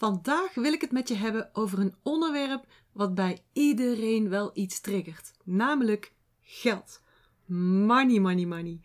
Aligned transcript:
Vandaag 0.00 0.54
wil 0.54 0.72
ik 0.72 0.80
het 0.80 0.92
met 0.92 1.08
je 1.08 1.14
hebben 1.14 1.50
over 1.52 1.78
een 1.78 1.94
onderwerp 2.02 2.64
wat 2.92 3.14
bij 3.14 3.42
iedereen 3.52 4.28
wel 4.28 4.50
iets 4.54 4.80
triggert, 4.80 5.32
namelijk 5.44 6.12
geld. 6.40 7.00
Money, 7.46 8.18
money, 8.18 8.46
money. 8.46 8.80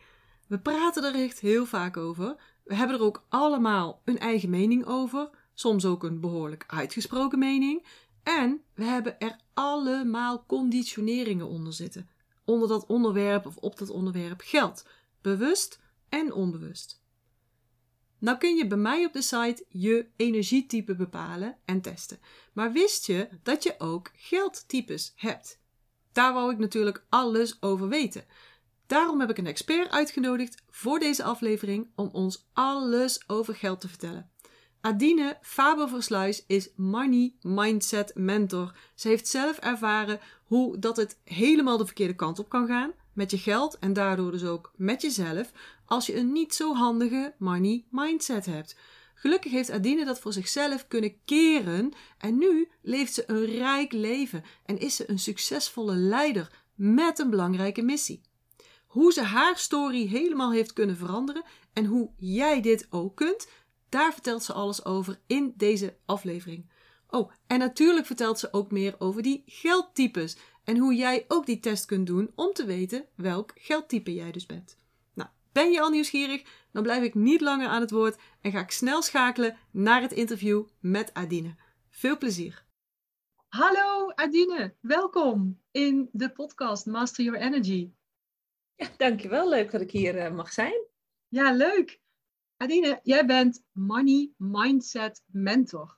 We 0.47 0.59
praten 0.59 1.03
er 1.03 1.15
echt 1.15 1.39
heel 1.39 1.65
vaak 1.65 1.97
over. 1.97 2.35
We 2.63 2.75
hebben 2.75 2.95
er 2.95 3.01
ook 3.03 3.25
allemaal 3.29 4.01
een 4.05 4.19
eigen 4.19 4.49
mening 4.49 4.85
over, 4.85 5.29
soms 5.53 5.85
ook 5.85 6.03
een 6.03 6.19
behoorlijk 6.19 6.63
uitgesproken 6.67 7.39
mening. 7.39 7.85
En 8.23 8.61
we 8.73 8.83
hebben 8.83 9.19
er 9.19 9.39
allemaal 9.53 10.43
conditioneringen 10.47 11.47
onder 11.47 11.73
zitten. 11.73 12.09
Onder 12.45 12.67
dat 12.67 12.85
onderwerp 12.85 13.45
of 13.45 13.57
op 13.57 13.77
dat 13.77 13.89
onderwerp 13.89 14.41
geld. 14.43 14.85
Bewust 15.21 15.79
en 16.09 16.33
onbewust. 16.33 17.03
Nou 18.19 18.37
kun 18.37 18.55
je 18.55 18.67
bij 18.67 18.77
mij 18.77 19.05
op 19.05 19.13
de 19.13 19.21
site 19.21 19.65
je 19.69 20.07
energietype 20.15 20.95
bepalen 20.95 21.57
en 21.65 21.81
testen. 21.81 22.19
Maar 22.53 22.71
wist 22.71 23.05
je 23.05 23.29
dat 23.43 23.63
je 23.63 23.75
ook 23.77 24.11
geldtypes 24.15 25.13
hebt? 25.15 25.59
Daar 26.11 26.33
wou 26.33 26.51
ik 26.51 26.57
natuurlijk 26.57 27.05
alles 27.09 27.61
over 27.61 27.87
weten. 27.87 28.25
Daarom 28.87 29.19
heb 29.19 29.29
ik 29.29 29.37
een 29.37 29.47
expert 29.47 29.91
uitgenodigd 29.91 30.63
voor 30.69 30.99
deze 30.99 31.23
aflevering 31.23 31.87
om 31.95 32.09
ons 32.11 32.47
alles 32.53 33.23
over 33.27 33.55
geld 33.55 33.81
te 33.81 33.87
vertellen. 33.87 34.29
Adine 34.81 35.37
Faber-Versluis 35.41 36.43
is 36.47 36.69
Money 36.75 37.33
Mindset 37.41 38.11
Mentor. 38.15 38.77
Ze 38.95 39.07
heeft 39.07 39.27
zelf 39.27 39.57
ervaren 39.57 40.19
hoe 40.43 40.79
dat 40.79 40.97
het 40.97 41.19
helemaal 41.23 41.77
de 41.77 41.85
verkeerde 41.85 42.15
kant 42.15 42.39
op 42.39 42.49
kan 42.49 42.67
gaan 42.67 42.93
met 43.13 43.31
je 43.31 43.37
geld 43.37 43.79
en 43.79 43.93
daardoor 43.93 44.31
dus 44.31 44.43
ook 44.43 44.71
met 44.75 45.01
jezelf 45.01 45.51
als 45.85 46.05
je 46.05 46.15
een 46.15 46.31
niet 46.31 46.53
zo 46.53 46.73
handige 46.73 47.35
money 47.37 47.85
mindset 47.89 48.45
hebt. 48.45 48.75
Gelukkig 49.15 49.51
heeft 49.51 49.71
Adine 49.71 50.05
dat 50.05 50.19
voor 50.19 50.33
zichzelf 50.33 50.87
kunnen 50.87 51.15
keren 51.25 51.91
en 52.17 52.37
nu 52.37 52.69
leeft 52.81 53.13
ze 53.13 53.23
een 53.27 53.45
rijk 53.45 53.91
leven 53.91 54.43
en 54.65 54.79
is 54.79 54.95
ze 54.95 55.09
een 55.09 55.19
succesvolle 55.19 55.95
leider 55.95 56.63
met 56.75 57.19
een 57.19 57.29
belangrijke 57.29 57.81
missie. 57.81 58.21
Hoe 58.85 59.13
ze 59.13 59.21
haar 59.21 59.57
story 59.57 60.07
helemaal 60.07 60.51
heeft 60.51 60.73
kunnen 60.73 60.97
veranderen 60.97 61.43
en 61.73 61.85
hoe 61.85 62.11
jij 62.17 62.61
dit 62.61 62.87
ook 62.89 63.15
kunt, 63.15 63.47
daar 63.89 64.13
vertelt 64.13 64.43
ze 64.43 64.53
alles 64.53 64.85
over 64.85 65.19
in 65.27 65.53
deze 65.57 65.97
aflevering. 66.05 66.69
Oh, 67.09 67.31
en 67.47 67.59
natuurlijk 67.59 68.05
vertelt 68.05 68.39
ze 68.39 68.53
ook 68.53 68.71
meer 68.71 68.95
over 68.99 69.21
die 69.21 69.43
geldtypes 69.45 70.37
en 70.63 70.77
hoe 70.77 70.95
jij 70.95 71.25
ook 71.27 71.45
die 71.45 71.59
test 71.59 71.85
kunt 71.85 72.07
doen 72.07 72.31
om 72.35 72.53
te 72.53 72.65
weten 72.65 73.05
welk 73.15 73.51
geldtype 73.55 74.13
jij 74.13 74.31
dus 74.31 74.45
bent. 74.45 74.77
Ben 75.55 75.71
je 75.71 75.81
al 75.81 75.89
nieuwsgierig? 75.89 76.67
Dan 76.71 76.83
blijf 76.83 77.03
ik 77.03 77.13
niet 77.13 77.41
langer 77.41 77.67
aan 77.67 77.81
het 77.81 77.91
woord 77.91 78.17
en 78.41 78.51
ga 78.51 78.59
ik 78.59 78.71
snel 78.71 79.01
schakelen 79.01 79.57
naar 79.71 80.01
het 80.01 80.11
interview 80.11 80.65
met 80.79 81.13
Adine. 81.13 81.55
Veel 81.89 82.17
plezier. 82.17 82.65
Hallo 83.47 84.09
Adine, 84.09 84.75
welkom 84.79 85.61
in 85.71 86.09
de 86.11 86.31
podcast 86.31 86.85
Master 86.85 87.23
Your 87.23 87.39
Energy. 87.39 87.91
Ja, 88.75 88.87
dankjewel. 88.97 89.49
Leuk 89.49 89.71
dat 89.71 89.81
ik 89.81 89.91
hier 89.91 90.15
uh, 90.15 90.35
mag 90.35 90.53
zijn. 90.53 90.87
Ja, 91.27 91.51
leuk. 91.51 92.01
Adine, 92.57 92.99
jij 93.03 93.25
bent 93.25 93.63
Money 93.71 94.31
Mindset 94.37 95.23
Mentor. 95.25 95.97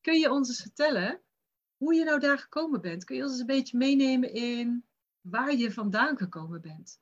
Kun 0.00 0.18
je 0.18 0.30
ons 0.30 0.48
eens 0.48 0.62
vertellen 0.62 1.22
hoe 1.76 1.94
je 1.94 2.04
nou 2.04 2.20
daar 2.20 2.38
gekomen 2.38 2.80
bent? 2.80 3.04
Kun 3.04 3.16
je 3.16 3.22
ons 3.22 3.30
eens 3.30 3.40
een 3.40 3.46
beetje 3.46 3.78
meenemen 3.78 4.32
in 4.32 4.86
waar 5.20 5.54
je 5.54 5.72
vandaan 5.72 6.16
gekomen 6.16 6.60
bent? 6.60 7.00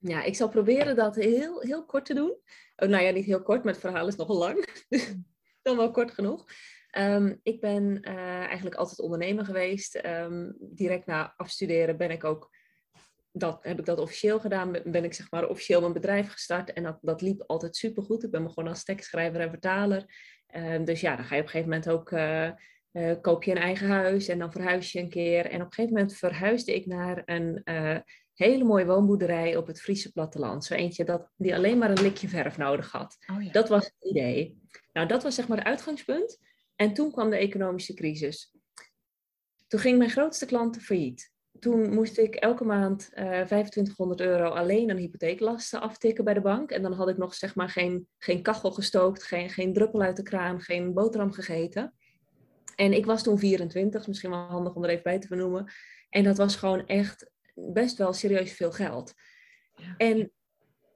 Ja, 0.00 0.22
ik 0.22 0.34
zal 0.34 0.48
proberen 0.48 0.96
dat 0.96 1.14
heel, 1.14 1.60
heel 1.60 1.84
kort 1.84 2.04
te 2.04 2.14
doen. 2.14 2.36
Oh, 2.76 2.88
nou 2.88 3.04
ja, 3.04 3.10
niet 3.10 3.24
heel 3.24 3.42
kort, 3.42 3.64
maar 3.64 3.72
het 3.72 3.82
verhaal 3.82 4.06
is 4.06 4.16
nogal 4.16 4.36
lang. 4.36 4.84
Dan 5.62 5.76
wel 5.76 5.90
kort 5.90 6.10
genoeg. 6.10 6.44
Um, 6.98 7.40
ik 7.42 7.60
ben 7.60 7.98
uh, 8.08 8.44
eigenlijk 8.44 8.76
altijd 8.76 9.00
ondernemer 9.00 9.44
geweest. 9.44 10.04
Um, 10.04 10.56
direct 10.58 11.06
na 11.06 11.34
afstuderen 11.36 11.96
ben 11.96 12.10
ik 12.10 12.24
ook 12.24 12.50
dat, 13.32 13.58
heb 13.62 13.78
ik 13.78 13.84
dat 13.84 13.98
officieel 13.98 14.40
gedaan. 14.40 14.76
Ben 14.84 15.04
ik 15.04 15.14
zeg 15.14 15.30
maar 15.30 15.48
officieel 15.48 15.80
mijn 15.80 15.92
bedrijf 15.92 16.30
gestart. 16.30 16.72
En 16.72 16.82
dat, 16.82 16.98
dat 17.00 17.20
liep 17.20 17.42
altijd 17.46 17.76
supergoed. 17.76 18.24
Ik 18.24 18.30
ben 18.30 18.42
begonnen 18.42 18.72
als 18.72 18.84
tekstschrijver 18.84 19.40
en 19.40 19.50
vertaler. 19.50 20.04
Um, 20.54 20.84
dus 20.84 21.00
ja, 21.00 21.16
dan 21.16 21.24
ga 21.24 21.34
je 21.34 21.40
op 21.40 21.46
een 21.46 21.52
gegeven 21.52 21.72
moment 21.72 21.90
ook... 21.90 22.10
Uh, 22.10 22.50
uh, 22.92 23.14
koop 23.20 23.44
je 23.44 23.50
een 23.50 23.56
eigen 23.56 23.88
huis 23.88 24.28
en 24.28 24.38
dan 24.38 24.52
verhuis 24.52 24.92
je 24.92 24.98
een 24.98 25.08
keer. 25.08 25.46
En 25.46 25.60
op 25.60 25.66
een 25.66 25.72
gegeven 25.72 25.96
moment 25.96 26.16
verhuisde 26.16 26.74
ik 26.74 26.86
naar 26.86 27.22
een 27.24 27.62
hele 28.44 28.64
mooie 28.64 28.86
woonboerderij 28.86 29.56
op 29.56 29.66
het 29.66 29.80
Friese 29.80 30.12
platteland. 30.12 30.64
Zo 30.64 30.74
eentje 30.74 31.04
dat, 31.04 31.28
die 31.36 31.54
alleen 31.54 31.78
maar 31.78 31.90
een 31.90 32.02
likje 32.02 32.28
verf 32.28 32.56
nodig 32.56 32.92
had. 32.92 33.16
Oh 33.32 33.42
ja. 33.42 33.52
Dat 33.52 33.68
was 33.68 33.84
het 33.84 34.10
idee. 34.10 34.58
Nou, 34.92 35.06
dat 35.06 35.22
was 35.22 35.34
zeg 35.34 35.48
maar 35.48 35.58
het 35.58 35.66
uitgangspunt. 35.66 36.38
En 36.76 36.94
toen 36.94 37.12
kwam 37.12 37.30
de 37.30 37.36
economische 37.36 37.94
crisis. 37.94 38.54
Toen 39.66 39.80
ging 39.80 39.98
mijn 39.98 40.10
grootste 40.10 40.46
klant 40.46 40.82
failliet 40.82 41.32
toen 41.60 41.94
moest 41.94 42.18
ik 42.18 42.34
elke 42.34 42.64
maand 42.64 43.10
uh, 43.14 43.40
eh, 43.40 43.46
2500 43.46 44.20
euro 44.20 44.48
alleen 44.48 44.90
aan 44.90 44.96
hypotheeklasten 44.96 45.80
aftikken 45.80 46.24
bij 46.24 46.34
de 46.34 46.40
bank. 46.40 46.70
En 46.70 46.82
dan 46.82 46.92
had 46.92 47.08
ik 47.08 47.16
nog 47.16 47.34
zeg 47.34 47.54
maar 47.54 47.68
geen, 47.68 48.08
geen 48.18 48.42
kachel 48.42 48.70
gestookt, 48.70 49.22
geen, 49.22 49.50
geen 49.50 49.72
druppel 49.72 50.02
uit 50.02 50.16
de 50.16 50.22
kraan, 50.22 50.60
geen 50.60 50.94
boterham 50.94 51.32
gegeten. 51.32 51.94
En 52.76 52.92
ik 52.92 53.06
was 53.06 53.22
toen 53.22 53.38
24, 53.38 54.06
misschien 54.06 54.30
wel 54.30 54.38
handig 54.38 54.74
om 54.74 54.84
er 54.84 54.90
even 54.90 55.02
bij 55.02 55.18
te 55.18 55.26
vernoemen. 55.26 55.72
En 56.10 56.24
dat 56.24 56.36
was 56.36 56.56
gewoon 56.56 56.86
echt 56.86 57.29
best 57.54 57.98
wel 57.98 58.12
serieus 58.12 58.52
veel 58.52 58.72
geld. 58.72 59.14
Ja. 59.74 59.94
En 59.96 60.32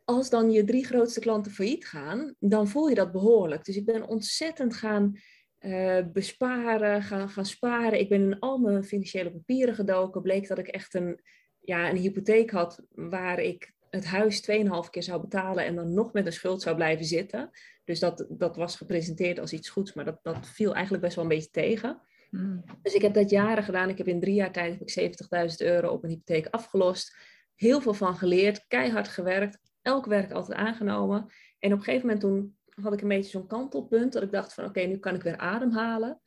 als 0.04 0.30
dan 0.30 0.50
je 0.50 0.64
drie 0.64 0.84
grootste 0.84 1.20
klanten 1.20 1.52
failliet 1.52 1.86
gaan, 1.86 2.34
dan 2.38 2.68
voel 2.68 2.88
je 2.88 2.94
dat 2.94 3.12
behoorlijk. 3.12 3.64
Dus 3.64 3.76
ik 3.76 3.84
ben 3.84 4.08
ontzettend 4.08 4.74
gaan 4.74 5.18
uh, 5.60 6.00
besparen, 6.12 7.02
gaan, 7.02 7.28
gaan 7.28 7.46
sparen. 7.46 8.00
Ik 8.00 8.08
ben 8.08 8.22
in 8.22 8.38
al 8.38 8.58
mijn 8.58 8.84
financiële 8.84 9.32
papieren 9.32 9.74
gedoken. 9.74 10.22
Bleek 10.22 10.48
dat 10.48 10.58
ik 10.58 10.66
echt 10.66 10.94
een, 10.94 11.20
ja, 11.60 11.90
een 11.90 11.96
hypotheek 11.96 12.50
had 12.50 12.82
waar 12.88 13.40
ik 13.40 13.72
het 13.90 14.04
huis 14.04 14.50
2,5 14.50 14.90
keer 14.90 15.02
zou 15.02 15.20
betalen 15.20 15.64
en 15.64 15.74
dan 15.74 15.94
nog 15.94 16.12
met 16.12 16.26
een 16.26 16.32
schuld 16.32 16.62
zou 16.62 16.76
blijven 16.76 17.04
zitten. 17.04 17.50
Dus 17.84 17.98
dat, 17.98 18.26
dat 18.28 18.56
was 18.56 18.76
gepresenteerd 18.76 19.38
als 19.38 19.52
iets 19.52 19.68
goeds, 19.68 19.92
maar 19.92 20.04
dat, 20.04 20.18
dat 20.22 20.48
viel 20.48 20.74
eigenlijk 20.74 21.04
best 21.04 21.14
wel 21.16 21.24
een 21.24 21.30
beetje 21.30 21.50
tegen. 21.50 22.00
Hmm. 22.34 22.64
Dus 22.82 22.94
ik 22.94 23.02
heb 23.02 23.14
dat 23.14 23.30
jaren 23.30 23.64
gedaan. 23.64 23.88
Ik 23.88 23.98
heb 23.98 24.06
in 24.06 24.20
drie 24.20 24.34
jaar 24.34 24.52
tijd 24.52 24.78
heb 24.78 24.88
ik 24.88 25.16
70.000 25.50 25.56
euro 25.56 25.88
op 25.88 26.04
een 26.04 26.10
hypotheek 26.10 26.46
afgelost. 26.50 27.16
Heel 27.54 27.80
veel 27.80 27.94
van 27.94 28.16
geleerd, 28.16 28.66
keihard 28.66 29.08
gewerkt, 29.08 29.58
elk 29.82 30.06
werk 30.06 30.32
altijd 30.32 30.58
aangenomen. 30.58 31.26
En 31.58 31.72
op 31.72 31.78
een 31.78 31.84
gegeven 31.84 32.06
moment 32.06 32.20
toen 32.20 32.56
had 32.82 32.92
ik 32.92 33.00
een 33.00 33.08
beetje 33.08 33.30
zo'n 33.30 33.46
kantelpunt 33.46 34.12
dat 34.12 34.22
ik 34.22 34.32
dacht 34.32 34.54
van 34.54 34.64
oké, 34.64 34.80
nu 34.80 34.98
kan 34.98 35.14
ik 35.14 35.22
weer 35.22 35.36
ademhalen. 35.36 36.20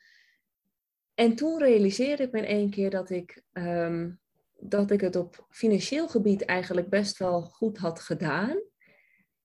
En 1.14 1.36
toen 1.36 1.60
realiseerde 1.60 2.24
ik 2.24 2.32
me 2.32 2.38
in 2.38 2.46
één 2.46 2.70
keer 2.70 2.90
dat 2.90 3.10
ik, 3.10 3.44
um, 3.54 4.20
dat 4.60 4.92
ik 4.92 5.02
het 5.02 5.16
op 5.16 5.46
financieel 5.50 6.08
gebied 6.08 6.46
eigenlijk 6.46 6.90
best 6.90 7.18
wel 7.18 7.42
goed 7.42 7.78
had 7.78 8.00
gedaan. 8.00 8.62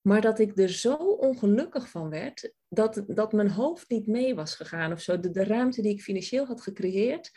Maar 0.00 0.20
dat 0.20 0.38
ik 0.38 0.58
er 0.58 0.68
zo 0.68 0.94
ongelukkig 0.94 1.88
van 1.88 2.10
werd 2.10 2.52
dat, 2.74 3.04
dat 3.06 3.32
mijn 3.32 3.50
hoofd 3.50 3.88
niet 3.88 4.06
mee 4.06 4.34
was 4.34 4.54
gegaan 4.54 4.92
of 4.92 5.00
zo. 5.00 5.20
De, 5.20 5.30
de 5.30 5.44
ruimte 5.44 5.82
die 5.82 5.92
ik 5.92 6.02
financieel 6.02 6.46
had 6.46 6.60
gecreëerd, 6.60 7.30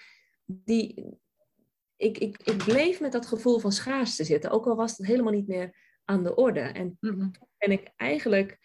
die, 0.45 1.05
ik, 1.97 2.17
ik, 2.17 2.37
ik 2.43 2.57
bleef 2.57 2.99
met 2.99 3.11
dat 3.11 3.25
gevoel 3.25 3.59
van 3.59 3.71
schaarste 3.71 4.23
zitten. 4.23 4.51
Ook 4.51 4.67
al 4.67 4.75
was 4.75 4.97
het 4.97 5.07
helemaal 5.07 5.31
niet 5.31 5.47
meer 5.47 5.75
aan 6.03 6.23
de 6.23 6.35
orde. 6.35 6.59
En 6.59 6.97
mm 6.99 7.31
ben 7.57 7.71
ik 7.71 7.91
eigenlijk 7.95 8.59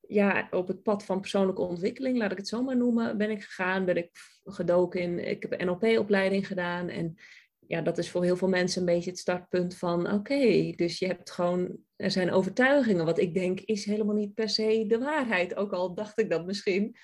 ja, 0.00 0.48
op 0.50 0.68
het 0.68 0.82
pad 0.82 1.04
van 1.04 1.20
persoonlijke 1.20 1.62
ontwikkeling, 1.62 2.18
laat 2.18 2.30
ik 2.30 2.36
het 2.36 2.48
zo 2.48 2.62
maar 2.62 2.76
noemen, 2.76 3.18
ben 3.18 3.30
ik 3.30 3.42
gegaan. 3.42 3.84
Ben 3.84 3.96
ik 3.96 4.10
gedoken 4.44 5.00
in, 5.00 5.28
ik 5.28 5.42
heb 5.42 5.60
een 5.60 5.66
NLP-opleiding 5.66 6.46
gedaan. 6.46 6.88
En 6.88 7.16
ja, 7.58 7.80
dat 7.80 7.98
is 7.98 8.10
voor 8.10 8.24
heel 8.24 8.36
veel 8.36 8.48
mensen 8.48 8.80
een 8.80 8.94
beetje 8.94 9.10
het 9.10 9.18
startpunt 9.18 9.76
van, 9.76 10.12
oké, 10.12 10.72
dus 10.76 10.98
je 10.98 11.06
hebt 11.06 11.30
gewoon, 11.30 11.78
er 12.02 12.10
zijn 12.10 12.30
overtuigingen, 12.30 13.04
wat 13.04 13.18
ik 13.18 13.34
denk 13.34 13.60
is 13.60 13.84
helemaal 13.84 14.14
niet 14.14 14.34
per 14.34 14.48
se 14.48 14.84
de 14.86 14.98
waarheid, 14.98 15.56
ook 15.56 15.72
al 15.72 15.94
dacht 15.94 16.18
ik 16.18 16.30
dat 16.30 16.46
misschien. 16.46 16.96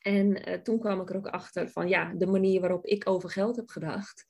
En 0.00 0.48
uh, 0.48 0.54
toen 0.54 0.78
kwam 0.78 1.00
ik 1.00 1.10
er 1.10 1.16
ook 1.16 1.28
achter 1.28 1.70
van, 1.70 1.88
ja, 1.88 2.14
de 2.14 2.26
manier 2.26 2.60
waarop 2.60 2.86
ik 2.86 3.08
over 3.08 3.30
geld 3.30 3.56
heb 3.56 3.68
gedacht, 3.68 4.26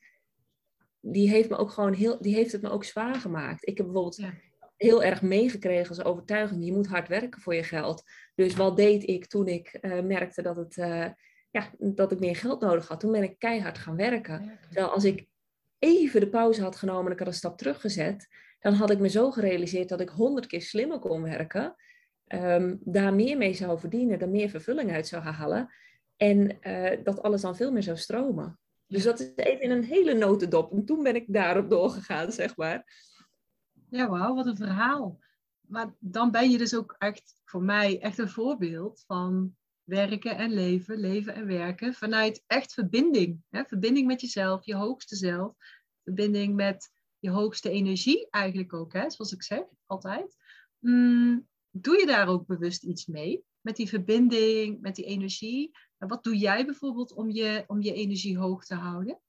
die 1.00 1.28
heeft 1.28 1.48
me 1.48 1.56
ook 1.56 1.70
gewoon 1.70 1.92
heel, 1.92 2.20
die 2.20 2.34
heeft 2.34 2.52
het 2.52 2.62
me 2.62 2.70
ook 2.70 2.84
zwaar 2.84 3.14
gemaakt. 3.14 3.66
Ik 3.66 3.76
heb 3.76 3.86
bijvoorbeeld 3.86 4.16
ja 4.16 4.34
heel 4.76 5.02
erg 5.02 5.22
meegekregen 5.22 5.88
als 5.88 6.04
overtuiging. 6.04 6.64
Je 6.64 6.72
moet 6.72 6.86
hard 6.86 7.08
werken 7.08 7.40
voor 7.40 7.54
je 7.54 7.62
geld. 7.62 8.02
Dus 8.34 8.54
wat 8.54 8.76
deed 8.76 9.08
ik 9.08 9.26
toen 9.26 9.46
ik 9.46 9.78
uh, 9.80 10.00
merkte 10.00 10.42
dat, 10.42 10.56
het, 10.56 10.76
uh, 10.76 11.06
ja, 11.50 11.70
dat 11.78 12.12
ik 12.12 12.20
meer 12.20 12.36
geld 12.36 12.60
nodig 12.60 12.88
had? 12.88 13.00
Toen 13.00 13.12
ben 13.12 13.22
ik 13.22 13.38
keihard 13.38 13.78
gaan 13.78 13.96
werken. 13.96 14.58
Terwijl 14.62 14.92
als 14.92 15.04
ik 15.04 15.26
even 15.78 16.20
de 16.20 16.28
pauze 16.28 16.62
had 16.62 16.76
genomen 16.76 17.06
en 17.06 17.12
ik 17.12 17.18
had 17.18 17.28
een 17.28 17.34
stap 17.34 17.58
teruggezet, 17.58 18.28
dan 18.64 18.74
had 18.74 18.90
ik 18.90 18.98
me 18.98 19.08
zo 19.08 19.30
gerealiseerd 19.30 19.88
dat 19.88 20.00
ik 20.00 20.08
honderd 20.08 20.46
keer 20.46 20.62
slimmer 20.62 20.98
kon 20.98 21.22
werken. 21.22 21.74
Um, 22.28 22.78
daar 22.80 23.14
meer 23.14 23.36
mee 23.36 23.54
zou 23.54 23.78
verdienen, 23.78 24.20
er 24.20 24.28
meer 24.28 24.48
vervulling 24.48 24.92
uit 24.92 25.08
zou 25.08 25.22
halen. 25.22 25.70
En 26.16 26.58
uh, 26.60 27.04
dat 27.04 27.22
alles 27.22 27.40
dan 27.40 27.56
veel 27.56 27.72
meer 27.72 27.82
zou 27.82 27.96
stromen. 27.96 28.58
Dus 28.86 29.02
dat 29.02 29.20
is 29.20 29.32
even 29.34 29.60
in 29.60 29.70
een 29.70 29.84
hele 29.84 30.14
notendop. 30.14 30.72
En 30.72 30.84
toen 30.84 31.02
ben 31.02 31.14
ik 31.14 31.24
daarop 31.26 31.70
doorgegaan, 31.70 32.32
zeg 32.32 32.56
maar. 32.56 32.84
Ja, 33.88 34.08
wauw, 34.08 34.34
wat 34.34 34.46
een 34.46 34.56
verhaal. 34.56 35.18
Maar 35.60 35.94
dan 35.98 36.30
ben 36.30 36.50
je 36.50 36.58
dus 36.58 36.76
ook 36.76 36.94
echt 36.98 37.40
voor 37.44 37.62
mij 37.62 38.00
echt 38.00 38.18
een 38.18 38.28
voorbeeld 38.28 39.04
van 39.06 39.56
werken 39.82 40.36
en 40.36 40.52
leven, 40.52 40.98
leven 40.98 41.34
en 41.34 41.46
werken 41.46 41.94
vanuit 41.94 42.42
echt 42.46 42.72
verbinding. 42.72 43.42
Hè? 43.50 43.64
Verbinding 43.64 44.06
met 44.06 44.20
jezelf, 44.20 44.64
je 44.64 44.74
hoogste 44.74 45.16
zelf. 45.16 45.54
Verbinding 46.02 46.54
met 46.54 46.92
je 47.24 47.30
hoogste 47.30 47.70
energie 47.70 48.26
eigenlijk 48.30 48.72
ook, 48.72 48.92
hè? 48.92 49.10
zoals 49.10 49.32
ik 49.32 49.42
zeg, 49.42 49.62
altijd. 49.86 50.36
Mm, 50.78 51.48
doe 51.70 51.98
je 51.98 52.06
daar 52.06 52.28
ook 52.28 52.46
bewust 52.46 52.82
iets 52.82 53.06
mee? 53.06 53.44
Met 53.60 53.76
die 53.76 53.88
verbinding, 53.88 54.80
met 54.80 54.94
die 54.94 55.04
energie? 55.04 55.70
En 55.98 56.08
wat 56.08 56.24
doe 56.24 56.36
jij 56.36 56.64
bijvoorbeeld 56.64 57.12
om 57.12 57.30
je, 57.30 57.64
om 57.66 57.82
je 57.82 57.92
energie 57.92 58.38
hoog 58.38 58.64
te 58.64 58.74
houden? 58.74 59.20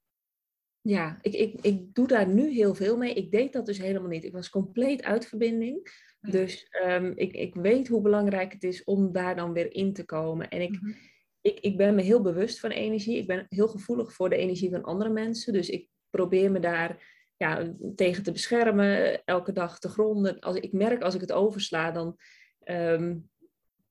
Ja, 0.80 1.18
ik, 1.22 1.34
ik, 1.34 1.54
ik 1.60 1.94
doe 1.94 2.06
daar 2.06 2.28
nu 2.28 2.50
heel 2.50 2.74
veel 2.74 2.96
mee. 2.96 3.14
Ik 3.14 3.30
deed 3.30 3.52
dat 3.52 3.66
dus 3.66 3.78
helemaal 3.78 4.08
niet. 4.08 4.24
Ik 4.24 4.32
was 4.32 4.50
compleet 4.50 5.02
uit 5.02 5.26
verbinding. 5.26 6.04
Dus 6.20 6.68
um, 6.86 7.12
ik, 7.16 7.32
ik 7.32 7.54
weet 7.54 7.88
hoe 7.88 8.02
belangrijk 8.02 8.52
het 8.52 8.64
is 8.64 8.84
om 8.84 9.12
daar 9.12 9.36
dan 9.36 9.52
weer 9.52 9.74
in 9.74 9.92
te 9.92 10.04
komen. 10.04 10.48
En 10.48 10.60
ik, 10.60 10.70
mhm. 10.70 10.92
ik, 11.40 11.60
ik 11.60 11.76
ben 11.76 11.94
me 11.94 12.02
heel 12.02 12.22
bewust 12.22 12.60
van 12.60 12.70
energie. 12.70 13.18
Ik 13.18 13.26
ben 13.26 13.46
heel 13.48 13.68
gevoelig 13.68 14.12
voor 14.12 14.28
de 14.28 14.36
energie 14.36 14.70
van 14.70 14.82
andere 14.82 15.10
mensen. 15.10 15.52
Dus 15.52 15.68
ik 15.68 15.88
probeer 16.10 16.50
me 16.50 16.60
daar 16.60 17.14
ja, 17.36 17.74
tegen 17.94 18.22
te 18.22 18.32
beschermen, 18.32 19.24
elke 19.24 19.52
dag 19.52 19.78
te 19.78 19.88
gronden. 19.88 20.38
Als 20.38 20.56
ik 20.56 20.72
merk 20.72 21.02
als 21.02 21.14
ik 21.14 21.20
het 21.20 21.32
oversla, 21.32 21.90
dan, 21.90 22.16
um, 22.64 23.30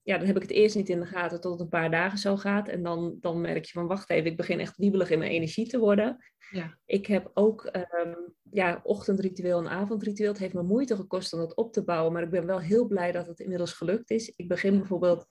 ja, 0.02 0.18
dan 0.18 0.28
heb 0.28 0.36
ik 0.36 0.42
het 0.42 0.52
eerst 0.52 0.76
niet 0.76 0.90
in 0.90 1.00
de 1.00 1.06
gaten 1.06 1.42
tot 1.42 1.52
het 1.52 1.62
een 1.62 1.70
paar 1.70 1.92
dagen 1.92 2.18
zo 2.18 2.38
gaat. 2.38 2.68
En 2.68 2.84
dan, 2.84 3.18
dan 3.20 3.42
merk 3.42 3.66
je 3.66 3.72
van 3.72 3.88
wacht 3.88 4.10
even, 4.10 4.32
ik 4.32 4.38
begin 4.38 4.60
echt 4.60 4.78
wiebelig 4.78 5.10
in 5.10 5.20
mijn 5.20 5.32
energie 5.32 5.68
te 5.68 5.80
worden. 5.80 6.18
Ja. 6.52 6.78
Ik 6.86 7.06
heb 7.06 7.32
ook 7.34 7.70
um, 8.04 8.34
ja, 8.52 8.80
ochtendritueel 8.84 9.60
en 9.60 9.70
avondritueel. 9.70 10.32
Het 10.32 10.40
heeft 10.40 10.54
me 10.54 10.64
moeite 10.64 10.96
gekost 10.96 11.34
om 11.34 11.40
dat 11.40 11.56
op 11.56 11.74
te 11.74 11.84
bouwen, 11.84 12.14
maar 12.14 12.24
ik 12.24 12.30
ben 12.30 12.46
wel 12.46 12.60
heel 12.60 12.88
blij 12.88 13.12
dat 13.12 13.28
het 13.28 13.40
inmiddels 13.40 13.74
gelukt 13.74 14.10
is. 14.10 14.34
Ik 14.36 14.48
begin 14.48 14.78
bijvoorbeeld 14.78 15.28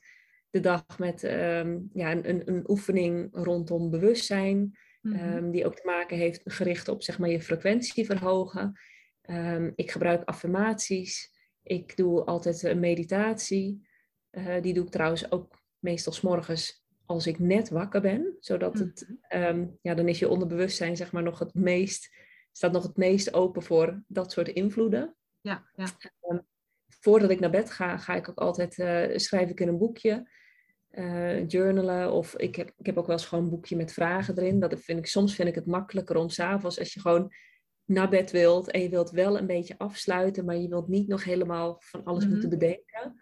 de 0.50 0.61
dag 0.61 0.99
met 0.99 1.22
um, 1.22 1.90
ja, 1.93 2.12
een, 2.12 2.49
een 2.49 2.70
oefening 2.70 3.28
rondom 3.32 3.90
bewustzijn. 3.90 4.78
Mm 5.04 5.50
die 5.50 5.66
ook 5.66 5.74
te 5.74 5.86
maken 5.86 6.16
heeft 6.16 6.40
gericht 6.44 6.88
op 6.88 7.02
zeg 7.02 7.18
maar, 7.18 7.28
je 7.28 7.40
frequentie 7.40 8.06
verhogen. 8.06 8.80
Um, 9.30 9.72
ik 9.74 9.90
gebruik 9.90 10.24
affirmaties. 10.24 11.32
Ik 11.62 11.96
doe 11.96 12.24
altijd 12.24 12.62
een 12.62 12.80
meditatie. 12.80 13.88
Uh, 14.30 14.62
die 14.62 14.74
doe 14.74 14.84
ik 14.84 14.90
trouwens 14.90 15.30
ook 15.30 15.62
meestal 15.78 16.12
s 16.12 16.20
morgens 16.20 16.84
als 17.06 17.26
ik 17.26 17.38
net 17.38 17.68
wakker 17.68 18.00
ben. 18.00 18.36
Zodat 18.40 18.78
het, 18.78 19.16
um, 19.28 19.78
ja, 19.82 19.94
dan 19.94 20.08
is 20.08 20.18
je 20.18 20.28
onderbewustzijn 20.28 20.96
zeg 20.96 21.12
maar 21.12 21.22
nog 21.22 21.38
het 21.38 21.54
meest, 21.54 22.10
staat 22.52 22.72
nog 22.72 22.82
het 22.82 22.96
meest 22.96 23.34
open 23.34 23.62
voor 23.62 24.02
dat 24.06 24.32
soort 24.32 24.48
invloeden. 24.48 25.16
Ja, 25.40 25.70
ja. 25.74 25.86
voordat 26.88 27.30
ik 27.30 27.40
naar 27.40 27.50
bed 27.50 27.70
ga, 27.70 27.98
ga 27.98 28.14
ik 28.14 28.28
ook 28.28 28.38
altijd, 28.38 28.78
uh, 28.78 29.18
schrijf 29.18 29.50
ik 29.50 29.60
in 29.60 29.68
een 29.68 29.78
boekje 29.78 30.28
uh, 30.99 31.49
journalen. 31.49 32.12
Of 32.12 32.37
ik 32.37 32.56
heb, 32.56 32.73
ik 32.76 32.87
heb 32.87 32.99
ook 32.99 33.06
wel 33.06 33.17
eens 33.17 33.26
gewoon 33.26 33.44
een 33.44 33.50
boekje 33.50 33.76
met 33.76 33.93
vragen 33.93 34.38
erin. 34.38 34.61
Dat 34.61 34.81
vind 34.81 34.99
ik, 34.99 35.06
soms 35.06 35.35
vind 35.35 35.49
ik 35.49 35.55
het 35.55 35.67
makkelijker 35.67 36.17
om 36.17 36.29
s'avonds, 36.29 36.79
als 36.79 36.94
je 36.94 37.00
gewoon 37.00 37.32
naar 37.85 38.08
bed 38.08 38.31
wilt 38.31 38.70
en 38.70 38.82
je 38.82 38.88
wilt 38.88 39.11
wel 39.11 39.38
een 39.38 39.46
beetje 39.46 39.79
afsluiten, 39.79 40.44
maar 40.44 40.56
je 40.56 40.69
wilt 40.69 40.88
niet 40.88 41.08
nog 41.08 41.25
helemaal 41.25 41.76
van 41.79 42.05
alles 42.05 42.26
moeten 42.26 42.49
mhm. 42.49 42.58
bedenken. 42.58 43.20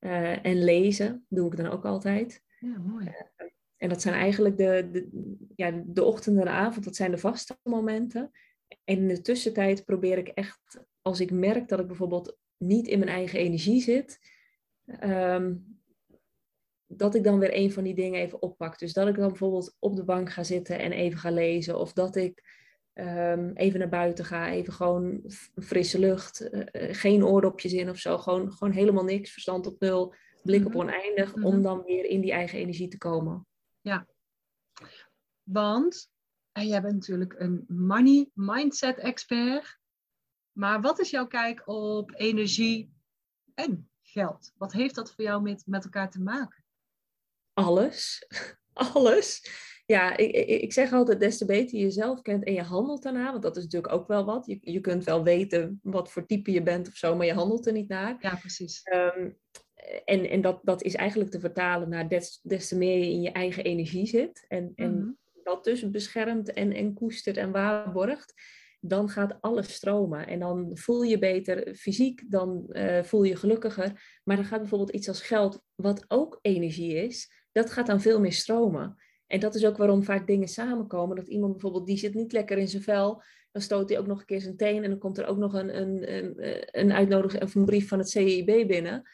Uh, 0.00 0.46
en 0.46 0.64
lezen 0.64 1.26
doe 1.28 1.50
ik 1.50 1.56
dan 1.56 1.66
ook 1.66 1.84
altijd. 1.84 2.42
Ja, 2.58 2.78
mooi. 2.78 3.06
Uh, 3.06 3.46
en 3.76 3.88
dat 3.88 4.02
zijn 4.02 4.14
eigenlijk 4.14 4.56
de, 4.56 4.88
de, 4.92 5.08
ja, 5.54 5.82
de 5.86 6.04
ochtend 6.04 6.38
en 6.38 6.44
de 6.44 6.50
avond, 6.50 6.84
dat 6.84 6.96
zijn 6.96 7.10
de 7.10 7.18
vaste 7.18 7.58
momenten. 7.62 8.30
En 8.84 8.96
in 8.96 9.08
de 9.08 9.20
tussentijd 9.20 9.84
probeer 9.84 10.18
ik 10.18 10.28
echt, 10.28 10.84
als 11.02 11.20
ik 11.20 11.30
merk 11.30 11.68
dat 11.68 11.80
ik 11.80 11.86
bijvoorbeeld 11.86 12.36
niet 12.56 12.86
in 12.86 12.98
mijn 12.98 13.10
eigen 13.10 13.38
energie 13.38 13.80
zit, 13.80 14.18
um, 15.02 15.80
dat 16.96 17.14
ik 17.14 17.24
dan 17.24 17.38
weer 17.38 17.56
een 17.56 17.72
van 17.72 17.84
die 17.84 17.94
dingen 17.94 18.20
even 18.20 18.42
oppak. 18.42 18.78
Dus 18.78 18.92
dat 18.92 19.08
ik 19.08 19.16
dan 19.16 19.28
bijvoorbeeld 19.28 19.76
op 19.78 19.96
de 19.96 20.04
bank 20.04 20.30
ga 20.30 20.44
zitten 20.44 20.78
en 20.78 20.92
even 20.92 21.18
ga 21.18 21.30
lezen. 21.30 21.78
Of 21.78 21.92
dat 21.92 22.16
ik 22.16 22.60
um, 22.94 23.52
even 23.54 23.78
naar 23.78 23.88
buiten 23.88 24.24
ga, 24.24 24.50
even 24.50 24.72
gewoon 24.72 25.20
frisse 25.54 25.98
lucht. 25.98 26.48
Uh, 26.50 26.64
geen 26.72 27.24
oordopjes 27.24 27.72
in 27.72 27.90
of 27.90 27.98
zo. 27.98 28.18
Gewoon, 28.18 28.52
gewoon 28.52 28.72
helemaal 28.72 29.04
niks, 29.04 29.32
verstand 29.32 29.66
op 29.66 29.80
nul, 29.80 30.14
blik 30.42 30.64
op 30.66 30.72
mhm. 30.72 30.80
oneindig. 30.80 31.34
Om 31.34 31.40
mhm. 31.40 31.62
dan 31.62 31.82
weer 31.82 32.04
in 32.04 32.20
die 32.20 32.32
eigen 32.32 32.58
energie 32.58 32.88
te 32.88 32.98
komen. 32.98 33.46
Ja, 33.80 34.06
want 35.42 36.10
en 36.52 36.66
jij 36.66 36.82
bent 36.82 36.94
natuurlijk 36.94 37.34
een 37.38 37.64
money 37.68 38.30
mindset 38.34 38.98
expert. 38.98 39.78
Maar 40.52 40.80
wat 40.80 40.98
is 40.98 41.10
jouw 41.10 41.26
kijk 41.26 41.62
op 41.64 42.12
energie 42.14 42.92
en 43.54 43.90
geld? 44.02 44.52
Wat 44.56 44.72
heeft 44.72 44.94
dat 44.94 45.12
voor 45.12 45.24
jou 45.24 45.42
met, 45.42 45.62
met 45.66 45.84
elkaar 45.84 46.10
te 46.10 46.20
maken? 46.20 46.61
Alles. 47.54 48.26
alles. 48.94 49.50
Ja, 49.86 50.16
ik, 50.16 50.32
ik, 50.48 50.72
zeg 50.72 50.92
altijd, 50.92 51.20
des 51.20 51.38
te 51.38 51.44
beter 51.44 51.78
je 51.78 51.82
jezelf 51.82 52.22
kent 52.22 52.44
en 52.44 52.52
je 52.52 52.62
handelt 52.62 53.02
daarna, 53.02 53.30
want 53.30 53.42
dat 53.42 53.56
is 53.56 53.62
natuurlijk 53.62 53.92
ook 53.92 54.06
wel 54.06 54.24
wat. 54.24 54.46
Je, 54.46 54.58
je 54.60 54.80
kunt 54.80 55.04
wel 55.04 55.24
weten 55.24 55.80
wat 55.82 56.10
voor 56.12 56.26
type 56.26 56.50
je 56.50 56.62
bent 56.62 56.88
of 56.88 56.94
zo, 56.94 57.16
maar 57.16 57.26
je 57.26 57.32
handelt 57.32 57.66
er 57.66 57.72
niet 57.72 57.88
naar. 57.88 58.16
Ja, 58.20 58.34
precies. 58.34 58.82
Um, 58.94 59.36
en 60.04 60.28
en 60.28 60.40
dat, 60.40 60.60
dat 60.62 60.82
is 60.82 60.94
eigenlijk 60.94 61.30
te 61.30 61.40
vertalen 61.40 61.88
naar 61.88 62.08
des, 62.08 62.40
des 62.42 62.68
te 62.68 62.76
meer 62.76 62.98
je 62.98 63.10
in 63.10 63.22
je 63.22 63.32
eigen 63.32 63.64
energie 63.64 64.06
zit. 64.06 64.44
En, 64.48 64.72
en 64.74 64.98
mhm. 64.98 65.10
dat 65.42 65.64
dus 65.64 65.90
beschermt 65.90 66.52
en, 66.52 66.72
en 66.72 66.94
koestert 66.94 67.36
en 67.36 67.52
waarborgt. 67.52 68.34
Dan 68.80 69.08
gaat 69.08 69.36
alles 69.40 69.74
stromen. 69.74 70.26
En 70.26 70.38
dan 70.38 70.70
voel 70.74 71.02
je 71.02 71.18
beter 71.18 71.74
fysiek, 71.74 72.30
dan 72.30 72.66
uh, 72.68 73.02
voel 73.02 73.22
je 73.22 73.36
gelukkiger. 73.36 74.20
Maar 74.24 74.36
dan 74.36 74.44
gaat 74.44 74.60
bijvoorbeeld 74.60 74.90
iets 74.90 75.08
als 75.08 75.22
geld, 75.22 75.62
wat 75.74 76.04
ook 76.08 76.38
energie 76.40 76.94
is, 76.94 77.41
dat 77.52 77.70
gaat 77.70 77.86
dan 77.86 78.00
veel 78.00 78.20
meer 78.20 78.32
stromen. 78.32 78.96
En 79.26 79.40
dat 79.40 79.54
is 79.54 79.64
ook 79.64 79.76
waarom 79.76 80.02
vaak 80.04 80.26
dingen 80.26 80.48
samenkomen. 80.48 81.16
Dat 81.16 81.28
iemand 81.28 81.52
bijvoorbeeld, 81.52 81.86
die 81.86 81.96
zit 81.96 82.14
niet 82.14 82.32
lekker 82.32 82.58
in 82.58 82.68
zijn 82.68 82.82
vel. 82.82 83.22
Dan 83.52 83.62
stoot 83.62 83.88
hij 83.88 83.98
ook 83.98 84.06
nog 84.06 84.20
een 84.20 84.26
keer 84.26 84.40
zijn 84.40 84.56
teen. 84.56 84.84
En 84.84 84.90
dan 84.90 84.98
komt 84.98 85.18
er 85.18 85.26
ook 85.26 85.36
nog 85.36 85.54
een, 85.54 85.80
een, 85.80 86.14
een, 86.14 86.34
een 86.70 86.92
uitnodiging 86.92 87.42
of 87.42 87.54
een 87.54 87.64
brief 87.64 87.88
van 87.88 87.98
het 87.98 88.10
CIB 88.10 88.66
binnen. 88.66 89.08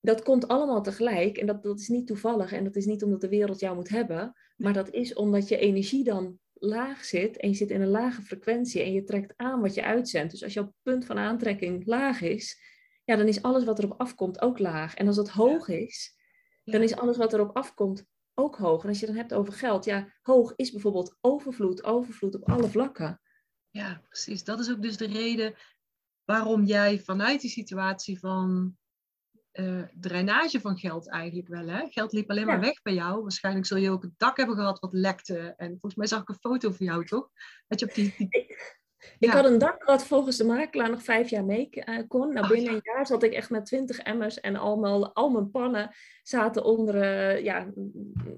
Dat 0.00 0.22
komt 0.22 0.48
allemaal 0.48 0.82
tegelijk. 0.82 1.38
En 1.38 1.46
dat, 1.46 1.62
dat 1.62 1.80
is 1.80 1.88
niet 1.88 2.06
toevallig. 2.06 2.52
En 2.52 2.64
dat 2.64 2.76
is 2.76 2.86
niet 2.86 3.02
omdat 3.02 3.20
de 3.20 3.28
wereld 3.28 3.60
jou 3.60 3.74
moet 3.74 3.88
hebben. 3.88 4.34
Maar 4.56 4.72
dat 4.72 4.90
is 4.90 5.14
omdat 5.14 5.48
je 5.48 5.58
energie 5.58 6.04
dan 6.04 6.38
laag 6.52 7.04
zit. 7.04 7.36
En 7.36 7.48
je 7.48 7.54
zit 7.54 7.70
in 7.70 7.80
een 7.80 7.88
lage 7.88 8.22
frequentie. 8.22 8.82
En 8.82 8.92
je 8.92 9.04
trekt 9.04 9.32
aan 9.36 9.60
wat 9.60 9.74
je 9.74 9.84
uitzendt. 9.84 10.30
Dus 10.30 10.42
als 10.42 10.52
jouw 10.52 10.74
punt 10.82 11.04
van 11.04 11.18
aantrekking 11.18 11.86
laag 11.86 12.20
is. 12.20 12.60
Ja, 13.04 13.16
dan 13.16 13.28
is 13.28 13.42
alles 13.42 13.64
wat 13.64 13.78
erop 13.78 14.00
afkomt 14.00 14.40
ook 14.40 14.58
laag. 14.58 14.94
En 14.94 15.06
als 15.06 15.16
het 15.16 15.28
hoog 15.28 15.68
is 15.68 16.17
dan 16.72 16.82
is 16.82 16.96
alles 16.96 17.16
wat 17.16 17.32
erop 17.32 17.56
afkomt 17.56 18.06
ook 18.34 18.56
hoog. 18.56 18.82
En 18.82 18.88
als 18.88 19.00
je 19.00 19.06
dan 19.06 19.14
hebt 19.14 19.34
over 19.34 19.52
geld, 19.52 19.84
ja, 19.84 20.12
hoog 20.22 20.52
is 20.56 20.70
bijvoorbeeld 20.70 21.16
overvloed, 21.20 21.84
overvloed 21.84 22.34
op 22.34 22.48
alle 22.48 22.68
vlakken. 22.68 23.20
Ja, 23.70 24.02
precies. 24.08 24.44
Dat 24.44 24.60
is 24.60 24.70
ook 24.70 24.82
dus 24.82 24.96
de 24.96 25.06
reden 25.06 25.54
waarom 26.24 26.64
jij 26.64 27.00
vanuit 27.00 27.40
die 27.40 27.50
situatie 27.50 28.18
van 28.18 28.76
uh, 29.52 29.82
drainage 29.94 30.60
van 30.60 30.78
geld 30.78 31.08
eigenlijk 31.08 31.48
wel, 31.48 31.66
hè? 31.66 31.86
Geld 31.88 32.12
liep 32.12 32.30
alleen 32.30 32.46
maar 32.46 32.60
weg 32.60 32.82
bij 32.82 32.94
jou. 32.94 33.22
Waarschijnlijk 33.22 33.66
zul 33.66 33.76
je 33.76 33.90
ook 33.90 34.02
het 34.02 34.14
dak 34.16 34.36
hebben 34.36 34.56
gehad 34.56 34.78
wat 34.78 34.92
lekte. 34.92 35.54
En 35.56 35.68
volgens 35.68 35.94
mij 35.94 36.06
zag 36.06 36.20
ik 36.20 36.28
een 36.28 36.34
foto 36.34 36.70
van 36.70 36.86
jou, 36.86 37.04
toch? 37.04 37.30
Dat 37.66 37.80
je 37.80 37.86
op 37.86 37.94
die... 37.94 38.14
die... 38.18 38.56
Ik 39.18 39.30
had 39.30 39.44
een 39.44 39.58
dak 39.58 39.84
wat 39.84 40.06
volgens 40.06 40.36
de 40.36 40.44
makelaar 40.44 40.90
nog 40.90 41.02
vijf 41.02 41.30
jaar 41.30 41.44
mee 41.44 41.68
uh, 41.70 41.98
kon. 42.08 42.32
Nou, 42.32 42.44
oh, 42.44 42.50
binnen 42.50 42.72
een 42.72 42.80
jaar 42.82 43.06
zat 43.06 43.22
ik 43.22 43.32
echt 43.32 43.50
met 43.50 43.66
twintig 43.66 43.98
emmers 43.98 44.40
en 44.40 44.56
allemaal, 44.56 45.14
al 45.14 45.30
mijn 45.30 45.50
pannen 45.50 45.94
zaten 46.22 46.64
onder, 46.64 46.94
uh, 46.94 47.44
ja... 47.44 47.72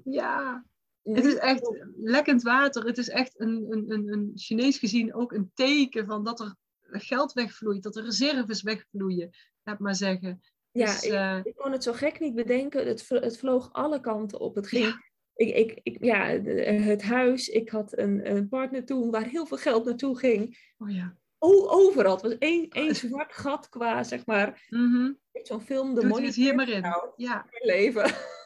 Ja, 0.03 0.65
het 1.03 1.25
is 1.25 1.35
echt 1.35 1.75
lekkend 1.95 2.41
water. 2.41 2.85
Het 2.85 2.97
is 2.97 3.09
echt 3.09 3.39
een, 3.39 3.65
een, 3.69 3.91
een, 3.91 4.13
een 4.13 4.31
Chinees 4.35 4.77
gezien 4.77 5.13
ook 5.13 5.31
een 5.31 5.51
teken 5.53 6.05
van 6.05 6.23
dat 6.23 6.39
er 6.39 6.55
geld 6.91 7.33
wegvloeit, 7.33 7.83
dat 7.83 7.95
er 7.95 8.03
reserves 8.03 8.61
wegvloeien, 8.61 9.29
laat 9.63 9.79
maar 9.79 9.95
zeggen. 9.95 10.41
Ja, 10.71 10.85
dus, 10.85 11.03
ik, 11.03 11.11
uh... 11.11 11.39
ik, 11.43 11.55
kon 11.55 11.71
het 11.71 11.83
zo 11.83 11.93
gek 11.93 12.19
niet 12.19 12.35
bedenken. 12.35 12.87
Het, 12.87 13.09
het 13.09 13.37
vloog 13.37 13.69
alle 13.71 13.99
kanten 13.99 14.39
op. 14.39 14.55
Het 14.55 14.67
ging 14.67 15.10
ik, 15.41 15.55
ik, 15.55 15.79
ik, 15.83 16.03
ja, 16.03 16.25
het 16.81 17.01
huis, 17.01 17.47
ik 17.47 17.69
had 17.69 17.97
een, 17.97 18.35
een, 18.35 18.47
partner 18.47 18.85
toen 18.85 19.11
waar 19.11 19.25
heel 19.25 19.45
veel 19.45 19.57
geld 19.57 19.85
naartoe 19.85 20.17
ging. 20.17 20.73
Oh 20.77 20.91
ja. 20.91 21.17
O, 21.37 21.67
overal. 21.67 22.13
Het 22.13 22.21
was 22.21 22.37
één, 22.37 22.69
één 22.69 22.95
zwart 22.95 23.33
gat 23.33 23.69
qua, 23.69 24.03
zeg 24.03 24.25
maar, 24.25 24.65
mm 24.69 25.19
zo'n 25.31 25.61
film, 25.61 25.95
de 25.95 26.05
money. 26.05 26.31
hier 26.31 26.55
maar 26.55 26.69
in. 26.69 26.85
Ja. 27.15 27.45
Leven. 27.49 28.11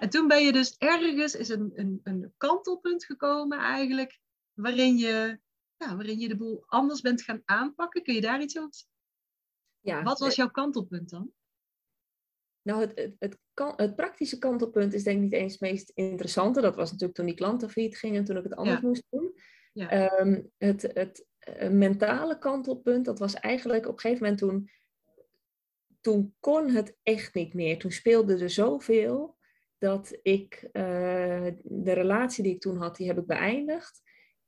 En 0.00 0.10
toen 0.10 0.28
ben 0.28 0.44
je 0.44 0.52
dus 0.52 0.76
ergens, 0.78 1.34
is 1.34 1.48
een, 1.48 1.72
een, 1.74 2.00
een 2.02 2.32
kantelpunt 2.36 3.04
gekomen 3.04 3.58
eigenlijk, 3.58 4.20
waarin 4.52 4.96
je, 4.96 5.38
ja, 5.76 5.96
waarin 5.96 6.18
je 6.18 6.28
de 6.28 6.36
boel 6.36 6.64
anders 6.66 7.00
bent 7.00 7.22
gaan 7.22 7.42
aanpakken. 7.44 8.02
Kun 8.02 8.14
je 8.14 8.20
daar 8.20 8.42
iets 8.42 8.58
over 8.58 8.84
Ja. 9.80 10.02
Wat 10.02 10.18
was 10.18 10.28
eh, 10.28 10.34
jouw 10.34 10.50
kantelpunt 10.50 11.10
dan? 11.10 11.32
Nou, 12.62 12.80
het, 12.80 12.92
het, 12.94 13.14
het, 13.18 13.38
kan, 13.54 13.72
het, 13.76 13.96
praktische 13.96 14.38
kantelpunt 14.38 14.94
is 14.94 15.02
denk 15.02 15.16
ik 15.16 15.22
niet 15.22 15.32
eens 15.32 15.52
het 15.52 15.60
meest 15.60 15.90
interessante. 15.94 16.60
Dat 16.60 16.76
was 16.76 16.90
natuurlijk 16.90 17.18
toen 17.18 17.26
die 17.26 17.34
klanten 17.34 17.70
failliet 17.70 17.98
gingen, 17.98 18.24
toen 18.24 18.36
ik 18.36 18.42
het 18.42 18.54
anders 18.54 18.80
moest 18.80 19.04
doen. 19.10 19.34
Ja. 19.72 19.90
Ehm, 19.90 20.40
het, 20.58 20.82
het 20.82 21.26
uh, 21.60 21.68
mentale 21.68 22.38
kantelpunt, 22.38 23.04
dat 23.04 23.18
was 23.18 23.34
eigenlijk 23.34 23.86
op 23.86 23.92
een 23.92 24.00
gegeven 24.00 24.22
moment 24.22 24.40
toen, 24.40 24.70
toen 26.00 26.34
kon 26.40 26.70
het 26.70 26.96
echt 27.02 27.34
niet 27.34 27.54
meer. 27.54 27.78
Toen 27.78 27.92
speelde 27.92 28.38
er 28.38 28.50
zoveel. 28.50 29.40
dat 29.78 30.18
ik 30.22 30.68
eh, 30.72 31.46
de 31.62 31.92
relatie 31.92 32.42
die 32.42 32.54
ik 32.54 32.60
toen 32.60 32.76
had, 32.76 32.96
die 32.96 33.06
heb 33.06 33.18
ik 33.18 33.26
beëindigd. 33.26 34.02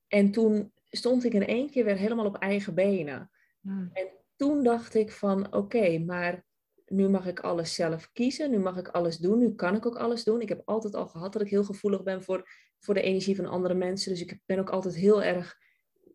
En 0.09 0.31
toen 0.31 0.73
stond 0.91 1.25
ik 1.25 1.33
in 1.33 1.47
één 1.47 1.71
keer 1.71 1.85
weer 1.85 1.97
helemaal 1.97 2.27
op 2.27 2.37
eigen 2.37 2.75
benen. 2.75 3.31
Hmm. 3.61 3.91
En 3.93 4.09
toen 4.37 4.63
dacht 4.63 4.95
ik 4.95 5.13
van 5.13 5.55
oké, 5.55 5.99
maar 5.99 6.45
nu 6.87 7.09
mag 7.09 7.27
ik 7.27 7.41
alles 7.41 7.75
zelf 7.75 8.13
kiezen. 8.13 8.51
Nu 8.51 8.59
mag 8.59 8.77
ik 8.77 8.89
alles 8.89 9.17
doen. 9.17 9.39
Nu 9.39 9.55
kan 9.55 9.75
ik 9.77 9.87
ook 9.87 9.97
alles 9.97 10.25
doen. 10.25 10.41
Ik 10.41 10.49
heb 10.49 10.63
altijd 10.65 10.95
al 10.95 11.07
gehad 11.07 11.33
dat 11.33 11.43
ik 11.43 11.49
heel 11.49 11.65
gevoelig 11.65 12.03
ben 12.03 12.23
voor, 12.23 12.49
voor 12.79 12.95
de 12.95 13.03
energie 13.03 13.37
van 13.37 13.47
andere 13.47 13.75
mensen. 13.75 14.11
Dus 14.11 14.21
ik 14.21 14.39
ben 14.47 14.59
ook 14.59 14.71
altijd 14.71 14.95
heel 14.95 15.23
erg, 15.23 15.59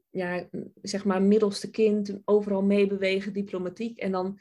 ja, 0.09 0.49
zeg 0.81 1.05
maar, 1.05 1.21
middelste 1.21 1.69
kind. 1.69 2.19
Overal 2.25 2.63
meebewegen, 2.63 3.33
diplomatiek. 3.33 3.97
En 3.97 4.11
dan, 4.11 4.39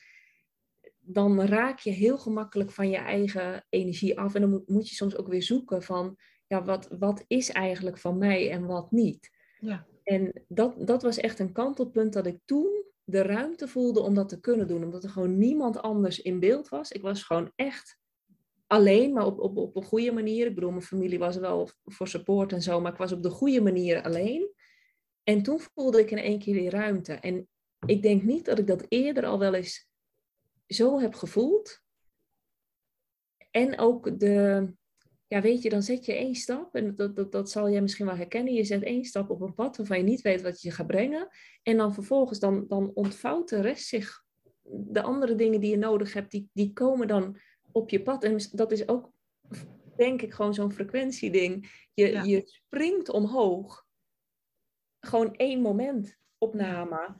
dan 0.98 1.42
raak 1.42 1.78
je 1.78 1.90
heel 1.90 2.18
gemakkelijk 2.18 2.70
van 2.70 2.90
je 2.90 2.96
eigen 2.96 3.66
energie 3.68 4.18
af. 4.18 4.34
En 4.34 4.40
dan 4.40 4.50
moet, 4.50 4.68
moet 4.68 4.88
je 4.88 4.94
soms 4.94 5.16
ook 5.16 5.28
weer 5.28 5.42
zoeken 5.42 5.82
van, 5.82 6.16
ja, 6.46 6.64
wat, 6.64 6.88
wat 6.98 7.24
is 7.26 7.50
eigenlijk 7.50 7.98
van 7.98 8.18
mij 8.18 8.50
en 8.50 8.66
wat 8.66 8.90
niet. 8.90 9.30
Ja. 9.60 9.86
En 10.04 10.44
dat, 10.48 10.86
dat 10.86 11.02
was 11.02 11.18
echt 11.18 11.38
een 11.38 11.52
kantelpunt 11.52 12.12
dat 12.12 12.26
ik 12.26 12.38
toen 12.44 12.84
de 13.10 13.22
ruimte 13.22 13.68
voelde 13.68 14.00
om 14.00 14.14
dat 14.14 14.28
te 14.28 14.40
kunnen 14.40 14.68
doen. 14.68 14.84
Omdat 14.84 15.04
er 15.04 15.10
gewoon 15.10 15.38
niemand 15.38 15.78
anders 15.78 16.20
in 16.20 16.40
beeld 16.40 16.68
was. 16.68 16.90
Ik 16.92 17.02
was 17.02 17.22
gewoon 17.22 17.52
echt 17.54 17.98
alleen, 18.66 19.12
maar 19.12 19.26
op, 19.26 19.38
op, 19.38 19.56
op 19.56 19.76
een 19.76 19.82
goede 19.82 20.12
manier. 20.12 20.46
Ik 20.46 20.54
bedoel, 20.54 20.70
mijn 20.70 20.82
familie 20.82 21.18
was 21.18 21.36
wel 21.36 21.70
voor 21.84 22.08
support 22.08 22.52
en 22.52 22.62
zo, 22.62 22.80
maar 22.80 22.92
ik 22.92 22.98
was 22.98 23.12
op 23.12 23.22
de 23.22 23.30
goede 23.30 23.60
manier 23.60 24.02
alleen. 24.02 24.52
En 25.22 25.42
toen 25.42 25.60
voelde 25.60 26.00
ik 26.00 26.10
in 26.10 26.18
één 26.18 26.38
keer 26.38 26.54
die 26.54 26.70
ruimte. 26.70 27.12
En 27.12 27.48
ik 27.86 28.02
denk 28.02 28.22
niet 28.22 28.44
dat 28.44 28.58
ik 28.58 28.66
dat 28.66 28.86
eerder 28.88 29.24
al 29.24 29.38
wel 29.38 29.54
eens 29.54 29.88
zo 30.66 31.00
heb 31.00 31.14
gevoeld. 31.14 31.82
En 33.50 33.78
ook 33.78 34.18
de, 34.20 34.66
ja, 35.28 35.40
weet 35.40 35.62
je, 35.62 35.68
dan 35.68 35.82
zet 35.82 36.04
je 36.04 36.12
één 36.12 36.34
stap, 36.34 36.74
en 36.74 36.96
dat, 36.96 37.16
dat, 37.16 37.32
dat 37.32 37.50
zal 37.50 37.70
jij 37.70 37.80
misschien 37.80 38.06
wel 38.06 38.16
herkennen. 38.16 38.54
Je 38.54 38.64
zet 38.64 38.82
één 38.82 39.04
stap 39.04 39.30
op 39.30 39.40
een 39.40 39.54
pad 39.54 39.76
waarvan 39.76 39.96
je 39.96 40.02
niet 40.02 40.20
weet 40.20 40.42
wat 40.42 40.60
je 40.60 40.70
gaat 40.70 40.86
brengen. 40.86 41.28
En 41.62 41.76
dan 41.76 41.94
vervolgens, 41.94 42.38
dan, 42.38 42.64
dan 42.68 42.90
ontvouwt 42.94 43.48
de 43.48 43.60
rest 43.60 43.86
zich. 43.86 44.24
De 44.70 45.02
andere 45.02 45.34
dingen 45.34 45.60
die 45.60 45.70
je 45.70 45.76
nodig 45.76 46.12
hebt, 46.12 46.30
die, 46.30 46.50
die 46.52 46.72
komen 46.72 47.08
dan 47.08 47.38
op 47.72 47.90
je 47.90 48.02
pad. 48.02 48.24
En 48.24 48.36
dat 48.52 48.72
is 48.72 48.88
ook, 48.88 49.12
denk 49.96 50.22
ik, 50.22 50.32
gewoon 50.34 50.54
zo'n 50.54 50.72
frequentieding. 50.72 51.70
Je, 51.94 52.10
Ja. 52.10 52.22
je 52.22 52.42
springt 52.44 53.08
omhoog. 53.08 53.86
Gewoon 55.00 55.34
één 55.34 55.60
moment 55.60 56.18
opname. 56.38 57.16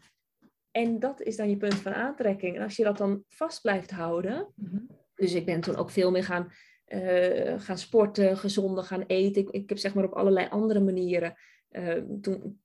En 0.71 0.99
dat 0.99 1.21
is 1.21 1.37
dan 1.37 1.51
je 1.51 1.57
punt 1.57 1.75
van 1.75 1.95
aantrekking. 1.95 2.57
En 2.57 2.63
als 2.63 2.77
je 2.77 2.85
dat 2.85 2.99
dan 2.99 3.25
vast 3.29 3.61
blijft 3.63 3.91
houden. 3.91 4.53
Mhm. 4.55 4.81
Dus 5.15 5.35
ik 5.35 5.45
ben 5.45 5.61
toen 5.61 5.77
ook 5.77 5.91
veel 5.91 6.11
meer 6.11 6.25
gaan, 6.25 6.53
eh, 6.89 7.61
gaan 7.61 7.79
sporten, 7.79 8.37
gezonder 8.37 8.85
gaan 8.85 9.03
eten. 9.03 9.43
Ik, 9.43 9.51
ik 9.51 9.69
heb 9.69 9.79
zeg 9.79 9.95
maar 9.95 10.05
op 10.05 10.13
allerlei 10.13 10.49
andere 10.49 10.81
manieren. 10.81 11.37
eh, 11.69 12.03
toen 12.21 12.63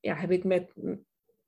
ja, 0.00 0.14
heb 0.14 0.30
ik 0.30 0.44
met 0.44 0.72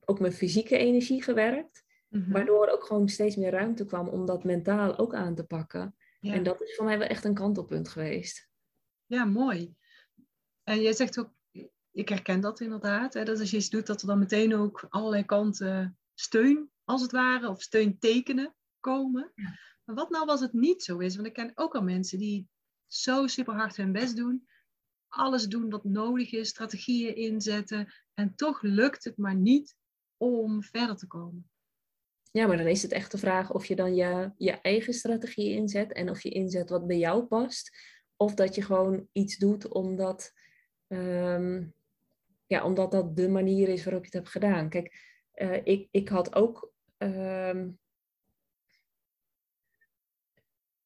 ook 0.05 0.21
mijn 0.21 0.33
fysieke 0.33 0.77
energie 0.77 1.23
gewerkt. 1.23 1.85
Mhm. 2.09 2.33
Waardoor 2.33 2.67
er 2.67 2.73
ook 2.73 2.85
gewoon 2.85 3.09
steeds 3.09 3.37
meer 3.37 3.51
ruimte 3.51 3.85
kwam 3.85 4.09
om 4.09 4.27
dat 4.27 4.45
mentaal 4.45 4.99
ook 4.99 5.15
aan 5.15 5.35
te 5.35 5.45
pakken. 5.45 5.95
Ja. 6.21 6.35
En 6.35 6.43
dat 6.43 6.63
is 6.63 6.77
voor 6.77 6.85
mij 6.85 6.99
wel 6.99 7.09
echt 7.09 7.25
een 7.25 7.35
kantelpunt 7.35 7.89
geweest. 7.89 8.49
Ja, 9.07 9.25
mooi. 9.25 9.75
En 10.63 10.81
jij 10.81 10.93
zegt 10.93 11.19
ook, 11.19 11.33
ik 11.91 12.09
herken 12.09 12.41
dat 12.41 12.61
inderdaad, 12.61 13.15
hè, 13.15 13.25
dat 13.25 13.41
als 13.41 13.51
je 13.51 13.57
iets 13.57 13.71
doet, 13.71 13.87
dat 13.87 14.01
er 14.01 14.07
dan 14.07 14.19
meteen 14.19 14.55
ook 14.55 14.87
allerlei 14.89 15.25
kanten 15.25 15.99
steun, 16.15 16.71
als 16.85 17.03
het 17.03 17.11
ware, 17.11 17.49
of 17.49 17.63
steuntekenen 17.63 18.55
komen. 18.81 19.33
Ja. 19.35 19.59
Wat 19.95 20.11
nou 20.11 20.29
als 20.29 20.41
het 20.41 20.53
niet 20.53 20.83
zo 20.83 20.99
is? 20.99 21.15
Want 21.15 21.27
ik 21.27 21.33
ken 21.33 21.53
ook 21.55 21.75
al 21.75 21.83
mensen 21.83 22.19
die 22.19 22.49
zo 22.87 23.27
super 23.27 23.55
hard 23.55 23.77
hun 23.77 23.93
best 23.93 24.17
doen, 24.17 24.49
alles 25.09 25.47
doen 25.47 25.71
wat 25.71 25.85
nodig 25.85 26.33
is, 26.33 26.49
strategieën 26.49 27.17
inzetten, 27.17 27.93
en 28.15 28.35
toch 28.35 28.63
lukt 28.63 29.05
het 29.05 29.17
maar 29.17 29.35
niet 29.35 29.77
om 30.17 30.63
verder 30.63 30.97
te 30.97 31.07
komen. 31.07 31.51
Ja, 32.33 32.47
maar 32.47 32.57
dan 32.57 32.67
is 32.67 32.83
het 32.83 32.93
echt 32.93 33.11
de 33.13 33.19
vraag 33.19 33.53
of 33.53 33.67
je 33.67 33.77
dan 33.77 33.95
je, 33.95 34.31
je 34.37 34.51
eigen 34.51 34.93
strategie 34.93 35.51
inzet 35.51 35.93
en 35.93 36.11
of 36.11 36.23
je 36.23 36.31
inzet 36.31 36.71
wat 36.71 36.87
bij 36.87 36.99
jou 36.99 37.25
past. 37.25 37.77
Of 38.17 38.35
dat 38.35 38.55
je 38.55 38.63
gewoon 38.63 39.09
iets 39.13 39.37
doet 39.37 39.69
omdat, 39.69 40.33
ehm, 40.87 41.67
ja, 42.47 42.65
omdat 42.65 42.91
dat 42.93 43.17
de 43.17 43.29
manier 43.29 43.69
is 43.69 43.85
waarop 43.85 44.03
je 44.03 44.09
het 44.09 44.19
hebt 44.19 44.29
gedaan. 44.29 44.69
Kijk, 44.69 44.95
eh, 45.33 45.61
ik, 45.65 45.89
ik 45.91 46.09
had 46.09 46.35
ook. 46.35 46.73
ehm, 46.97 47.69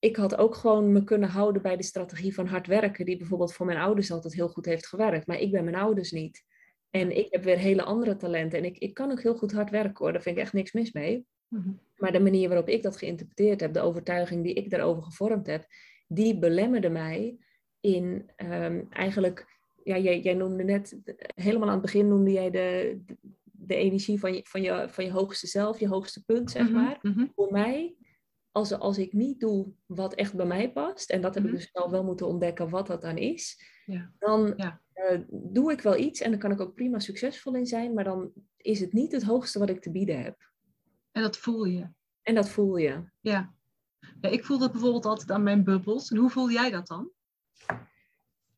ik 0.05 0.17
had 0.17 0.37
ook 0.37 0.55
gewoon 0.55 0.93
me 0.93 1.05
kunnen 1.05 1.29
houden 1.29 1.63
bij 1.63 1.77
de 1.77 1.83
strategie 1.83 2.35
van 2.35 2.47
hard 2.47 2.67
werken, 2.67 3.05
die 3.05 3.17
bijvoorbeeld 3.17 3.53
voor 3.55 3.67
mijn 3.67 3.79
ouders 3.79 4.11
altijd 4.11 4.35
heel 4.35 4.49
goed 4.49 4.65
heeft 4.65 4.87
gewerkt. 4.87 5.27
Maar 5.27 5.39
ik 5.41 5.51
ben 5.51 5.65
mijn 5.65 5.77
ouders 5.77 6.11
niet. 6.11 6.45
En 6.91 7.17
ik 7.17 7.27
heb 7.31 7.43
weer 7.45 7.59
hele 7.59 7.83
andere 7.83 8.17
talenten. 8.17 8.59
En 8.59 8.65
ik, 8.65 8.79
ik 8.79 8.95
kan 8.95 9.11
ook 9.11 9.23
heel 9.23 9.37
goed 9.37 9.53
hard 9.53 9.71
werken 9.71 10.05
hoor. 10.05 10.13
Daar 10.13 10.23
vind 10.23 10.37
ik 10.37 10.43
echt 10.43 10.53
niks 10.53 10.73
mis 10.73 10.93
mee. 10.93 11.27
Mhm. 11.49 11.71
Maar 11.97 12.13
de 12.13 12.21
manier 12.21 12.49
waarop 12.49 12.69
ik 12.69 12.83
dat 12.83 12.97
geïnterpreteerd 12.97 13.61
heb, 13.61 13.73
de 13.73 13.81
overtuiging 13.81 14.43
die 14.45 14.55
ik 14.55 14.71
daarover 14.71 15.03
gevormd 15.03 15.47
heb, 15.47 15.67
die 16.09 16.39
belemmerde 16.39 16.89
mij 16.91 17.37
in 17.81 18.31
ehm, 18.37 18.83
eigenlijk, 18.91 19.47
ja, 19.85 19.99
jij, 19.99 20.21
jij 20.21 20.35
noemde 20.35 20.65
net, 20.65 20.99
helemaal 21.35 21.69
aan 21.69 21.75
het 21.75 21.83
begin 21.83 22.09
noemde 22.09 22.33
jij 22.33 22.51
de, 22.51 23.01
de, 23.07 23.17
de 23.53 23.75
energie 23.75 24.19
van 24.19 24.35
je, 24.35 24.41
van, 24.45 24.63
je, 24.63 24.87
van 24.89 25.05
je 25.05 25.11
hoogste 25.11 25.47
zelf, 25.47 25.81
je 25.81 25.89
hoogste 25.89 26.25
punt, 26.25 26.51
zeg 26.51 26.63
Mhm, 26.69 26.73
maar. 26.73 26.99
mhm. 27.03 27.27
Voor 27.35 27.53
mij, 27.53 27.95
als, 28.55 28.73
als 28.73 28.99
ik 28.99 29.13
niet 29.13 29.41
doe 29.41 29.73
wat 29.87 30.15
echt 30.15 30.35
bij 30.35 30.47
mij 30.47 30.73
past, 30.73 31.11
en 31.11 31.21
dat 31.21 31.35
heb 31.35 31.45
Mhm. 31.45 31.53
ik 31.53 31.59
dus 31.59 31.71
wel, 31.73 31.91
wel 31.91 32.05
moeten 32.05 32.27
ontdekken 32.27 32.69
wat 32.71 32.87
dat 32.87 33.03
dan 33.03 33.17
is, 33.17 33.63
Ja. 33.87 34.13
dan 34.19 34.55
Ja. 34.57 34.81
eh, 34.93 35.21
doe 35.31 35.73
ik 35.73 35.81
wel 35.81 35.97
iets 35.97 36.21
en 36.21 36.31
dan 36.31 36.39
kan 36.41 36.51
ik 36.51 36.61
ook 36.61 36.75
prima 36.75 36.99
succesvol 36.99 37.55
in 37.55 37.67
zijn, 37.67 37.95
maar 37.95 38.05
dan 38.05 38.33
is 38.57 38.81
het 38.81 38.93
niet 38.93 39.13
het 39.13 39.23
hoogste 39.23 39.59
wat 39.59 39.69
ik 39.69 39.81
te 39.83 39.91
bieden 39.91 40.23
heb. 40.23 40.51
En 41.13 41.23
dat 41.23 41.37
voel 41.39 41.65
je. 41.65 41.89
En 42.23 42.35
dat 42.35 42.49
voel 42.49 42.77
je. 42.77 43.05
Ja. 43.21 43.55
ja. 44.21 44.31
Ik 44.31 44.45
voel 44.45 44.59
dat 44.59 44.73
bijvoorbeeld 44.73 45.05
altijd 45.07 45.31
aan 45.31 45.43
mijn 45.43 45.65
bubbels. 45.65 46.11
En 46.11 46.17
hoe 46.17 46.31
voel 46.31 46.51
jij 46.51 46.71
dat 46.71 46.87
dan? 46.87 47.11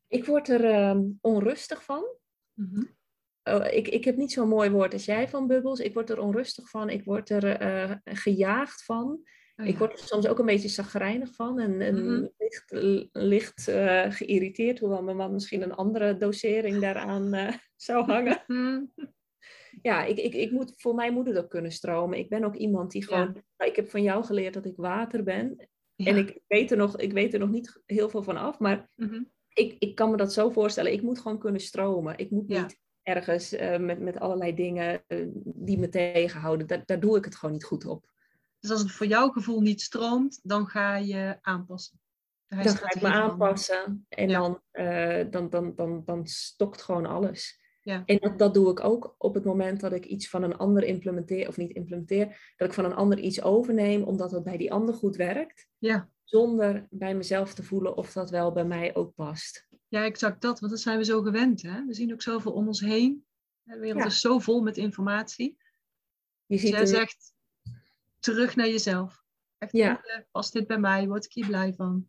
Ik 0.07 0.25
word 0.25 0.47
er 0.49 0.65
ehm, 0.65 1.03
onrustig 1.21 1.83
van. 1.83 2.05
Mhm. 2.53 2.83
Oh, 3.43 3.65
ik, 3.65 3.87
ik 3.87 4.03
heb 4.03 4.15
niet 4.15 4.31
zo'n 4.31 4.47
mooi 4.47 4.69
woord 4.69 4.93
als 4.93 5.05
jij 5.05 5.29
van 5.29 5.47
bubbels. 5.47 5.79
Ik 5.79 5.93
word 5.93 6.09
er 6.09 6.19
onrustig 6.19 6.69
van. 6.69 6.89
Ik 6.89 7.03
word 7.03 7.29
er 7.29 7.45
eh, 7.45 7.95
gejaagd 8.03 8.83
van. 8.83 9.19
Oh, 9.57 9.65
Ik 9.67 9.77
word 9.77 9.91
er 9.99 10.07
soms 10.07 10.27
ook 10.27 10.39
een 10.39 10.45
beetje 10.45 10.67
zagrijnig 10.67 11.33
van. 11.35 11.59
En, 11.59 11.81
en 11.81 12.05
Mhm. 12.05 12.27
licht, 12.37 12.71
licht 13.13 13.67
eh, 13.67 14.11
geïrriteerd. 14.11 14.79
Hoewel 14.79 15.03
mijn 15.03 15.17
man 15.17 15.31
misschien 15.31 15.61
een 15.61 15.73
andere 15.75 16.17
dosering 16.17 16.79
daaraan 16.81 17.33
eh, 17.33 17.53
zou 17.75 18.05
hangen. 18.05 18.43
Mhm. 18.47 18.81
ja, 19.81 20.03
ik, 20.05 20.17
ik, 20.17 20.33
ik 20.33 20.51
moet, 20.51 20.73
voor 20.75 20.95
mij 20.95 21.11
moet 21.11 21.27
het 21.27 21.37
ook 21.37 21.49
kunnen 21.49 21.71
stromen. 21.71 22.17
Ik 22.17 22.29
ben 22.29 22.43
ook 22.43 22.55
iemand 22.55 22.91
die 22.91 23.03
gewoon... 23.05 23.31
nou, 23.57 23.69
ik 23.71 23.75
heb 23.75 23.89
van 23.89 24.03
jou 24.03 24.23
geleerd 24.23 24.53
dat 24.53 24.65
ik 24.65 24.75
water 24.75 25.23
ben. 25.23 25.67
Ja. 25.95 26.05
En 26.11 26.17
ik 26.17 26.39
weet, 26.47 26.71
er 26.71 26.77
nog, 26.77 26.97
ik 26.97 27.11
weet 27.13 27.33
er 27.33 27.39
nog 27.39 27.49
niet 27.49 27.81
heel 27.85 28.09
veel 28.09 28.23
van 28.23 28.37
af. 28.37 28.59
Maar 28.59 28.89
Mhm. 28.95 29.23
ik, 29.53 29.75
ik 29.79 29.95
kan 29.95 30.11
me 30.11 30.17
dat 30.17 30.33
zo 30.33 30.49
voorstellen. 30.49 30.91
Ik 30.91 31.01
moet 31.01 31.19
gewoon 31.19 31.39
kunnen 31.39 31.61
stromen. 31.61 32.17
Ik 32.17 32.29
moet 32.29 32.47
niet 32.47 32.79
ergens 33.01 33.53
eh, 33.53 33.79
met, 33.79 33.99
met 33.99 34.19
allerlei 34.19 34.53
dingen 34.55 35.03
die 35.43 35.77
me 35.77 35.89
tegenhouden. 35.89 36.67
Daar, 36.67 36.81
daar 36.85 36.99
doe 36.99 37.17
ik 37.17 37.25
het 37.25 37.35
gewoon 37.35 37.55
niet 37.55 37.63
goed 37.65 37.85
op. 37.85 38.05
Dus 38.67 38.75
als 38.75 38.85
het 38.85 38.95
voor 38.95 39.07
jouw 39.07 39.29
gevoel 39.29 39.61
niet 39.61 39.81
stroomt, 39.81 40.39
dan 40.43 40.67
ga 40.67 40.95
je 40.95 41.37
aanpassen. 41.41 41.99
Dan, 42.47 42.67
ga 42.67 42.91
ik 42.93 43.01
me 43.01 43.07
aanpassen 43.07 44.05
en 44.09 44.27
dan, 44.27 44.61
eh, 44.71 45.25
dan, 45.29 45.49
dan, 45.49 45.75
dan, 45.75 46.01
dan 46.05 46.27
stokt 46.27 46.81
gewoon 46.81 47.05
alles. 47.05 47.61
Ja. 47.81 48.03
En 48.05 48.17
dat, 48.17 48.39
dat 48.39 48.53
doe 48.53 48.71
ik 48.71 48.79
ook 48.83 49.15
op 49.17 49.33
het 49.33 49.43
moment 49.43 49.79
dat 49.79 49.93
ik 49.93 50.05
iets 50.05 50.29
van 50.29 50.43
een 50.43 50.57
ander 50.57 50.83
implementeer, 50.83 51.47
of 51.47 51.57
niet 51.57 51.71
implementeer, 51.71 52.53
dat 52.55 52.67
ik 52.67 52.73
van 52.73 52.85
een 52.85 52.93
ander 52.95 53.19
iets 53.19 53.41
overneem, 53.41 54.03
omdat 54.03 54.31
het 54.31 54.43
bij 54.43 54.57
die 54.57 54.71
ander 54.71 54.95
goed 54.95 55.15
werkt, 55.15 55.67
Ja. 55.77 56.09
zonder 56.23 56.87
bij 56.89 57.15
mezelf 57.15 57.53
te 57.53 57.63
voelen 57.63 57.97
of 57.97 58.11
dat 58.13 58.29
wel 58.29 58.51
bij 58.51 58.65
mij 58.65 58.95
ook 58.95 59.13
past. 59.15 59.67
ja, 59.87 60.03
exact 60.03 60.41
dat. 60.41 60.59
Want 60.59 60.71
dat 60.71 60.81
zijn 60.81 60.97
we 60.97 61.03
zo 61.05 61.21
gewend. 61.21 61.61
Hè? 61.61 61.85
We 61.85 61.93
zien 61.93 62.13
ook 62.13 62.21
zoveel 62.21 62.51
om 62.51 62.67
ons 62.67 62.79
heen. 62.79 63.25
De 63.63 63.79
wereld 63.79 64.01
Ja. 64.01 64.05
is 64.09 64.19
zo 64.21 64.39
vol 64.39 64.61
met 64.61 64.77
informatie. 64.77 65.57
Je 66.45 66.55
Dus 66.55 66.61
ziet 66.61 66.71
jij 66.71 66.85
zegt 66.85 67.35
terug 68.33 68.55
naar 68.55 68.67
jezelf. 68.67 69.23
Echt 69.57 69.71
Ja. 69.71 70.01
past 70.31 70.53
dit 70.53 70.67
bij 70.67 70.77
mij? 70.79 71.07
Word 71.07 71.25
ik 71.25 71.31
hier 71.33 71.45
blij 71.47 71.73
van? 71.73 72.07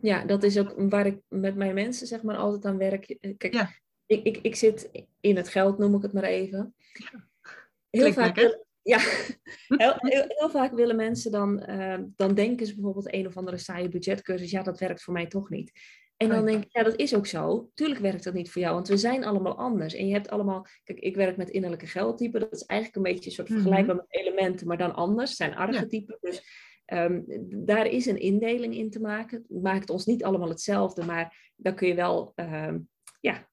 Ja, 0.00 0.24
dat 0.24 0.42
is 0.42 0.58
ook 0.58 0.74
waar 0.76 1.06
ik 1.06 1.20
met 1.28 1.54
mijn 1.54 1.74
mensen 1.74 2.06
zeg 2.06 2.22
maar 2.22 2.36
altijd 2.36 2.64
aan 2.64 2.78
werk. 2.78 3.08
Eh, 3.08 3.36
Kijk, 3.36 3.52
Ja. 3.54 3.70
ik, 4.06 4.24
ik, 4.24 4.36
ik 4.36 4.54
zit 4.54 4.90
in 5.20 5.36
het 5.36 5.48
geld, 5.48 5.78
noem 5.78 5.94
ik 5.94 6.02
het 6.02 6.12
maar 6.12 6.22
even. 6.22 6.74
Heel 7.90 8.12
vaak, 8.12 8.36
lekker. 8.36 8.64
ja, 8.82 8.98
heel, 9.82 9.94
heel, 9.96 10.24
heel 10.28 10.50
vaak 10.50 10.72
willen 10.72 10.96
mensen 10.96 11.30
dan, 11.32 11.60
eh, 11.60 11.98
dan 12.16 12.34
denken 12.34 12.66
ze 12.66 12.74
bijvoorbeeld 12.74 13.12
een 13.14 13.26
of 13.26 13.36
andere 13.36 13.58
saaie 13.58 13.88
budgetcursus, 13.88 14.50
ja, 14.50 14.62
dat 14.62 14.78
werkt 14.78 15.02
voor 15.02 15.12
mij 15.12 15.26
toch 15.26 15.50
niet. 15.50 15.72
En 16.18 16.28
dan 16.28 16.46
denk 16.46 16.64
ik, 16.64 16.72
ja, 16.72 16.82
dat 16.82 16.96
is 16.96 17.14
ook 17.14 17.26
zo. 17.26 17.70
Tuurlijk 17.74 18.00
werkt 18.00 18.24
dat 18.24 18.34
niet 18.34 18.50
voor 18.50 18.62
jou, 18.62 18.74
want 18.74 18.88
we 18.88 18.96
zijn 18.96 19.24
allemaal 19.24 19.58
anders. 19.58 19.94
En 19.94 20.06
je 20.06 20.12
hebt 20.12 20.30
allemaal, 20.30 20.66
kijk, 20.84 20.98
ik 20.98 21.16
werk 21.16 21.36
met 21.36 21.50
innerlijke 21.50 21.86
geldtypen. 21.86 22.40
Dat 22.40 22.52
is 22.52 22.64
eigenlijk 22.64 22.98
een 23.06 23.12
beetje 23.12 23.26
een 23.30 23.36
soort 23.36 23.48
Mhm. 23.48 23.58
vergelijkbaar 23.58 23.96
met 23.96 24.06
elementen, 24.08 24.66
maar 24.66 24.78
dan 24.78 24.94
anders. 24.94 25.28
Het 25.28 25.38
zijn 25.38 25.56
archetypen. 25.56 26.18
Dus 26.20 26.66
Ehm, 26.88 27.20
daar 27.48 27.86
is 27.86 28.06
een 28.06 28.20
indeling 28.20 28.74
in 28.74 28.90
te 28.90 29.00
maken. 29.00 29.44
Het 29.48 29.62
maakt 29.62 29.90
ons 29.90 30.06
niet 30.06 30.24
allemaal 30.24 30.48
hetzelfde, 30.48 31.04
maar 31.04 31.52
daar 31.56 31.74
kun 31.74 31.88
je 31.88 31.94
wel 31.94 32.32
ehm, 32.34 32.78
ja, 33.20 33.48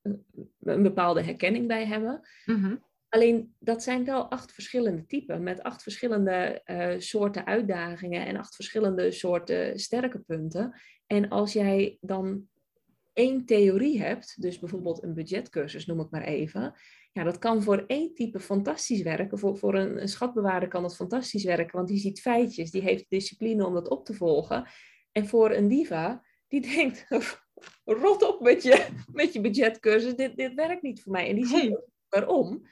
een 0.61 0.83
bepaalde 0.83 1.21
herkenning 1.21 1.67
bij 1.67 1.85
hebben. 1.85 2.27
Mhm. 2.45 2.75
Alleen 3.09 3.55
dat 3.59 3.83
zijn 3.83 4.05
wel 4.05 4.31
acht 4.31 4.51
verschillende 4.51 5.05
typen 5.05 5.43
met 5.43 5.63
acht 5.63 5.83
verschillende 5.83 6.61
eh, 6.63 6.99
soorten 6.99 7.45
uitdagingen 7.45 8.25
en 8.25 8.37
acht 8.37 8.55
verschillende 8.55 9.11
soorten 9.11 9.79
sterke 9.79 10.19
punten. 10.19 10.79
En 11.07 11.29
als 11.29 11.53
jij 11.53 11.97
dan 12.01 12.47
één 13.15 13.45
theorie 13.45 14.01
hebt, 14.01 14.41
dus 14.41 14.59
bijvoorbeeld 14.59 15.03
een 15.03 15.13
budgetcursus 15.13 15.85
noem 15.85 15.99
ik 15.99 16.09
maar 16.09 16.23
even, 16.23 16.73
ja, 17.11 17.23
dat 17.23 17.39
kan 17.39 17.63
voor 17.63 17.83
één 17.87 18.13
type 18.13 18.39
fantastisch 18.39 19.01
werken. 19.01 19.39
Voor, 19.39 19.57
voor 19.57 19.75
een, 19.75 20.01
een 20.01 20.07
schatbewaarder 20.07 20.69
kan 20.69 20.81
dat 20.81 20.95
fantastisch 20.95 21.43
werken, 21.43 21.75
want 21.75 21.87
die 21.87 21.97
ziet 21.97 22.21
feitjes, 22.21 22.71
die 22.71 22.81
heeft 22.81 23.09
discipline 23.09 23.65
om 23.65 23.73
dat 23.73 23.89
op 23.89 24.05
te 24.05 24.13
volgen. 24.13 24.67
En 25.11 25.27
voor 25.27 25.51
een 25.51 25.67
diva, 25.67 26.25
die 26.47 26.61
denkt, 26.75 27.05
rot 27.83 28.23
op 28.23 28.41
met 28.41 28.63
je, 28.63 28.87
met 29.11 29.33
je 29.33 29.41
budgetcursus, 29.41 30.15
dit, 30.15 30.37
dit 30.37 30.53
werkt 30.53 30.81
niet 30.81 31.01
voor 31.01 31.11
mij. 31.11 31.29
En 31.29 31.35
die 31.35 31.45
ziet 31.45 31.79
waarom. 32.09 32.67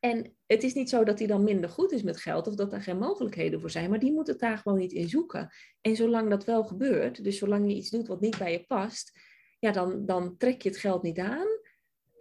En 0.00 0.36
het 0.46 0.62
is 0.62 0.74
niet 0.74 0.88
zo 0.88 1.04
dat 1.04 1.18
hij 1.18 1.28
dan 1.28 1.44
minder 1.44 1.70
goed 1.70 1.92
is 1.92 2.02
met 2.02 2.20
geld 2.20 2.46
of 2.46 2.54
dat 2.54 2.72
er 2.72 2.82
geen 2.82 2.98
mogelijkheden 2.98 3.60
voor 3.60 3.70
zijn, 3.70 3.90
maar 3.90 3.98
die 3.98 4.12
moet 4.12 4.26
het 4.26 4.38
daar 4.38 4.58
gewoon 4.58 4.78
niet 4.78 4.92
in 4.92 5.08
zoeken. 5.08 5.50
En 5.80 5.96
zolang 5.96 6.30
dat 6.30 6.44
wel 6.44 6.64
gebeurt, 6.64 7.24
dus 7.24 7.38
zolang 7.38 7.68
je 7.68 7.76
iets 7.76 7.90
doet 7.90 8.06
wat 8.06 8.20
niet 8.20 8.38
bij 8.38 8.52
je 8.52 8.64
past, 8.64 9.12
ja, 9.62 9.72
dan, 9.72 10.06
dan 10.06 10.36
trek 10.36 10.62
je 10.62 10.68
het 10.68 10.78
geld 10.78 11.02
niet 11.02 11.18
aan. 11.18 11.46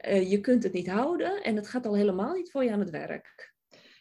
Uh, 0.07 0.29
je 0.29 0.41
kunt 0.41 0.63
het 0.63 0.73
niet 0.73 0.89
houden 0.89 1.43
en 1.43 1.55
het 1.55 1.67
gaat 1.67 1.85
al 1.85 1.95
helemaal 1.95 2.33
niet 2.33 2.51
voor 2.51 2.63
je 2.63 2.71
aan 2.71 2.79
het 2.79 2.89
werk. 2.89 3.53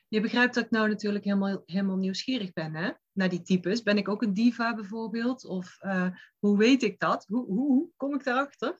Je 0.08 0.20
begrijpt 0.20 0.54
dat 0.54 0.64
ik 0.64 0.70
nou 0.70 0.88
natuurlijk 0.88 1.24
helemaal, 1.24 1.62
helemaal 1.66 1.96
nieuwsgierig 1.96 2.52
ben 2.52 2.74
hè? 2.74 2.90
naar 3.12 3.28
die 3.28 3.42
types. 3.42 3.82
Ben 3.82 3.96
ik 3.96 4.08
ook 4.08 4.22
een 4.22 4.34
diva 4.34 4.74
bijvoorbeeld? 4.74 5.44
Of 5.44 5.78
uh, 5.82 6.06
hoe 6.38 6.58
weet 6.58 6.82
ik 6.82 6.98
dat? 6.98 7.24
Hoe, 7.26 7.44
hoe, 7.46 7.66
hoe 7.66 7.88
kom 7.96 8.14
ik 8.14 8.24
daarachter? 8.24 8.78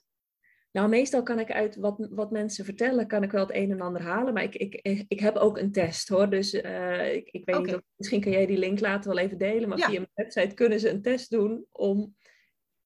Nou, 0.71 0.89
meestal 0.89 1.23
kan 1.23 1.39
ik 1.39 1.51
uit 1.51 1.75
wat, 1.75 2.07
wat 2.11 2.31
mensen 2.31 2.65
vertellen, 2.65 3.07
kan 3.07 3.23
ik 3.23 3.31
wel 3.31 3.47
het 3.47 3.55
een 3.55 3.71
en 3.71 3.81
ander 3.81 4.01
halen. 4.01 4.33
Maar 4.33 4.43
ik, 4.43 4.55
ik, 4.55 5.05
ik 5.07 5.19
heb 5.19 5.35
ook 5.35 5.57
een 5.57 5.71
test 5.71 6.09
hoor. 6.09 6.29
Dus 6.29 6.53
uh, 6.53 7.13
ik, 7.13 7.29
ik 7.29 7.45
weet 7.45 7.55
okay. 7.55 7.67
niet 7.67 7.75
of, 7.75 7.81
misschien 7.95 8.21
kan 8.21 8.31
jij 8.31 8.45
die 8.45 8.57
link 8.57 8.79
later 8.79 9.13
wel 9.13 9.23
even 9.23 9.37
delen. 9.37 9.69
Maar 9.69 9.77
ja. 9.77 9.85
via 9.85 9.99
mijn 9.99 10.11
website 10.13 10.55
kunnen 10.55 10.79
ze 10.79 10.89
een 10.89 11.01
test 11.01 11.29
doen 11.29 11.65
om 11.71 12.15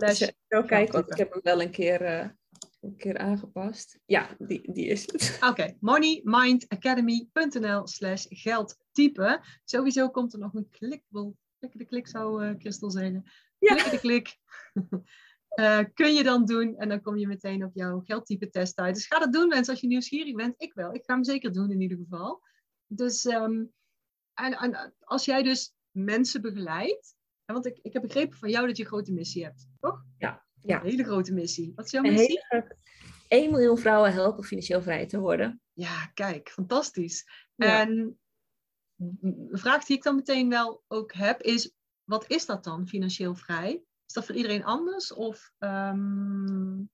kijken, 0.66 0.94
want 0.94 1.12
ik 1.12 1.18
heb 1.18 1.32
hem 1.32 1.42
wel 1.44 1.62
een 1.62 1.72
keer, 1.72 2.01
uh, 2.01 2.27
een 2.82 2.96
keer 2.98 3.18
aangepast. 3.18 4.00
Ja, 4.06 4.36
die, 4.38 4.72
die 4.72 4.86
is 4.86 5.01
het. 5.01 5.36
Oké, 5.36 5.48
okay. 5.50 5.77
moneymindacademy.nl 5.80 7.88
slash 7.88 8.25
geldtype. 8.30 9.42
Sowieso 9.63 10.10
komt 10.10 10.34
er 10.34 10.39
nog 10.39 10.54
een 10.54 10.70
klik. 10.70 11.04
Klikken 11.58 11.80
de 11.80 11.86
klik 11.86 12.08
zou 12.08 12.46
uh, 12.46 12.54
Christel 12.58 12.92
zeggen. 12.92 13.25
Ja. 13.60 13.90
De 13.90 14.00
klik. 14.00 14.38
Uh, 15.56 15.80
kun 16.00 16.14
je 16.14 16.24
dan 16.24 16.46
doen 16.46 16.78
en 16.78 16.90
dan 16.90 17.02
kom 17.02 17.18
je 17.18 17.28
meteen 17.28 17.64
op 17.64 17.72
jouw 17.74 18.00
geldtype 18.00 18.50
test 18.50 18.78
uit. 18.78 18.96
Dus 18.96 19.08
ga 19.08 19.20
dat 19.20 19.34
doen 19.34 19.48
mensen 19.48 19.74
als 19.74 19.82
je 19.82 19.88
nieuwsgierig 19.88 20.36
bent. 20.36 20.54
Ik 20.58 20.74
wel. 20.74 20.94
Ik 20.94 21.04
ga 21.06 21.14
hem 21.14 21.24
zeker 21.24 21.54
doen 21.54 21.72
in 21.72 21.82
ieder 21.82 21.98
geval. 21.98 22.42
Dus 22.88 23.26
um, 23.26 23.74
en, 24.34 24.54
en, 24.54 24.94
als 25.00 25.26
jij 25.26 25.44
dus 25.44 25.76
mensen 25.92 26.42
begeleidt, 26.42 27.16
want 27.46 27.66
ik, 27.66 27.80
ik 27.82 27.94
heb 27.94 28.02
begrepen 28.02 28.38
van 28.38 28.50
jou 28.50 28.68
dat 28.68 28.78
je 28.78 28.84
een 28.84 28.90
grote 28.90 29.14
missie 29.14 29.44
hebt, 29.44 29.68
toch? 29.80 30.04
Ja. 30.18 30.46
ja. 30.62 30.80
Een 30.80 30.90
hele 30.90 31.04
grote 31.04 31.34
missie. 31.34 31.72
Wat 31.76 31.86
is 31.86 31.92
jouw 31.92 32.02
missie? 32.02 32.46
Hele, 32.48 32.78
1 33.28 33.52
miljoen 33.52 33.78
vrouwen 33.78 34.14
helpen 34.14 34.44
financieel 34.44 34.81
vrij 34.81 35.05
te 35.05 35.20
worden. 35.20 35.62
Ja, 35.74 36.05
kijk, 36.14 36.50
fantastisch. 36.50 37.25
Ja. 37.55 37.81
En 37.81 38.20
de 38.98 39.58
vraag 39.58 39.86
die 39.86 39.98
ik 39.98 40.03
dan 40.03 40.16
meteen 40.16 40.50
wel 40.50 40.84
ook 40.88 41.14
heb 41.14 41.42
is, 41.42 41.76
wat 42.07 42.25
is 42.27 42.46
dat 42.46 42.63
dan, 42.63 42.87
financieel 42.87 43.35
vrij? 43.35 43.83
Is 44.05 44.13
dat 44.13 44.25
voor 44.25 44.35
iedereen 44.35 44.63
anders? 44.63 45.13
Of, 45.13 45.51
um... 45.59 46.89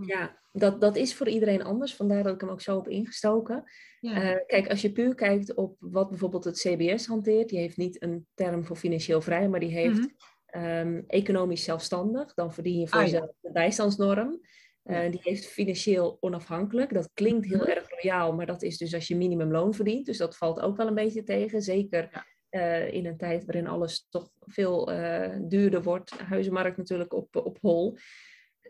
Ja, 0.00 0.40
dat, 0.52 0.80
dat 0.80 0.96
is 0.96 1.14
voor 1.14 1.28
iedereen 1.28 1.62
anders. 1.62 1.94
Vandaar 1.94 2.22
dat 2.22 2.34
ik 2.34 2.40
hem 2.40 2.50
ook 2.50 2.60
zo 2.60 2.76
heb 2.76 2.88
ingestoken. 2.88 3.64
Ja. 4.00 4.34
Uh, 4.34 4.40
kijk, 4.46 4.68
als 4.68 4.82
je 4.82 4.92
puur 4.92 5.14
kijkt 5.14 5.54
op 5.54 5.76
wat 5.78 6.08
bijvoorbeeld 6.08 6.44
het 6.44 6.58
CBS 6.58 7.06
hanteert, 7.06 7.48
die 7.48 7.58
heeft 7.58 7.76
niet 7.76 8.02
een 8.02 8.26
term 8.34 8.64
voor 8.64 8.76
financieel 8.76 9.20
vrij, 9.20 9.48
maar 9.48 9.60
die 9.60 9.72
heeft 9.72 9.98
mm 9.98 10.14
-hmm. 10.46 10.64
um, 10.64 11.04
economisch 11.06 11.64
zelfstandig. 11.64 12.34
Dan 12.34 12.52
verdien 12.52 12.80
je 12.80 12.88
voor 12.88 12.98
ah, 12.98 13.04
jezelf 13.04 13.26
ja. 13.26 13.48
de 13.48 13.52
bijstandsnorm. 13.52 14.40
Uh, 14.84 15.10
die 15.10 15.20
heeft 15.22 15.46
financieel 15.46 16.16
onafhankelijk. 16.20 16.94
Dat 16.94 17.10
klinkt 17.14 17.46
heel 17.46 17.56
mm 17.56 17.62
-hmm. 17.62 17.72
erg 17.72 17.88
royaal, 17.88 18.32
maar 18.34 18.46
dat 18.46 18.62
is 18.62 18.78
dus 18.78 18.94
als 18.94 19.08
je 19.08 19.16
minimumloon 19.16 19.74
verdient. 19.74 20.06
Dus 20.06 20.18
dat 20.18 20.36
valt 20.36 20.60
ook 20.60 20.76
wel 20.76 20.86
een 20.86 20.94
beetje 20.94 21.22
tegen. 21.22 21.62
Zeker. 21.62 22.33
Uh, 22.54 22.92
in 22.92 23.06
een 23.06 23.16
tijd 23.16 23.44
waarin 23.44 23.66
alles 23.66 24.06
toch 24.10 24.30
veel 24.40 24.92
uh, 24.92 25.36
duurder 25.40 25.82
wordt. 25.82 26.10
Huizenmarkt 26.10 26.76
natuurlijk 26.76 27.12
op, 27.12 27.36
op 27.36 27.58
hol. 27.60 27.96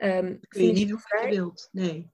Um, 0.02 0.40
wat 0.40 0.78
je 0.78 1.26
wilt. 1.28 1.68
Nee. 1.72 2.10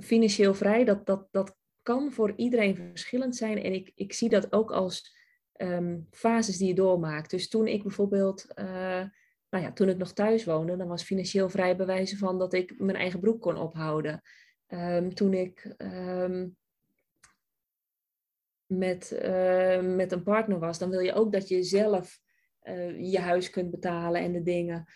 Financieel 0.00 0.54
vrij, 0.54 0.84
dat, 0.84 1.06
dat, 1.06 1.28
dat 1.30 1.56
kan 1.82 2.12
voor 2.12 2.32
iedereen 2.36 2.76
verschillend 2.76 3.36
zijn. 3.36 3.62
En 3.62 3.72
ik, 3.72 3.92
ik 3.94 4.12
zie 4.12 4.28
dat 4.28 4.52
ook 4.52 4.70
als 4.70 5.16
um, 5.56 6.06
fases 6.10 6.56
die 6.56 6.68
je 6.68 6.74
doormaakt. 6.74 7.30
Dus 7.30 7.48
toen 7.48 7.66
ik 7.66 7.82
bijvoorbeeld, 7.82 8.46
uh, 8.54 9.04
nou 9.50 9.64
ja, 9.64 9.72
toen 9.72 9.88
ik 9.88 9.96
nog 9.96 10.12
thuis 10.12 10.44
woonde, 10.44 10.76
dan 10.76 10.88
was 10.88 11.02
financieel 11.02 11.48
vrij 11.48 11.76
bewijzen 11.76 12.18
van 12.18 12.38
dat 12.38 12.52
ik 12.52 12.78
mijn 12.78 12.96
eigen 12.96 13.20
broek 13.20 13.40
kon 13.40 13.56
ophouden. 13.56 14.22
Um, 14.68 15.14
toen 15.14 15.34
ik 15.34 15.74
um, 15.78 16.56
met, 18.66 19.18
uh, 19.22 19.80
met 19.80 20.12
een 20.12 20.22
partner 20.22 20.58
was, 20.58 20.78
dan 20.78 20.90
wil 20.90 21.00
je 21.00 21.12
ook 21.12 21.32
dat 21.32 21.48
je 21.48 21.62
zelf 21.62 22.18
uh, 22.62 23.12
je 23.12 23.18
huis 23.18 23.50
kunt 23.50 23.70
betalen 23.70 24.20
en 24.20 24.32
de 24.32 24.42
dingen. 24.42 24.86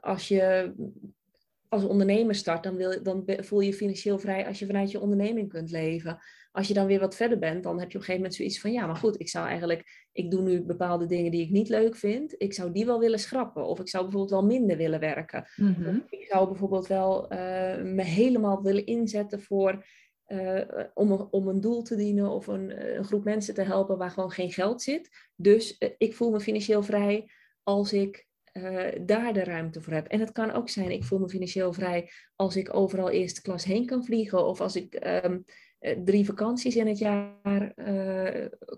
als 0.00 0.28
je 0.28 0.72
als 1.68 1.84
ondernemer 1.84 2.34
start, 2.34 2.62
dan, 2.62 2.76
wil, 2.76 3.02
dan 3.02 3.24
voel 3.26 3.60
je 3.60 3.66
je 3.66 3.74
financieel 3.74 4.18
vrij 4.18 4.46
als 4.46 4.58
je 4.58 4.66
vanuit 4.66 4.90
je 4.90 5.00
onderneming 5.00 5.48
kunt 5.48 5.70
leven. 5.70 6.18
Als 6.52 6.68
je 6.68 6.74
dan 6.74 6.86
weer 6.86 7.00
wat 7.00 7.16
verder 7.16 7.38
bent, 7.38 7.62
dan 7.62 7.78
heb 7.78 7.90
je 7.90 7.98
op 7.98 8.00
een 8.00 8.00
gegeven 8.00 8.16
moment 8.16 8.34
zoiets 8.34 8.60
van, 8.60 8.72
ja, 8.72 8.86
maar 8.86 8.96
goed, 8.96 9.20
ik 9.20 9.28
zou 9.28 9.46
eigenlijk, 9.46 10.06
ik 10.12 10.30
doe 10.30 10.42
nu 10.42 10.62
bepaalde 10.62 11.06
dingen 11.06 11.30
die 11.30 11.42
ik 11.42 11.50
niet 11.50 11.68
leuk 11.68 11.96
vind. 11.96 12.34
Ik 12.38 12.54
zou 12.54 12.72
die 12.72 12.86
wel 12.86 12.98
willen 12.98 13.18
schrappen. 13.18 13.66
Of 13.66 13.80
ik 13.80 13.88
zou 13.88 14.02
bijvoorbeeld 14.02 14.40
wel 14.40 14.44
minder 14.44 14.76
willen 14.76 15.00
werken. 15.00 15.48
Mm-hmm. 15.56 16.04
Ik 16.08 16.26
zou 16.30 16.48
bijvoorbeeld 16.48 16.86
wel 16.86 17.32
uh, 17.32 17.38
me 17.82 18.02
helemaal 18.02 18.62
willen 18.62 18.86
inzetten 18.86 19.42
voor, 19.42 19.84
uh, 20.28 20.60
om, 20.94 21.12
om 21.30 21.48
een 21.48 21.60
doel 21.60 21.82
te 21.82 21.96
dienen 21.96 22.30
of 22.30 22.46
een, 22.46 22.96
een, 22.96 23.04
groep 23.04 23.24
mensen 23.24 23.54
te 23.54 23.62
helpen 23.62 23.98
waar 23.98 24.10
gewoon 24.10 24.30
geen 24.30 24.52
geld 24.52 24.82
zit. 24.82 25.30
Dus 25.36 25.76
uh, 25.78 25.88
ik 25.98 26.14
voel 26.14 26.30
me 26.30 26.40
financieel 26.40 26.82
vrij 26.82 27.30
als 27.62 27.92
ik 27.92 28.26
uh, 28.52 28.88
daar 29.00 29.32
de 29.32 29.44
ruimte 29.44 29.80
voor 29.80 29.92
heb. 29.92 30.06
En 30.06 30.20
het 30.20 30.32
kan 30.32 30.50
ook 30.50 30.68
zijn, 30.68 30.90
ik 30.90 31.04
voel 31.04 31.18
me 31.18 31.28
financieel 31.28 31.72
vrij 31.72 32.10
als 32.36 32.56
ik 32.56 32.74
overal 32.74 33.10
eerste 33.10 33.42
klas 33.42 33.64
heen 33.64 33.86
kan 33.86 34.04
vliegen. 34.04 34.46
Of 34.46 34.60
als 34.60 34.76
ik 34.76 35.06
um, 35.24 35.44
drie 36.04 36.24
vakanties 36.24 36.76
in 36.76 36.86
het 36.86 36.98
jaar 36.98 37.74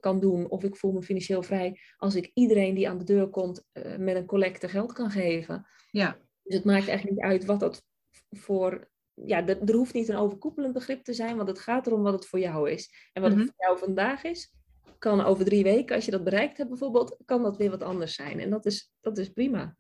kan 0.00 0.20
doen. 0.20 0.50
Of 0.50 0.64
ik 0.64 0.76
voel 0.76 0.92
me 0.92 1.02
financieel 1.02 1.42
vrij 1.42 1.80
als 1.96 2.14
ik 2.14 2.30
iedereen 2.34 2.74
die 2.74 2.88
aan 2.88 2.98
de 2.98 3.04
deur 3.04 3.28
komt 3.28 3.66
met 3.98 4.16
een 4.16 4.26
collecte 4.26 4.68
geld 4.68 4.92
kan 4.92 5.10
geven. 5.10 5.66
Ja. 5.90 6.18
Dus 6.42 6.54
het 6.54 6.64
maakt 6.64 6.88
eigenlijk 6.88 7.16
niet 7.16 7.30
uit 7.30 7.44
wat 7.44 7.60
dat 7.60 7.84
voor... 8.30 8.88
Ja, 9.26 9.46
er, 9.46 9.62
er 9.62 9.74
hoeft 9.74 9.94
niet 9.94 10.08
een 10.08 10.16
overkoepelend 10.16 10.72
begrip 10.72 11.04
te 11.04 11.12
zijn, 11.12 11.36
want 11.36 11.48
het 11.48 11.58
gaat 11.58 11.86
erom 11.86 12.02
wat 12.02 12.12
het 12.12 12.26
voor 12.26 12.38
jou 12.38 12.70
is. 12.70 13.10
En 13.12 13.22
wat 13.22 13.32
het 13.32 13.40
voor 13.40 13.54
jou 13.56 13.78
vandaag 13.78 14.24
is, 14.24 14.54
kan 14.98 15.20
over 15.20 15.44
drie 15.44 15.62
weken, 15.62 15.94
als 15.94 16.04
je 16.04 16.10
dat 16.10 16.24
bereikt 16.24 16.56
hebt 16.56 16.68
bijvoorbeeld, 16.68 17.16
kan 17.24 17.42
dat 17.42 17.56
weer 17.56 17.70
wat 17.70 17.82
anders 17.82 18.14
zijn. 18.14 18.40
En 18.40 18.50
dat 18.50 18.66
is, 18.66 18.92
dat 19.00 19.18
is 19.18 19.28
prima. 19.28 19.76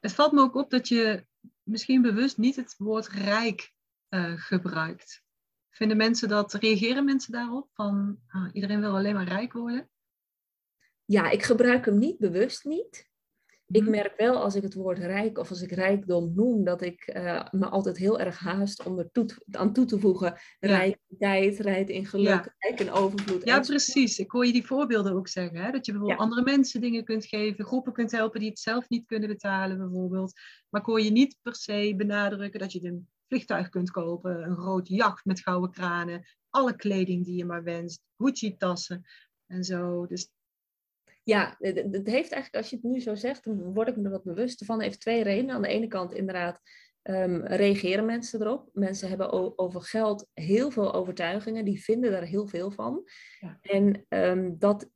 Het 0.00 0.12
valt 0.12 0.32
me 0.32 0.40
ook 0.40 0.54
op 0.54 0.70
dat 0.70 0.88
je 0.88 1.26
misschien 1.62 2.02
bewust 2.02 2.38
niet 2.38 2.56
het 2.56 2.74
woord 2.78 3.08
rijk 3.08 3.72
uh, 4.08 4.32
gebruikt. 4.36 5.22
Vinden 5.70 5.96
mensen 5.96 6.28
dat, 6.28 6.54
reageren 6.54 7.04
mensen 7.04 7.32
daarop? 7.32 7.68
Van 7.72 8.20
ah, 8.28 8.48
iedereen 8.52 8.80
wil 8.80 8.96
alleen 8.96 9.14
maar 9.14 9.28
rijk 9.28 9.52
worden? 9.52 9.90
Ja, 11.04 11.30
ik 11.30 11.42
gebruik 11.42 11.84
hem 11.84 11.98
niet 11.98 12.18
bewust 12.18 12.64
niet. 12.64 13.09
Ik 13.72 13.82
mhm. 13.82 13.90
merk 13.90 14.16
wel 14.16 14.36
als 14.36 14.54
ik 14.54 14.62
het 14.62 14.74
woord 14.74 14.98
rijk 14.98 15.38
of 15.38 15.50
als 15.50 15.62
ik 15.62 15.70
rijkdom 15.70 16.32
noem, 16.34 16.64
dat 16.64 16.82
ik 16.82 17.12
uh, 17.16 17.44
me 17.50 17.66
altijd 17.66 17.96
heel 17.96 18.20
erg 18.20 18.38
haast 18.38 18.82
om 18.82 18.98
er 18.98 19.10
toe, 19.12 19.26
aan 19.50 19.72
toe 19.72 19.84
te 19.84 19.98
voegen. 19.98 20.38
Rijk 20.60 20.98
in 21.08 21.18
tijd, 21.18 21.58
rijk 21.58 21.88
in 21.88 22.06
geluk, 22.06 22.26
ja. 22.26 22.54
rijk 22.58 22.80
in 22.80 22.90
overvloed. 22.90 23.44
Ja, 23.44 23.60
precies. 23.60 24.18
Ik 24.18 24.30
hoor 24.30 24.46
je 24.46 24.52
die 24.52 24.66
voorbeelden 24.66 25.12
ook 25.12 25.28
zeggen. 25.28 25.58
Hè? 25.58 25.70
Dat 25.70 25.86
je 25.86 25.92
bijvoorbeeld 25.92 26.20
ja. 26.20 26.26
andere 26.26 26.42
mensen 26.42 26.80
dingen 26.80 27.04
kunt 27.04 27.26
geven, 27.26 27.64
groepen 27.64 27.92
kunt 27.92 28.10
helpen 28.10 28.40
die 28.40 28.48
het 28.48 28.58
zelf 28.58 28.88
niet 28.88 29.06
kunnen 29.06 29.28
betalen 29.28 29.78
bijvoorbeeld. 29.78 30.32
Maar 30.68 30.80
ik 30.80 30.86
hoor 30.86 31.00
je 31.00 31.10
niet 31.10 31.36
per 31.42 31.54
se 31.54 31.94
benadrukken 31.96 32.60
dat 32.60 32.72
je 32.72 32.84
een 32.84 33.08
vliegtuig 33.28 33.68
kunt 33.68 33.90
kopen, 33.90 34.42
een 34.42 34.56
groot 34.56 34.88
jacht 34.88 35.24
met 35.24 35.40
gouden 35.40 35.70
kranen, 35.70 36.24
alle 36.48 36.76
kleding 36.76 37.24
die 37.24 37.36
je 37.36 37.44
maar 37.44 37.62
wenst, 37.62 38.02
Gucci-tassen 38.16 39.04
en 39.46 39.64
zo. 39.64 40.06
Dus 40.06 40.30
Ja, 41.30 41.56
het, 41.58 42.06
heeft 42.06 42.32
eigenlijk, 42.32 42.54
als 42.54 42.70
je 42.70 42.76
het 42.76 42.84
nu 42.84 43.00
zo 43.00 43.14
zegt, 43.14 43.44
dan 43.44 43.74
word 43.74 43.88
ik 43.88 43.96
me 43.96 44.04
er 44.04 44.10
wat 44.10 44.24
bewust 44.24 44.64
van. 44.64 44.80
Heeft 44.80 45.00
twee 45.00 45.22
redenen. 45.22 45.54
Aan 45.54 45.62
de 45.62 45.68
ene 45.68 45.86
kant 45.86 46.12
inderdaad 46.12 46.60
um, 47.02 47.46
reageren 47.46 48.04
mensen 48.04 48.40
erop. 48.40 48.68
Mensen 48.72 49.08
hebben 49.08 49.58
over 49.58 49.82
geld 49.82 50.26
heel 50.34 50.70
veel 50.70 50.92
overtuigingen. 50.92 51.64
Die 51.64 51.82
vinden 51.82 52.16
er 52.16 52.22
heel 52.22 52.46
veel 52.46 52.70
van. 52.70 53.02
Ja. 53.40 53.58
En 53.60 54.06
um, 54.08 54.58
dat, 54.58 54.90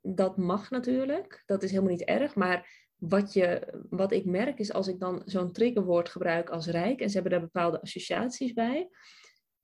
dat 0.00 0.36
mag 0.36 0.70
natuurlijk. 0.70 1.42
Dat 1.46 1.62
is 1.62 1.70
helemaal 1.70 1.92
niet 1.92 2.04
erg. 2.04 2.34
Maar 2.34 2.88
wat, 2.96 3.32
je, 3.32 3.74
wat 3.90 4.12
ik 4.12 4.24
merk 4.24 4.58
is 4.58 4.72
als 4.72 4.88
ik 4.88 5.00
dan 5.00 5.22
zo'n 5.24 5.52
triggerwoord 5.52 6.08
gebruik 6.08 6.50
als 6.50 6.66
rijk. 6.66 7.00
En 7.00 7.08
ze 7.08 7.14
hebben 7.14 7.32
daar 7.32 7.50
bepaalde 7.50 7.80
associaties 7.80 8.52
bij. 8.52 8.88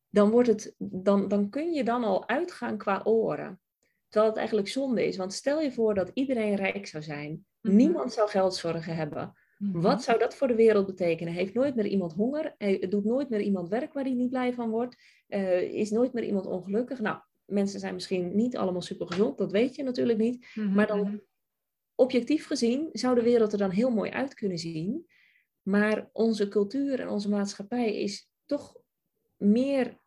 Dan, 0.09 0.31
wordt 0.31 0.49
het, 0.49 0.75
dan, 0.79 1.29
dan 1.29 1.51
kun 1.51 1.73
je 1.73 1.85
dan 1.85 2.05
al 2.05 2.29
uitgaan 2.29 2.79
qua 2.79 3.01
oren. 3.05 3.61
Terwijl 4.09 4.31
het 4.31 4.39
eigenlijk 4.39 4.69
zonde 4.69 5.07
is. 5.07 5.17
Want 5.17 5.33
stel 5.33 5.61
je 5.61 5.73
voor 5.73 5.95
dat 5.95 6.11
iedereen 6.15 6.55
rijk 6.55 6.87
zou 6.87 7.03
zijn. 7.03 7.47
Mhm. 7.61 7.77
Niemand 7.77 8.13
zou 8.13 8.29
geldzorgen 8.29 8.97
hebben. 8.97 9.33
Mhm. 9.59 9.81
Wat 9.81 10.03
zou 10.03 10.19
dat 10.19 10.35
voor 10.35 10.49
de 10.49 10.55
wereld 10.55 10.87
betekenen? 10.87 11.33
Heeft 11.33 11.55
nooit 11.55 11.75
meer 11.75 11.87
iemand 11.87 12.13
honger? 12.13 12.55
Doet 12.89 13.05
nooit 13.05 13.29
meer 13.29 13.41
iemand 13.41 13.69
werk 13.69 13.93
waar 13.93 14.05
hij 14.05 14.13
niet 14.13 14.31
blij 14.31 14.53
van 14.53 14.71
wordt? 14.71 14.97
Uh, 15.29 15.63
is 15.63 15.91
nooit 15.91 16.13
meer 16.13 16.25
iemand 16.25 16.47
ongelukkig? 16.47 17.01
Nou, 17.01 17.19
mensen 17.45 17.81
zijn 17.81 17.95
misschien 17.95 18.37
niet 18.37 18.57
allemaal 18.57 18.83
super 18.83 19.07
gezond, 19.07 19.39
dat 19.39 19.53
weet 19.53 19.75
je 19.75 19.83
natuurlijk 19.83 20.19
niet. 20.19 20.47
Mhm, 20.55 20.75
maar 20.75 20.87
dan, 20.87 21.23
objectief 21.95 22.47
gezien, 22.47 22.89
zou 22.93 23.15
de 23.15 23.23
wereld 23.23 23.53
er 23.53 23.59
dan 23.59 23.71
heel 23.71 23.91
mooi 23.91 24.11
uit 24.11 24.35
kunnen 24.35 24.59
zien. 24.59 25.07
Maar 25.63 26.09
onze 26.13 26.49
cultuur 26.49 27.01
en 27.01 27.09
onze 27.09 27.29
maatschappij 27.29 28.01
is 28.01 28.31
toch 28.47 28.77
meer, 29.37 29.99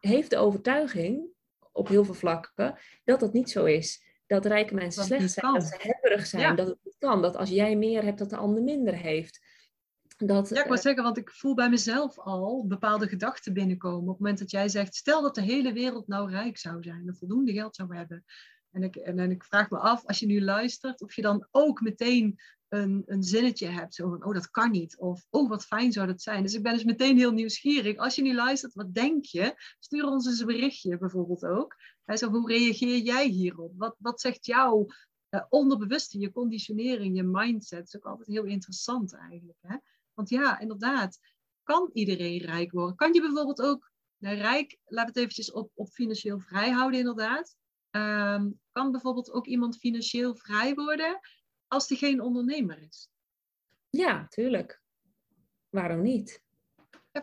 heeft 0.00 0.30
de 0.30 0.36
overtuiging 0.36 1.33
op 1.74 1.88
heel 1.88 2.04
veel 2.04 2.14
vlakken 2.14 2.78
dat 3.04 3.20
dat 3.20 3.32
niet 3.32 3.50
zo 3.50 3.64
is 3.64 4.12
dat 4.26 4.46
rijke 4.46 4.74
mensen 4.74 5.04
slecht 5.04 5.30
zijn, 5.30 5.52
dat 5.52 5.64
ze 5.64 5.76
hebberig 5.78 6.26
zijn, 6.26 6.56
dat 6.56 6.66
het 6.66 6.78
niet 6.82 6.96
kan. 6.98 7.22
Dat 7.22 7.36
als 7.36 7.48
jij 7.48 7.76
meer 7.76 8.02
hebt, 8.02 8.18
dat 8.18 8.30
de 8.30 8.36
ander 8.36 8.62
minder 8.62 8.94
heeft. 8.94 9.40
Dat, 10.16 10.48
ja, 10.48 10.56
ik 10.56 10.64
wou 10.64 10.76
uh, 10.76 10.82
zeggen, 10.82 11.02
want 11.02 11.18
ik 11.18 11.30
voel 11.30 11.54
bij 11.54 11.68
mezelf 11.68 12.18
al 12.18 12.66
bepaalde 12.66 13.08
gedachten 13.08 13.52
binnenkomen. 13.52 14.02
Op 14.02 14.08
het 14.08 14.18
moment 14.18 14.38
dat 14.38 14.50
jij 14.50 14.68
zegt, 14.68 14.94
stel 14.94 15.22
dat 15.22 15.34
de 15.34 15.42
hele 15.42 15.72
wereld 15.72 16.08
nou 16.08 16.30
rijk 16.30 16.58
zou 16.58 16.82
zijn 16.82 17.08
en 17.08 17.16
voldoende 17.16 17.52
geld 17.52 17.76
zou 17.76 17.96
hebben. 17.96 18.24
En 18.70 18.82
ik, 18.82 18.96
en, 18.96 19.18
en 19.18 19.30
ik 19.30 19.44
vraag 19.44 19.70
me 19.70 19.78
af, 19.78 20.06
als 20.06 20.18
je 20.18 20.26
nu 20.26 20.42
luistert, 20.42 21.00
of 21.00 21.14
je 21.14 21.22
dan 21.22 21.48
ook 21.50 21.80
meteen 21.80 22.38
een, 22.74 23.02
een 23.06 23.22
zinnetje 23.22 23.66
hebt. 23.66 23.94
Zo 23.94 24.08
van, 24.08 24.24
oh, 24.24 24.34
dat 24.34 24.50
kan 24.50 24.70
niet. 24.70 24.98
Of, 24.98 25.26
oh, 25.30 25.48
wat 25.48 25.64
fijn 25.64 25.92
zou 25.92 26.06
dat 26.06 26.22
zijn. 26.22 26.42
Dus 26.42 26.54
ik 26.54 26.62
ben 26.62 26.72
dus 26.72 26.84
meteen 26.84 27.16
heel 27.16 27.32
nieuwsgierig. 27.32 27.96
Als 27.96 28.14
je 28.14 28.22
nu 28.22 28.34
luistert, 28.34 28.74
wat 28.74 28.94
denk 28.94 29.24
je? 29.24 29.54
Stuur 29.78 30.06
ons 30.06 30.26
eens 30.26 30.40
een 30.40 30.46
berichtje 30.46 30.98
bijvoorbeeld 30.98 31.44
ook. 31.44 31.76
Zo, 32.14 32.30
hoe 32.30 32.48
reageer 32.48 32.98
jij 32.98 33.26
hierop? 33.26 33.72
Wat, 33.76 33.96
wat 33.98 34.20
zegt 34.20 34.46
jouw 34.46 34.86
uh, 35.30 35.42
onderbewuste, 35.48 36.18
je 36.18 36.32
conditionering, 36.32 37.16
je 37.16 37.22
mindset? 37.22 37.78
Dat 37.78 37.86
is 37.88 37.96
ook 37.96 38.06
altijd 38.06 38.28
heel 38.28 38.44
interessant 38.44 39.14
eigenlijk. 39.14 39.58
Hè? 39.60 39.76
Want 40.14 40.28
ja, 40.28 40.58
inderdaad, 40.58 41.18
kan 41.62 41.90
iedereen 41.92 42.38
rijk 42.38 42.72
worden? 42.72 42.96
Kan 42.96 43.12
je 43.12 43.20
bijvoorbeeld 43.20 43.62
ook, 43.62 43.90
nou, 44.18 44.36
rijk, 44.36 44.78
laat 44.84 45.06
het 45.06 45.16
eventjes 45.16 45.52
op, 45.52 45.70
op 45.74 45.88
financieel 45.88 46.38
vrij 46.40 46.70
houden 46.70 46.98
inderdaad. 46.98 47.56
Um, 47.90 48.60
kan 48.72 48.90
bijvoorbeeld 48.90 49.32
ook 49.32 49.46
iemand 49.46 49.76
financieel 49.76 50.36
vrij 50.36 50.74
worden 50.74 51.20
als 51.74 51.88
die 51.88 51.98
geen 51.98 52.20
ondernemer 52.20 52.82
is? 52.82 53.10
Ja, 53.90 54.26
tuurlijk. 54.28 54.82
Waarom 55.68 56.02
niet? 56.02 56.42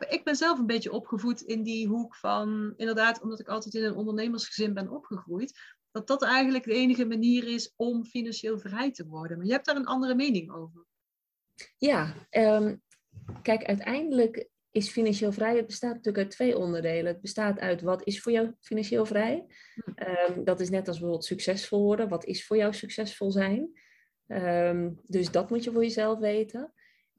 Ik 0.10 0.24
ben 0.24 0.36
zelf 0.36 0.60
een 0.60 0.66
beetje 0.66 0.92
opgevoed 0.92 1.42
in 1.42 1.64
die 1.64 1.88
hoek 1.88 2.16
van, 2.16 2.74
inderdaad, 2.78 3.22
omdat 3.22 3.40
ik 3.40 3.48
altijd 3.48 3.74
in 3.74 3.84
een 3.84 3.96
ondernemersgezin 3.96 4.74
ben 4.74 4.90
opgegroeid, 4.90 5.60
dat 5.92 6.08
dat 6.08 6.24
eigenlijk 6.24 6.64
de 6.64 6.74
enige 6.74 7.06
manier 7.06 7.48
is 7.48 7.74
om 7.76 8.06
financieel 8.06 8.60
vrij 8.60 8.92
te 8.92 9.08
worden. 9.08 9.38
Maar 9.38 9.46
je 9.46 9.52
hebt 9.52 9.66
daar 9.66 9.76
een 9.76 9.86
andere 9.86 10.16
mening 10.16 10.52
over. 10.52 10.86
Ja, 11.78 12.28
um, 12.30 12.82
kijk, 13.42 13.64
uiteindelijk 13.64 14.50
is 14.72 14.90
financieel 14.90 15.32
vrij, 15.32 15.56
het 15.56 15.68
bestaat 15.68 15.94
natuurlijk 15.94 16.24
uit 16.24 16.32
twee 16.32 16.58
onderdelen. 16.58 17.12
Het 17.12 17.22
bestaat 17.22 17.60
uit 17.60 17.82
wat 17.82 18.06
is 18.06 18.22
voor 18.22 18.32
jou 18.32 18.54
financieel 18.60 19.06
vrij. 19.06 19.46
Um, 20.30 20.44
dat 20.44 20.60
is 20.60 20.70
net 20.70 20.88
als 20.88 20.98
bijvoorbeeld 20.98 21.26
succesvol 21.26 21.82
worden. 21.84 22.10
Wat 22.10 22.26
is 22.26 22.46
voor 22.46 22.58
jou 22.58 22.74
succesvol 22.74 23.32
zijn? 23.32 23.72
Um, 24.32 25.00
dus 25.08 25.32
dat 25.32 25.50
moet 25.50 25.64
je 25.64 25.72
voor 25.72 25.84
jezelf 25.84 26.20
weten. 26.20 26.74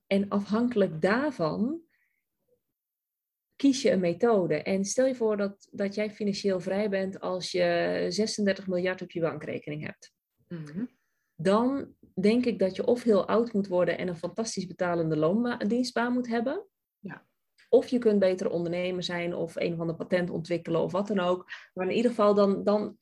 En 0.06 0.28
afhankelijk 0.28 1.02
daarvan 1.02 1.80
kies 3.56 3.82
je 3.82 3.90
een 3.90 4.00
methode. 4.00 4.62
En 4.62 4.84
stel 4.84 5.06
je 5.06 5.14
voor 5.14 5.36
dat, 5.36 5.68
dat 5.70 5.94
jij 5.94 6.10
financieel 6.10 6.60
vrij 6.60 6.88
bent 6.88 7.20
als 7.20 7.50
je 7.50 8.06
36 8.08 8.66
miljard 8.66 9.02
op 9.02 9.10
je 9.10 9.20
bankrekening 9.20 9.86
hebt. 9.86 10.12
Mm 10.48 10.88
Dan 11.34 11.94
denk 12.20 12.44
ik 12.46 12.58
dat 12.58 12.76
je 12.76 12.86
of 12.86 13.02
heel 13.02 13.28
oud 13.28 13.52
moet 13.52 13.68
worden 13.68 13.98
en 13.98 14.08
een 14.08 14.16
fantastisch 14.16 14.66
betalende 14.66 15.16
loondienstbaan 15.16 16.12
moet 16.12 16.28
hebben. 16.28 16.66
Ja. 16.98 17.26
Of 17.68 17.88
je 17.88 17.98
kunt 17.98 18.18
beter 18.18 18.50
ondernemer 18.50 19.02
zijn 19.02 19.34
of 19.34 19.56
een 19.56 19.76
van 19.76 19.86
de 19.86 19.94
patent 19.94 20.30
ontwikkelen 20.30 20.80
of 20.80 20.92
wat 20.92 21.06
dan 21.06 21.20
ook. 21.20 21.50
Maar 21.74 21.86
in 21.86 21.96
ieder 21.96 22.10
geval, 22.10 22.34
dan, 22.34 22.64
dan, 22.64 22.98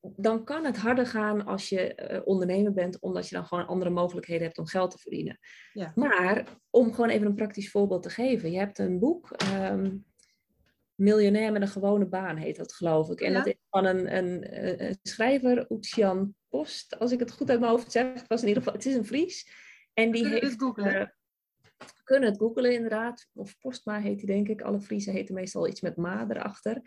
dan 0.00 0.44
kan 0.44 0.64
het 0.64 0.76
harder 0.76 1.06
gaan 1.06 1.44
als 1.44 1.68
je 1.68 2.10
uh, 2.10 2.20
ondernemer 2.24 2.72
bent, 2.72 3.00
omdat 3.00 3.28
je 3.28 3.34
dan 3.34 3.46
gewoon 3.46 3.66
andere 3.66 3.90
mogelijkheden 3.90 4.46
hebt 4.46 4.58
om 4.58 4.66
geld 4.66 4.90
te 4.90 4.98
verdienen. 4.98 5.38
Ja. 5.72 5.92
Maar 5.94 6.44
om 6.70 6.92
gewoon 6.94 7.10
even 7.10 7.26
een 7.26 7.34
praktisch 7.34 7.70
voorbeeld 7.70 8.02
te 8.02 8.10
geven. 8.10 8.50
Je 8.50 8.58
hebt 8.58 8.78
een 8.78 8.98
boek, 8.98 9.36
um, 9.52 10.04
Miljonair 10.94 11.52
met 11.52 11.62
een 11.62 11.68
gewone 11.68 12.06
baan 12.06 12.36
heet 12.36 12.56
dat, 12.56 12.72
geloof 12.72 13.10
ik. 13.10 13.20
En 13.20 13.32
dat 13.32 13.46
is 13.46 13.54
van 13.70 13.84
een, 13.84 14.16
een, 14.16 14.58
een 14.84 14.98
schrijver, 15.02 15.66
Oetsjan 15.68 16.34
Post, 16.48 16.98
als 16.98 17.12
ik 17.12 17.18
het 17.18 17.30
goed 17.30 17.50
uit 17.50 17.60
mijn 17.60 17.72
hoofd 17.72 17.92
zeg. 17.92 18.14
Het, 18.14 18.26
was 18.26 18.42
in 18.42 18.48
ieder 18.48 18.62
geval, 18.62 18.78
het 18.78 18.86
is 18.86 18.94
een 18.94 19.06
Fries. 19.06 19.50
En 19.94 20.10
die 20.10 20.28
heeft... 20.28 20.42
Het 20.42 20.62
googlen. 20.62 20.94
Uh, 20.94 21.06
kunnen 22.04 22.28
het 22.28 22.38
googelen 22.38 22.74
inderdaad. 22.74 23.28
Of 23.34 23.58
Postma 23.58 24.00
heet 24.00 24.18
die 24.18 24.26
denk 24.26 24.48
ik. 24.48 24.62
Alle 24.62 24.80
Friesen 24.80 25.12
heten 25.12 25.34
meestal 25.34 25.68
iets 25.68 25.80
met 25.80 25.96
ma 25.96 26.26
erachter. 26.28 26.82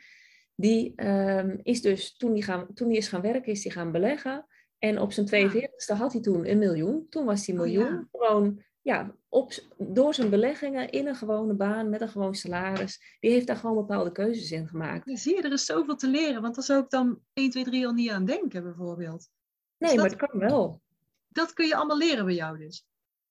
Die 0.55 1.05
um, 1.05 1.59
is 1.63 1.81
dus, 1.81 2.15
toen 2.15 2.33
die, 2.33 2.43
gaan, 2.43 2.73
toen 2.73 2.87
die 2.87 2.97
is 2.97 3.07
gaan 3.07 3.21
werken, 3.21 3.51
is 3.51 3.63
hij 3.63 3.73
gaan 3.73 3.91
beleggen. 3.91 4.45
En 4.77 4.99
op 4.99 5.11
zijn 5.11 5.51
42e 5.51 5.97
had 5.97 6.13
hij 6.13 6.21
toen 6.21 6.49
een 6.49 6.57
miljoen. 6.57 7.05
Toen 7.09 7.25
was 7.25 7.45
die 7.45 7.55
oh, 7.55 7.61
miljoen 7.61 8.07
gewoon 8.11 8.63
ja, 8.81 9.15
op, 9.29 9.53
door 9.77 10.13
zijn 10.13 10.29
beleggingen 10.29 10.89
in 10.89 11.07
een 11.07 11.15
gewone 11.15 11.53
baan 11.53 11.89
met 11.89 12.01
een 12.01 12.09
gewoon 12.09 12.35
salaris. 12.35 13.17
Die 13.19 13.31
heeft 13.31 13.47
daar 13.47 13.55
gewoon 13.55 13.75
bepaalde 13.75 14.11
keuzes 14.11 14.51
in 14.51 14.67
gemaakt. 14.67 15.09
Ja, 15.09 15.15
zie 15.15 15.35
je, 15.35 15.41
er 15.41 15.51
is 15.51 15.65
zoveel 15.65 15.95
te 15.95 16.07
leren. 16.07 16.41
Want 16.41 16.55
daar 16.55 16.63
zou 16.63 16.83
ik 16.83 16.89
dan 16.89 17.19
1, 17.33 17.49
2, 17.49 17.63
3 17.63 17.85
al 17.85 17.93
niet 17.93 18.09
aan 18.09 18.25
denken 18.25 18.63
bijvoorbeeld. 18.63 19.29
Nee, 19.77 19.91
dus 19.91 20.01
maar 20.01 20.09
het 20.09 20.29
kan 20.29 20.39
wel. 20.39 20.81
Dat 21.27 21.53
kun 21.53 21.67
je 21.67 21.75
allemaal 21.75 21.97
leren 21.97 22.25
bij 22.25 22.33
jou 22.33 22.57
dus? 22.57 22.85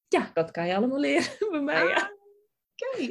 Ja, 0.08 0.30
dat 0.35 0.50
kan 0.50 0.66
je 0.66 0.76
allemaal 0.76 1.00
leren 1.00 1.37
bij 1.50 1.61
mij, 1.61 1.87
ja. 1.87 2.12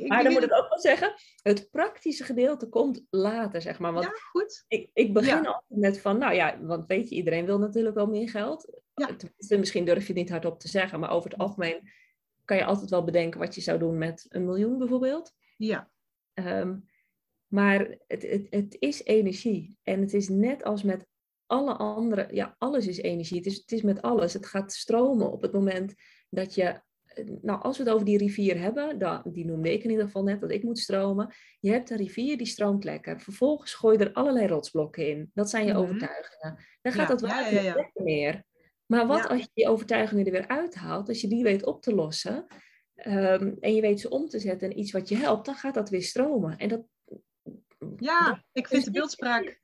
Maar 0.07 0.23
dan 0.23 0.33
moet 0.33 0.43
ik 0.43 0.53
ook 0.53 0.69
wel 0.69 0.79
zeggen, 0.79 1.13
het 1.41 1.69
praktische 1.71 2.23
gedeelte 2.23 2.69
komt 2.69 3.05
later, 3.09 3.61
zeg 3.61 3.79
maar. 3.79 3.93
Want 3.93 4.05
ja, 4.05 4.11
goed. 4.11 4.65
Ik, 4.67 4.89
ik 4.93 5.13
begin 5.13 5.47
altijd 5.47 5.63
met 5.67 5.99
van, 5.99 6.17
nou 6.17 6.33
ja, 6.33 6.59
want 6.61 6.87
weet 6.87 7.09
je, 7.09 7.15
iedereen 7.15 7.45
wil 7.45 7.59
natuurlijk 7.59 7.95
wel 7.95 8.07
meer 8.07 8.29
geld. 8.29 8.81
Ja. 8.93 9.05
Tenminste, 9.05 9.57
misschien 9.57 9.85
durf 9.85 10.01
je 10.01 10.07
het 10.07 10.15
niet 10.15 10.29
hardop 10.29 10.59
te 10.59 10.67
zeggen, 10.67 10.99
maar 10.99 11.11
over 11.11 11.29
het 11.29 11.39
algemeen 11.39 11.89
kan 12.45 12.57
je 12.57 12.65
altijd 12.65 12.89
wel 12.89 13.03
bedenken 13.03 13.39
wat 13.39 13.55
je 13.55 13.61
zou 13.61 13.79
doen 13.79 13.97
met 13.97 14.25
een 14.29 14.45
miljoen 14.45 14.77
bijvoorbeeld. 14.77 15.31
Ja. 15.57 15.91
Um, 16.33 16.89
maar 17.47 17.97
het, 18.07 18.21
het, 18.21 18.47
het 18.49 18.75
is 18.79 19.03
energie. 19.03 19.77
En 19.83 20.01
het 20.01 20.13
is 20.13 20.29
net 20.29 20.63
als 20.63 20.83
met 20.83 21.07
alle 21.45 21.73
andere, 21.73 22.27
ja, 22.31 22.55
alles 22.57 22.87
is 22.87 22.97
energie. 22.97 23.37
Het 23.37 23.45
is, 23.45 23.57
het 23.57 23.71
is 23.71 23.81
met 23.81 24.01
alles. 24.01 24.33
Het 24.33 24.45
gaat 24.45 24.73
stromen 24.73 25.31
op 25.31 25.41
het 25.41 25.51
moment 25.51 25.93
dat 26.29 26.55
je 26.55 26.81
nou, 27.41 27.61
als 27.61 27.77
we 27.77 27.83
het 27.83 27.93
over 27.93 28.05
die 28.05 28.17
rivier 28.17 28.59
hebben, 28.59 28.99
dan, 28.99 29.21
die 29.25 29.45
noemde 29.45 29.73
ik 29.73 29.83
in 29.83 29.89
ieder 29.89 30.05
geval 30.05 30.23
net, 30.23 30.41
dat 30.41 30.51
ik 30.51 30.63
moet 30.63 30.79
stromen. 30.79 31.33
Je 31.59 31.71
hebt 31.71 31.89
een 31.89 31.97
rivier 31.97 32.37
die 32.37 32.47
stroomt 32.47 32.83
lekker. 32.83 33.19
Vervolgens 33.19 33.73
gooi 33.73 33.97
je 33.97 34.05
er 34.05 34.13
allerlei 34.13 34.47
rotsblokken 34.47 35.07
in. 35.07 35.31
Dat 35.33 35.49
zijn 35.49 35.65
je 35.65 35.71
mhm. 35.71 35.81
overtuigingen. 35.81 36.65
Dan 36.81 36.91
gaat 36.91 37.07
dat 37.07 37.21
water 37.21 37.53
ja, 37.53 37.61
ja, 37.61 37.91
meer. 37.93 38.43
Maar 38.85 39.07
wat 39.07 39.27
als 39.27 39.41
je 39.41 39.49
die 39.53 39.67
overtuigingen 39.67 40.25
er 40.25 40.31
weer 40.31 40.47
uithaalt, 40.47 41.07
als 41.07 41.21
je 41.21 41.27
die 41.27 41.43
weet 41.43 41.65
op 41.65 41.81
te 41.81 41.95
lossen 41.95 42.47
um, 42.95 43.57
en 43.59 43.75
je 43.75 43.81
weet 43.81 43.99
ze 43.99 44.09
om 44.09 44.27
te 44.27 44.39
zetten 44.39 44.69
in 44.69 44.79
iets 44.79 44.91
wat 44.91 45.09
je 45.09 45.15
helpt, 45.15 45.45
dan 45.45 45.55
gaat 45.55 45.73
dat 45.73 45.89
weer 45.89 46.03
stromen. 46.03 46.57
En 46.57 46.69
dat, 46.69 46.83
ja, 47.97 48.43
ik 48.51 48.67
vind 48.67 48.85
de 48.85 48.91
beeldspraak. 48.91 49.59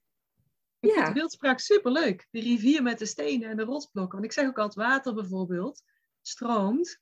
Ik 0.79 0.93
vind 0.93 1.07
de 1.07 1.13
beeldspraak 1.13 1.59
superleuk. 1.59 2.27
De 2.31 2.39
rivier 2.39 2.83
met 2.83 2.99
de 2.99 3.05
stenen 3.05 3.49
en 3.49 3.57
de 3.57 3.63
rotsblokken. 3.63 4.19
Want 4.19 4.31
ik 4.31 4.39
zeg 4.39 4.47
ook 4.47 4.59
altijd 4.59 4.87
water 4.87 5.13
bijvoorbeeld 5.13 5.83
stroomt 6.21 7.01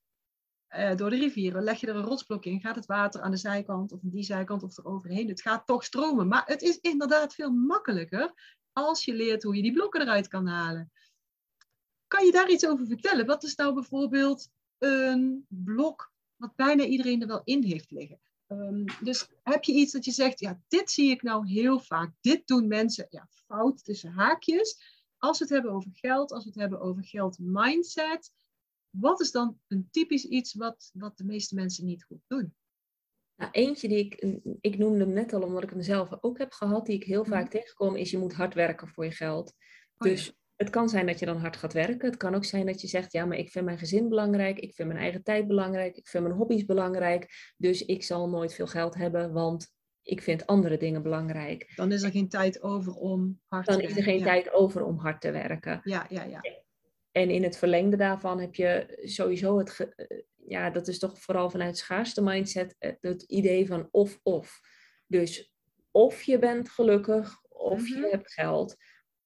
uh, 0.79 0.95
door 0.95 1.09
de 1.09 1.15
rivieren. 1.15 1.63
Leg 1.63 1.79
je 1.79 1.87
er 1.87 1.95
een 1.95 2.03
rotsblok 2.03 2.45
in, 2.45 2.59
gaat 2.59 2.75
het 2.75 2.85
water 2.85 3.21
aan 3.21 3.31
de 3.31 3.37
zijkant 3.37 3.91
of 3.91 4.03
aan 4.03 4.09
die 4.09 4.23
zijkant 4.23 4.63
of 4.63 4.77
eroverheen. 4.77 5.27
Het 5.27 5.41
gaat 5.41 5.65
toch 5.65 5.83
stromen. 5.83 6.27
Maar 6.27 6.43
het 6.45 6.61
is 6.61 6.79
inderdaad 6.79 7.33
veel 7.33 7.51
makkelijker 7.51 8.33
als 8.73 9.05
je 9.05 9.13
leert 9.13 9.43
hoe 9.43 9.55
je 9.55 9.61
die 9.61 9.73
blokken 9.73 10.01
eruit 10.01 10.27
kan 10.27 10.47
halen. 10.47 10.91
Kan 12.07 12.25
je 12.25 12.31
daar 12.31 12.49
iets 12.49 12.67
over 12.67 12.87
vertellen? 12.87 13.25
Wat 13.25 13.43
is 13.43 13.55
nou 13.55 13.73
bijvoorbeeld 13.73 14.49
een 14.77 15.45
blok 15.47 16.13
wat 16.35 16.55
bijna 16.55 16.83
iedereen 16.83 17.21
er 17.21 17.27
wel 17.27 17.41
in 17.43 17.63
heeft 17.63 17.91
liggen? 17.91 18.19
Um, 18.47 18.85
dus 19.01 19.27
heb 19.43 19.63
je 19.63 19.73
iets 19.73 19.91
dat 19.91 20.05
je 20.05 20.11
zegt, 20.11 20.39
ja, 20.39 20.59
dit 20.67 20.91
zie 20.91 21.09
ik 21.09 21.21
nou 21.21 21.47
heel 21.47 21.79
vaak. 21.79 22.11
Dit 22.21 22.47
doen 22.47 22.67
mensen, 22.67 23.07
ja, 23.09 23.27
fout 23.29 23.83
tussen 23.83 24.11
haakjes. 24.11 24.93
als 25.17 25.37
we 25.37 25.43
het 25.43 25.53
hebben 25.53 25.71
over 25.71 25.91
geld, 25.93 26.31
als 26.31 26.43
we 26.43 26.49
het 26.49 26.59
hebben 26.59 26.79
over 26.79 27.03
geld 27.03 27.37
mindset, 27.39 28.31
wat 28.99 29.21
is 29.21 29.31
dan 29.31 29.59
een 29.67 29.87
typisch 29.91 30.25
iets 30.25 30.53
wat, 30.53 30.91
wat 30.93 31.17
de 31.17 31.25
meeste 31.25 31.55
mensen 31.55 31.85
niet 31.85 32.03
goed 32.03 32.21
doen? 32.27 32.55
Nou, 33.35 33.51
eentje 33.51 33.87
die 33.87 34.05
ik, 34.05 34.37
ik 34.61 34.77
noemde 34.77 34.99
hem 34.99 35.13
net 35.13 35.33
al 35.33 35.41
omdat 35.41 35.63
ik 35.63 35.69
hem 35.69 35.81
zelf 35.81 36.09
ook 36.21 36.37
heb 36.37 36.51
gehad, 36.51 36.85
die 36.85 36.95
ik 36.95 37.03
heel 37.03 37.25
vaak 37.25 37.43
mhm. 37.43 37.51
tegenkom, 37.51 37.95
is 37.95 38.11
je 38.11 38.17
moet 38.17 38.33
hard 38.33 38.53
werken 38.53 38.87
voor 38.87 39.05
je 39.05 39.11
geld. 39.11 39.53
Oh 39.97 40.07
dus 40.07 40.33
het 40.55 40.69
kan 40.69 40.89
zijn 40.89 41.05
dat 41.05 41.19
je 41.19 41.25
dan 41.25 41.37
hard 41.37 41.57
gaat 41.57 41.73
werken. 41.73 42.09
Het 42.09 42.17
kan 42.17 42.35
ook 42.35 42.45
zijn 42.45 42.65
dat 42.65 42.81
je 42.81 42.87
zegt, 42.87 43.11
ja, 43.11 43.25
maar 43.25 43.37
ik 43.37 43.49
vind 43.49 43.65
mijn 43.65 43.77
gezin 43.77 44.09
belangrijk, 44.09 44.59
ik 44.59 44.73
vind 44.73 44.87
mijn 44.87 44.99
eigen 44.99 45.23
tijd 45.23 45.47
belangrijk, 45.47 45.97
ik 45.97 46.07
vind 46.07 46.23
mijn 46.23 46.35
hobby's 46.35 46.65
belangrijk, 46.65 47.53
dus 47.57 47.85
ik 47.85 48.03
zal 48.03 48.29
nooit 48.29 48.53
veel 48.53 48.67
geld 48.67 48.95
hebben, 48.95 49.33
want 49.33 49.73
ik 50.01 50.21
vind 50.21 50.45
andere 50.45 50.77
dingen 50.77 51.01
belangrijk. 51.01 51.71
Dan 51.75 51.91
is 51.91 52.03
er 52.03 52.11
geen 52.11 52.29
tijd 52.29 52.61
over 52.61 52.93
om 52.93 53.39
hard 53.47 53.65
te 53.65 53.71
werken. 53.71 53.87
Dan 53.87 53.97
is 53.97 54.05
er 54.05 54.11
geen 54.11 54.23
tijd 54.23 54.53
over 54.53 54.83
om 54.83 54.97
hard 54.97 55.21
te 55.21 55.31
werken. 55.31 55.81
Ja, 55.83 56.05
ja, 56.09 56.23
ja. 56.23 56.41
En 57.15 57.29
in 57.29 57.43
het 57.43 57.57
verlengde 57.57 57.97
daarvan 57.97 58.39
heb 58.39 58.55
je 58.55 58.99
sowieso 59.03 59.57
het, 59.57 59.93
ja, 60.47 60.69
dat 60.69 60.87
is 60.87 60.99
toch 60.99 61.19
vooral 61.19 61.49
vanuit 61.49 61.77
schaarste 61.77 62.21
mindset, 62.21 62.75
eh, 62.79 62.91
het 62.99 63.21
idee 63.21 63.67
van 63.67 63.87
of-of. 63.91 64.59
Dus 65.07 65.53
of 65.91 66.21
je 66.21 66.39
bent 66.39 66.69
gelukkig, 66.69 67.41
of 67.49 67.87
je 67.87 67.95
mhm. 67.95 68.09
hebt 68.09 68.33
geld. 68.33 68.75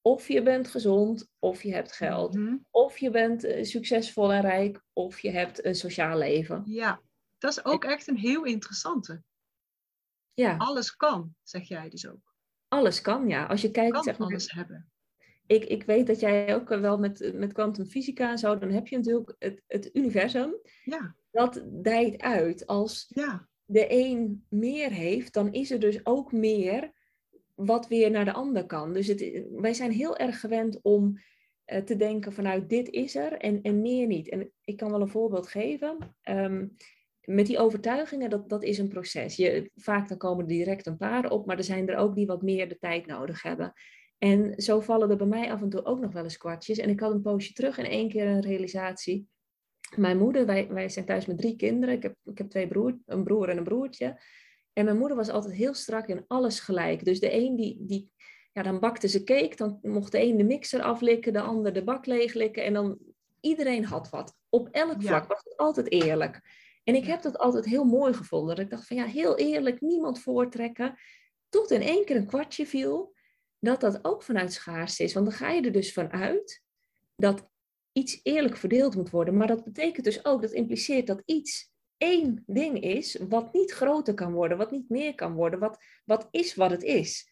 Of 0.02 0.28
je 0.28 0.42
bent 0.42 0.68
gezond, 0.68 1.28
of 1.40 1.64
je 1.64 1.74
hebt 1.74 1.92
geld. 1.92 2.34
Mhm. 2.34 2.58
Of 2.70 2.98
je 2.98 3.10
bent 3.10 3.44
eh, 3.44 3.64
succesvol 3.64 4.34
en 4.34 4.42
rijk, 4.42 4.82
of 4.94 5.20
je 5.20 5.30
hebt 5.30 5.66
een 5.66 5.76
sociaal 5.76 6.18
leven. 6.18 6.64
Ja, 6.66 7.02
dat 7.38 7.52
is 7.52 7.66
ook 7.66 7.84
echt 7.84 8.08
een 8.08 8.18
heel 8.18 8.44
interessante. 8.44 9.24
Ja. 10.34 10.58
Alles 10.58 10.96
kan, 10.96 11.36
zeg 11.44 11.68
jij 11.68 11.90
dus 11.90 12.08
ook. 12.08 12.36
Alles 12.68 13.02
kan, 13.02 13.28
ja. 13.28 13.46
Als 13.46 13.62
je 13.62 13.72
kijkt, 13.72 13.94
kan 13.94 14.04
zeg 14.04 14.18
maar, 14.18 14.28
alles 14.28 14.52
hebben. 14.52 14.92
Ik, 15.50 15.66
ik 15.66 15.84
weet 15.84 16.08
dat 16.08 16.20
jij 16.20 16.56
ook 16.56 16.70
wel 16.70 16.98
met, 16.98 17.32
met 17.34 17.54
kwantumfysica 17.54 18.32
en 18.32 18.38
zo, 18.38 18.58
dan 18.58 18.70
heb 18.70 18.88
je 18.88 18.96
natuurlijk 18.96 19.36
het, 19.40 19.64
het 19.68 19.90
universum. 19.94 20.56
Ja. 20.84 21.16
Dat 21.32 21.64
dijt 21.72 22.22
uit. 22.22 22.68
Als 22.68 23.06
ja. 23.10 23.48
de 23.66 23.86
een 23.90 24.46
meer 24.50 24.92
heeft, 24.92 25.34
dan 25.34 25.52
is 25.52 25.72
er 25.72 25.80
dus 25.80 26.06
ook 26.06 26.32
meer 26.32 26.92
wat 27.56 27.88
weer 27.88 28.12
naar 28.12 28.26
de 28.26 28.34
ander 28.34 28.66
kan. 28.66 28.94
Dus 28.94 29.08
het, 29.08 29.46
wij 29.52 29.74
zijn 29.74 29.92
heel 29.92 30.18
erg 30.18 30.40
gewend 30.40 30.80
om 30.82 31.20
uh, 31.66 31.78
te 31.78 31.96
denken 31.96 32.34
vanuit 32.34 32.70
dit 32.70 32.90
is 32.90 33.16
er 33.16 33.34
en, 33.34 33.62
en 33.62 33.82
meer 33.82 34.08
niet. 34.08 34.30
En 34.30 34.52
ik 34.64 34.78
kan 34.78 34.92
wel 34.92 35.02
een 35.02 35.08
voorbeeld 35.08 35.48
geven. 35.48 35.98
Ehm, 36.22 36.68
met 37.24 37.46
die 37.46 37.60
overtuigingen, 37.60 38.30
dat, 38.30 38.50
dat 38.50 38.64
is 38.64 38.78
een 38.78 38.90
proces. 38.90 39.36
Je, 39.36 39.72
vaak 39.76 40.08
dan 40.08 40.18
komen 40.18 40.44
er 40.44 40.50
direct 40.52 40.86
een 40.86 40.98
paar 40.98 41.30
op, 41.30 41.46
maar 41.46 41.58
er 41.58 41.64
zijn 41.64 41.90
er 41.90 41.98
ook 41.98 42.16
die 42.16 42.26
wat 42.26 42.42
meer 42.42 42.70
de 42.70 42.78
tijd 42.78 43.06
nodig 43.06 43.42
hebben. 43.42 43.74
En 44.20 44.62
zo 44.62 44.80
vallen 44.80 45.10
er 45.10 45.18
bij 45.18 45.28
mij 45.28 45.52
af 45.52 45.62
en 45.62 45.70
toe 45.70 45.86
ook 45.86 46.00
nog 46.00 46.12
wel 46.12 46.24
eens 46.24 46.38
kwartjes. 46.38 46.78
En 46.78 46.90
ik 46.90 47.00
had 47.00 47.12
een 47.12 47.22
poosje 47.22 47.54
terug 47.54 47.78
in 47.78 47.86
één 47.86 48.10
keer 48.10 48.28
een 48.28 48.42
realisatie. 48.42 49.28
Mijn 49.96 50.18
moeder, 50.18 50.46
wij, 50.46 50.68
wij 50.68 50.90
zijn 50.90 51.06
thuis 51.06 51.26
met 51.26 51.38
drie 51.38 51.56
kinderen. 51.56 51.96
Ik 51.96 52.04
heb, 52.04 52.16
ik 52.24 52.38
heb 52.38 52.50
twee 52.50 52.68
broer, 52.68 52.98
een 53.06 53.24
broer 53.24 53.50
en 53.50 53.58
een 53.58 53.64
broertje. 53.64 54.22
En 54.74 54.86
mijn 54.86 54.98
moeder 54.98 55.18
was 55.18 55.30
altijd 55.30 55.54
heel 55.54 55.74
strak 55.74 56.08
in 56.08 56.24
alles 56.28 56.60
gelijk. 56.60 57.06
Dus 57.06 57.20
de 57.20 57.34
een 57.34 57.56
die, 57.56 57.78
die 57.80 58.12
ja, 58.52 58.64
dan 58.64 58.80
bakte 58.80 59.08
ze 59.08 59.24
cake, 59.24 59.56
dan 59.56 59.80
mocht 59.82 60.12
de 60.12 60.22
een 60.22 60.38
de 60.38 60.44
mixer 60.44 60.82
aflikken, 60.82 61.34
de 61.34 61.42
ander 61.42 61.74
de 61.74 61.84
bak 61.84 62.06
leeglikken. 62.06 62.64
En 62.64 62.74
dan 62.74 62.98
iedereen 63.40 63.86
had 63.86 64.10
wat. 64.10 64.38
Op 64.50 64.68
elk 64.72 65.04
vlak 65.04 65.28
was 65.28 65.42
het 65.44 65.58
altijd 65.58 65.92
eerlijk. 65.92 66.42
En 66.84 66.96
ik 66.96 67.06
heb 67.06 67.22
dat 67.22 67.38
altijd 67.38 67.66
heel 67.66 67.84
mooi 67.84 68.14
gevonden. 68.14 68.56
Dat 68.56 68.66
ik 68.66 68.72
dacht 68.72 68.88
van 68.88 68.98
ja, 68.98 69.06
heel 69.06 69.38
eerlijk, 69.38 69.82
niemand 69.82 70.20
voortrekken. 70.20 71.00
Tot 71.50 71.72
in 71.72 71.82
één 71.82 72.06
keer 72.06 72.16
een 72.16 72.28
kwartje 72.28 72.66
viel 72.66 73.14
dat 73.60 73.82
dat 73.82 74.00
ook 74.02 74.24
vanuit 74.24 74.54
schaarste 74.54 75.04
is. 75.04 75.14
Want 75.14 75.26
dan 75.26 75.36
ga 75.36 75.50
je 75.50 75.62
er 75.62 75.72
dus 75.72 75.94
vanuit 75.94 76.64
dat 77.16 77.50
iets 77.92 78.20
eerlijk 78.24 78.58
verdeeld 78.58 78.96
moet 78.96 79.10
worden. 79.10 79.38
Maar 79.38 79.48
dat 79.48 79.64
betekent 79.64 80.06
dus 80.06 80.26
ook, 80.26 80.42
dat 80.42 80.52
impliceert 80.52 81.08
dat 81.08 81.22
iets 81.26 81.72
één 81.98 82.44
ding 82.48 82.82
is, 82.82 83.20
wat 83.30 83.54
niet 83.54 83.72
groter 83.72 84.14
kan 84.14 84.34
worden, 84.34 84.58
wat 84.58 84.72
niet 84.72 84.90
meer 84.90 85.16
kan 85.16 85.34
worden, 85.34 85.60
wat, 85.60 85.78
wat 86.06 86.28
is 86.32 86.56
wat 86.56 86.72
het 86.72 86.84
is. 86.84 87.30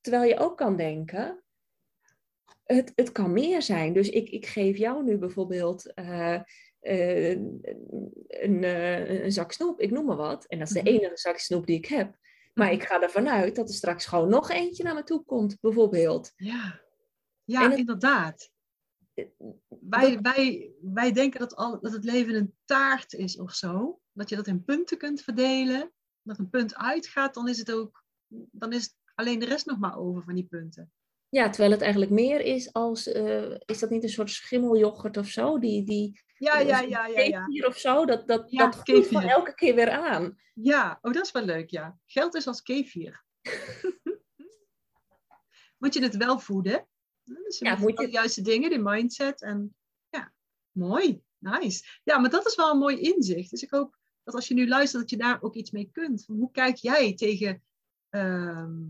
Terwijl 0.00 0.28
je 0.28 0.38
ook 0.38 0.56
kan 0.56 0.76
denken, 0.76 1.44
het, 2.64 2.92
het 2.94 3.12
kan 3.12 3.32
meer 3.32 3.62
zijn. 3.62 3.92
Dus 3.92 4.08
ik, 4.08 4.30
ik 4.30 4.46
geef 4.46 4.76
jou 4.76 5.04
nu 5.04 5.18
bijvoorbeeld 5.18 5.92
uh, 5.94 6.40
uh, 6.80 7.30
een, 8.28 8.62
uh, 8.62 9.22
een 9.22 9.32
zak 9.32 9.52
snoep, 9.52 9.80
ik 9.80 9.90
noem 9.90 10.04
maar 10.04 10.16
wat. 10.16 10.46
En 10.46 10.58
dat 10.58 10.68
is 10.68 10.74
de 10.74 10.80
mhm. 10.80 10.88
enige 10.88 11.16
zak 11.16 11.38
snoep 11.38 11.66
die 11.66 11.76
ik 11.76 11.86
heb. 11.86 12.16
Maar 12.54 12.72
ik 12.72 12.82
ga 12.82 13.02
ervan 13.02 13.28
uit 13.28 13.56
dat 13.56 13.68
er 13.68 13.74
straks 13.74 14.06
gewoon 14.06 14.28
nog 14.28 14.50
eentje 14.50 14.82
naar 14.82 14.94
me 14.94 15.02
toe 15.02 15.24
komt, 15.24 15.60
bijvoorbeeld. 15.60 16.32
Ja, 16.36 16.80
ja 17.44 17.74
inderdaad. 17.74 18.50
Wij, 19.68 20.18
wij, 20.20 20.72
wij 20.80 21.12
denken 21.12 21.40
dat, 21.40 21.56
al, 21.56 21.80
dat 21.80 21.92
het 21.92 22.04
leven 22.04 22.34
een 22.34 22.54
taart 22.64 23.12
is 23.12 23.38
of 23.38 23.52
zo. 23.52 24.00
Dat 24.12 24.28
je 24.28 24.36
dat 24.36 24.46
in 24.46 24.64
punten 24.64 24.98
kunt 24.98 25.22
verdelen. 25.22 25.92
Dat 26.22 26.38
een 26.38 26.50
punt 26.50 26.74
uitgaat, 26.74 27.34
dan 27.34 27.48
is 27.48 27.58
het 27.58 27.72
ook 27.72 28.04
dan 28.50 28.72
is 28.72 28.96
alleen 29.14 29.38
de 29.38 29.46
rest 29.46 29.66
nog 29.66 29.78
maar 29.78 29.98
over 29.98 30.22
van 30.22 30.34
die 30.34 30.46
punten. 30.46 30.92
Ja, 31.28 31.48
terwijl 31.50 31.70
het 31.70 31.80
eigenlijk 31.80 32.12
meer 32.12 32.40
is 32.40 32.72
als, 32.72 33.06
uh, 33.06 33.54
is 33.64 33.78
dat 33.78 33.90
niet 33.90 34.02
een 34.02 34.08
soort 34.08 34.30
schimmeljoghurt 34.30 35.16
of 35.16 35.26
zo? 35.26 35.58
Die, 35.58 35.84
die, 35.84 36.20
ja, 36.44 36.58
ja, 36.58 36.80
ja, 36.80 37.06
ja, 37.06 37.20
ja. 37.20 37.46
Hier 37.46 37.66
of 37.66 37.78
zo, 37.78 38.06
dat, 38.06 38.28
dat, 38.28 38.50
ja, 38.50 38.64
dat 38.64 38.74
groeit 38.74 39.08
van 39.08 39.22
elke 39.22 39.54
keer 39.54 39.74
weer 39.74 39.90
aan. 39.90 40.38
Ja, 40.54 40.98
oh, 41.02 41.12
dat 41.12 41.24
is 41.24 41.32
wel 41.32 41.44
leuk, 41.44 41.70
ja. 41.70 41.98
Geld 42.06 42.34
is 42.34 42.46
als 42.46 42.62
kefir. 42.62 43.24
moet 45.78 45.94
je 45.94 46.02
het 46.02 46.16
wel 46.16 46.38
voeden. 46.38 46.86
Dus 47.24 47.58
ja, 47.58 47.76
moet 47.76 47.98
je... 47.98 48.06
de 48.06 48.12
juiste 48.12 48.42
dingen, 48.42 48.70
de 48.70 48.78
mindset 48.78 49.42
en 49.42 49.76
ja, 50.08 50.32
mooi, 50.72 51.22
nice. 51.38 52.00
Ja, 52.02 52.18
maar 52.18 52.30
dat 52.30 52.46
is 52.46 52.54
wel 52.54 52.70
een 52.70 52.78
mooi 52.78 53.00
inzicht. 53.00 53.50
Dus 53.50 53.62
ik 53.62 53.70
hoop 53.70 53.96
dat 54.24 54.34
als 54.34 54.48
je 54.48 54.54
nu 54.54 54.68
luistert, 54.68 55.02
dat 55.02 55.10
je 55.10 55.16
daar 55.16 55.42
ook 55.42 55.54
iets 55.54 55.70
mee 55.70 55.90
kunt. 55.92 56.24
Hoe 56.26 56.50
kijk 56.50 56.76
jij 56.76 57.14
tegen 57.14 57.62
ehm, 58.08 58.82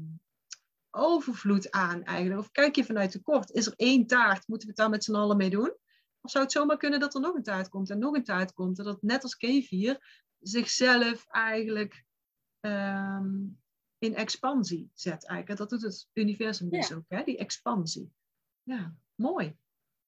overvloed 0.90 1.70
aan 1.70 2.02
eigenlijk? 2.02 2.40
Of 2.40 2.50
kijk 2.50 2.76
je 2.76 2.84
vanuit 2.84 3.10
tekort? 3.10 3.50
Is 3.50 3.66
er 3.66 3.74
één 3.76 4.06
taart? 4.06 4.48
Moeten 4.48 4.68
we 4.68 4.74
het 4.74 4.82
daar 4.82 4.90
met 4.90 5.04
z'n 5.04 5.14
allen 5.14 5.36
mee 5.36 5.50
doen? 5.50 5.74
Of 6.24 6.30
zou 6.30 6.44
het 6.44 6.52
zomaar 6.52 6.76
kunnen 6.76 7.00
dat 7.00 7.14
er 7.14 7.20
nog 7.20 7.34
een 7.34 7.42
taart 7.42 7.68
komt 7.68 7.90
en 7.90 7.98
nog 7.98 8.14
een 8.14 8.24
taart 8.24 8.52
komt? 8.52 8.78
En 8.78 8.84
dat 8.84 9.02
net 9.02 9.22
als 9.22 9.36
kefir 9.36 10.22
zichzelf 10.38 11.26
eigenlijk 11.28 12.04
ehm, 12.60 13.46
in 13.98 14.14
expansie 14.14 14.90
zet 14.94 15.26
eigenlijk. 15.26 15.58
Dat 15.58 15.70
doet 15.70 15.82
het 15.82 16.08
universum 16.12 16.68
dus 16.68 16.92
ook, 16.92 17.04
hè? 17.08 17.24
die 17.24 17.38
expansie. 17.38 18.12
Ja, 18.62 18.94
mooi. 19.14 19.56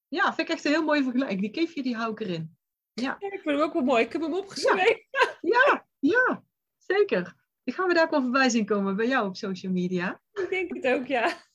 Ja, 0.07 0.33
vind 0.33 0.49
ik 0.49 0.55
echt 0.55 0.65
een 0.65 0.71
heel 0.71 0.83
mooie 0.83 1.03
vergelijking. 1.03 1.41
Die 1.41 1.51
kefir 1.51 1.83
die 1.83 1.95
hou 1.95 2.11
ik 2.11 2.19
erin. 2.19 2.57
Ja. 2.93 3.17
ja. 3.19 3.31
ik 3.31 3.41
vind 3.41 3.45
hem 3.55 3.59
ook 3.59 3.73
wel 3.73 3.83
mooi. 3.83 4.03
Ik 4.03 4.11
heb 4.11 4.21
hem 4.21 4.33
opgeschreven. 4.33 5.05
Ja, 5.11 5.37
ja, 5.41 5.87
ja 5.99 6.43
zeker. 6.77 7.35
Ik 7.63 7.73
ga 7.73 7.87
we 7.87 7.93
daar 7.93 8.03
ook 8.03 8.11
wel 8.11 8.21
voorbij 8.21 8.49
zien 8.49 8.65
komen 8.65 8.95
bij 8.95 9.07
jou 9.07 9.27
op 9.27 9.35
social 9.35 9.71
media. 9.71 10.21
Ik 10.31 10.49
denk 10.49 10.73
het 10.73 10.87
ook, 10.87 11.05
ja. 11.07 11.45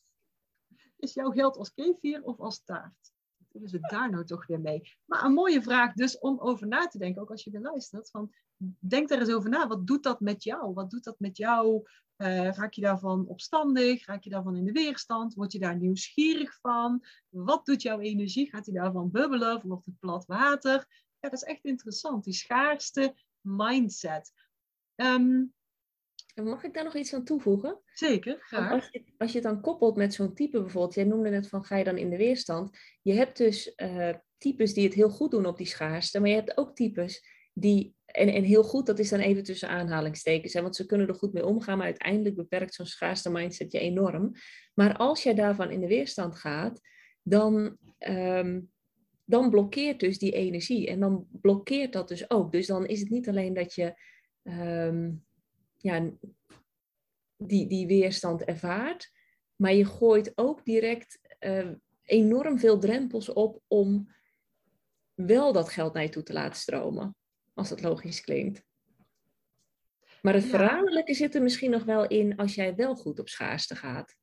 Is 0.96 1.14
jouw 1.14 1.30
geld 1.30 1.56
als 1.56 1.72
kefir 1.74 2.22
of 2.22 2.38
als 2.38 2.64
taart? 2.64 3.11
Is 3.52 3.72
het 3.72 3.88
daar 3.88 4.10
nou 4.10 4.24
toch 4.24 4.46
weer 4.46 4.60
mee? 4.60 4.92
Maar 5.04 5.24
een 5.24 5.32
mooie 5.32 5.62
vraag 5.62 5.92
dus 5.92 6.18
om 6.18 6.40
over 6.40 6.66
na 6.66 6.86
te 6.86 6.98
denken, 6.98 7.22
ook 7.22 7.30
als 7.30 7.44
je 7.44 7.50
weer 7.50 7.60
luistert. 7.60 8.10
Van, 8.10 8.32
denk 8.78 9.08
daar 9.08 9.18
eens 9.18 9.32
over 9.32 9.50
na. 9.50 9.66
Wat 9.66 9.86
doet 9.86 10.02
dat 10.02 10.20
met 10.20 10.44
jou? 10.44 10.72
Wat 10.72 10.90
doet 10.90 11.04
dat 11.04 11.20
met 11.20 11.36
jou? 11.36 11.82
Uh, 12.16 12.52
raak 12.52 12.72
je 12.72 12.80
daarvan 12.80 13.26
opstandig? 13.26 14.06
Raak 14.06 14.22
je 14.22 14.30
daarvan 14.30 14.56
in 14.56 14.64
de 14.64 14.72
weerstand? 14.72 15.34
Word 15.34 15.52
je 15.52 15.58
daar 15.58 15.76
nieuwsgierig 15.76 16.58
van? 16.60 17.04
Wat 17.28 17.66
doet 17.66 17.82
jouw 17.82 18.00
energie? 18.00 18.48
Gaat 18.48 18.64
die 18.64 18.74
daarvan 18.74 19.10
bubbelen? 19.10 19.56
Of 19.56 19.62
wordt 19.62 19.86
het 19.86 19.98
plat 19.98 20.26
water? 20.26 20.86
Ja, 21.20 21.28
dat 21.28 21.32
is 21.32 21.42
echt 21.42 21.64
interessant. 21.64 22.24
Die 22.24 22.34
schaarste 22.34 23.14
mindset. 23.40 24.32
Um, 24.94 25.54
Mag 26.34 26.64
ik 26.64 26.74
daar 26.74 26.84
nog 26.84 26.96
iets 26.96 27.14
aan 27.14 27.24
toevoegen? 27.24 27.80
Zeker, 27.92 28.36
graag. 28.40 28.70
Als 28.70 28.88
je, 28.90 29.02
als 29.18 29.32
je 29.32 29.38
het 29.38 29.46
dan 29.46 29.60
koppelt 29.60 29.96
met 29.96 30.14
zo'n 30.14 30.34
type 30.34 30.60
bijvoorbeeld, 30.60 30.94
jij 30.94 31.04
noemde 31.04 31.30
net 31.30 31.48
van 31.48 31.64
ga 31.64 31.76
je 31.76 31.84
dan 31.84 31.96
in 31.96 32.10
de 32.10 32.16
weerstand. 32.16 32.78
Je 33.02 33.12
hebt 33.12 33.36
dus 33.36 33.72
uh, 33.76 34.14
types 34.38 34.74
die 34.74 34.84
het 34.84 34.94
heel 34.94 35.10
goed 35.10 35.30
doen 35.30 35.46
op 35.46 35.56
die 35.56 35.66
schaarste, 35.66 36.20
maar 36.20 36.28
je 36.28 36.34
hebt 36.34 36.56
ook 36.56 36.74
types 36.74 37.24
die, 37.52 37.94
en, 38.04 38.28
en 38.28 38.44
heel 38.44 38.62
goed, 38.62 38.86
dat 38.86 38.98
is 38.98 39.08
dan 39.08 39.20
even 39.20 39.42
tussen 39.42 39.68
aanhalingstekens, 39.68 40.52
hè, 40.52 40.62
want 40.62 40.76
ze 40.76 40.86
kunnen 40.86 41.08
er 41.08 41.14
goed 41.14 41.32
mee 41.32 41.46
omgaan, 41.46 41.76
maar 41.76 41.86
uiteindelijk 41.86 42.36
beperkt 42.36 42.74
zo'n 42.74 42.86
schaarste 42.86 43.30
mindset 43.30 43.72
je 43.72 43.78
enorm. 43.78 44.32
Maar 44.74 44.96
als 44.96 45.22
jij 45.22 45.34
daarvan 45.34 45.70
in 45.70 45.80
de 45.80 45.86
weerstand 45.86 46.36
gaat, 46.36 46.80
dan, 47.22 47.76
um, 48.08 48.70
dan 49.24 49.50
blokkeert 49.50 50.00
dus 50.00 50.18
die 50.18 50.32
energie 50.32 50.86
en 50.86 51.00
dan 51.00 51.26
blokkeert 51.30 51.92
dat 51.92 52.08
dus 52.08 52.30
ook. 52.30 52.52
Dus 52.52 52.66
dan 52.66 52.86
is 52.86 53.00
het 53.00 53.10
niet 53.10 53.28
alleen 53.28 53.54
dat 53.54 53.74
je. 53.74 53.94
Um, 54.42 55.24
ja, 55.82 56.10
die, 57.36 57.66
die 57.66 57.86
weerstand 57.86 58.44
ervaart. 58.44 59.10
Maar 59.56 59.72
je 59.72 59.84
gooit 59.84 60.32
ook 60.34 60.64
direct 60.64 61.18
uh, 61.40 61.70
enorm 62.02 62.58
veel 62.58 62.78
drempels 62.78 63.28
op 63.28 63.62
om 63.66 64.12
wel 65.14 65.52
dat 65.52 65.68
geld 65.68 65.94
naar 65.94 66.02
je 66.02 66.08
toe 66.08 66.22
te 66.22 66.32
laten 66.32 66.60
stromen. 66.60 67.16
Als 67.54 67.68
dat 67.68 67.82
logisch 67.82 68.20
klinkt. 68.20 68.64
Maar 70.22 70.34
het 70.34 70.42
ja. 70.42 70.48
verraderlijke 70.48 71.14
zit 71.14 71.34
er 71.34 71.42
misschien 71.42 71.70
nog 71.70 71.84
wel 71.84 72.06
in 72.06 72.36
als 72.36 72.54
jij 72.54 72.74
wel 72.74 72.94
goed 72.94 73.18
op 73.18 73.28
schaarste 73.28 73.76
gaat. 73.76 74.16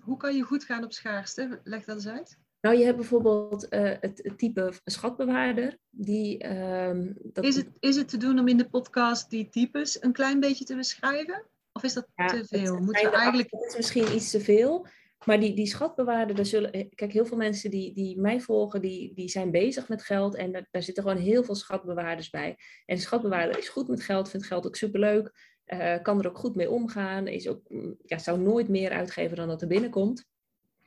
hoe 0.00 0.16
kan 0.16 0.36
je 0.36 0.42
goed 0.42 0.64
gaan 0.64 0.84
op 0.84 0.92
schaarste? 0.92 1.60
Leg 1.64 1.84
dat 1.84 1.96
eens 1.96 2.08
uit. 2.08 2.38
Nou, 2.60 2.76
je 2.76 2.84
hebt 2.84 2.96
bijvoorbeeld 2.96 3.66
uh, 3.70 3.80
het, 4.00 4.20
het, 4.22 4.38
type 4.38 4.72
schatbewaarder. 4.84 5.78
Die, 5.90 6.48
um, 6.52 7.16
dat... 7.22 7.44
is, 7.44 7.56
het, 7.56 7.68
is 7.80 7.96
het 7.96 8.08
te 8.08 8.16
doen 8.16 8.38
om 8.38 8.48
in 8.48 8.56
de 8.56 8.68
podcast 8.68 9.30
die 9.30 9.48
types 9.48 10.02
een 10.02 10.12
klein 10.12 10.40
beetje 10.40 10.64
te 10.64 10.76
beschrijven? 10.76 11.46
Of 11.72 11.82
is 11.82 11.94
dat 11.94 12.06
te 12.14 12.44
veel? 12.48 12.74
Het, 12.74 12.84
Moeten 12.84 13.10
we 13.10 13.16
eigenlijk... 13.16 13.50
het 13.50 13.64
is 13.68 13.76
misschien 13.76 14.14
iets 14.14 14.30
te 14.30 14.40
veel. 14.40 14.86
Maar 15.24 15.40
die, 15.40 15.54
die 15.54 15.66
schatbewaarder, 15.66 16.36
daar 16.36 16.46
zullen, 16.46 16.72
eh, 16.72 16.88
kijk, 16.94 17.12
heel 17.12 17.26
veel 17.26 17.36
mensen 17.36 17.70
die, 17.70 17.94
die 17.94 18.20
mij 18.20 18.40
volgen, 18.40 18.80
die, 18.80 19.14
die 19.14 19.28
zijn 19.28 19.50
bezig 19.50 19.88
met 19.88 20.02
geld. 20.02 20.34
En 20.34 20.52
daar, 20.52 20.68
daar 20.70 20.82
zitten 20.82 21.02
gewoon 21.02 21.18
heel 21.18 21.44
veel 21.44 21.54
schatbewaarders 21.54 22.30
bij. 22.30 22.56
En 22.86 22.96
de 22.96 23.02
schatbewaarder 23.02 23.58
is 23.58 23.68
goed 23.68 23.88
met 23.88 24.02
geld, 24.02 24.30
vindt 24.30 24.46
geld 24.46 24.66
ook 24.66 24.76
superleuk. 24.76 25.56
Uh, 25.66 26.02
kan 26.02 26.18
er 26.20 26.28
ook 26.28 26.38
goed 26.38 26.54
mee 26.56 26.70
omgaan. 26.70 27.26
Is 27.26 27.48
ook, 27.48 27.60
mm, 27.68 27.96
ja, 28.04 28.18
zou 28.18 28.40
nooit 28.40 28.68
meer 28.68 28.90
uitgeven 28.90 29.36
dan 29.36 29.48
dat 29.48 29.62
er 29.62 29.68
binnenkomt. 29.68 30.24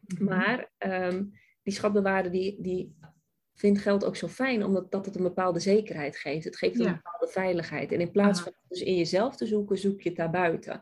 Mhm. 0.08 0.24
Maar 0.24 0.72
um, 0.78 1.34
die 1.64 1.74
schatbewaarder 1.74 2.32
die, 2.32 2.62
die 2.62 2.96
vindt 3.56 3.80
geld 3.80 4.06
ook 4.06 4.16
zo 4.16 4.28
fijn, 4.28 4.66
omdat 4.66 4.92
dat 4.92 5.06
het 5.06 5.16
een 5.16 5.24
bepaalde 5.24 5.60
zekerheid 5.60 6.18
geeft. 6.18 6.46
Het 6.46 6.58
geeft 6.58 6.80
een 6.80 6.94
bepaalde 6.94 7.28
veiligheid. 7.28 7.92
En 7.92 8.00
in 8.00 8.12
plaats 8.12 8.42
van 8.42 8.54
dus 8.68 8.82
in 8.82 8.98
jezelf 8.98 9.36
te 9.36 9.46
zoeken, 9.46 9.78
zoek 9.78 10.02
je 10.02 10.10
het 10.10 10.18
daarbuiten. 10.18 10.82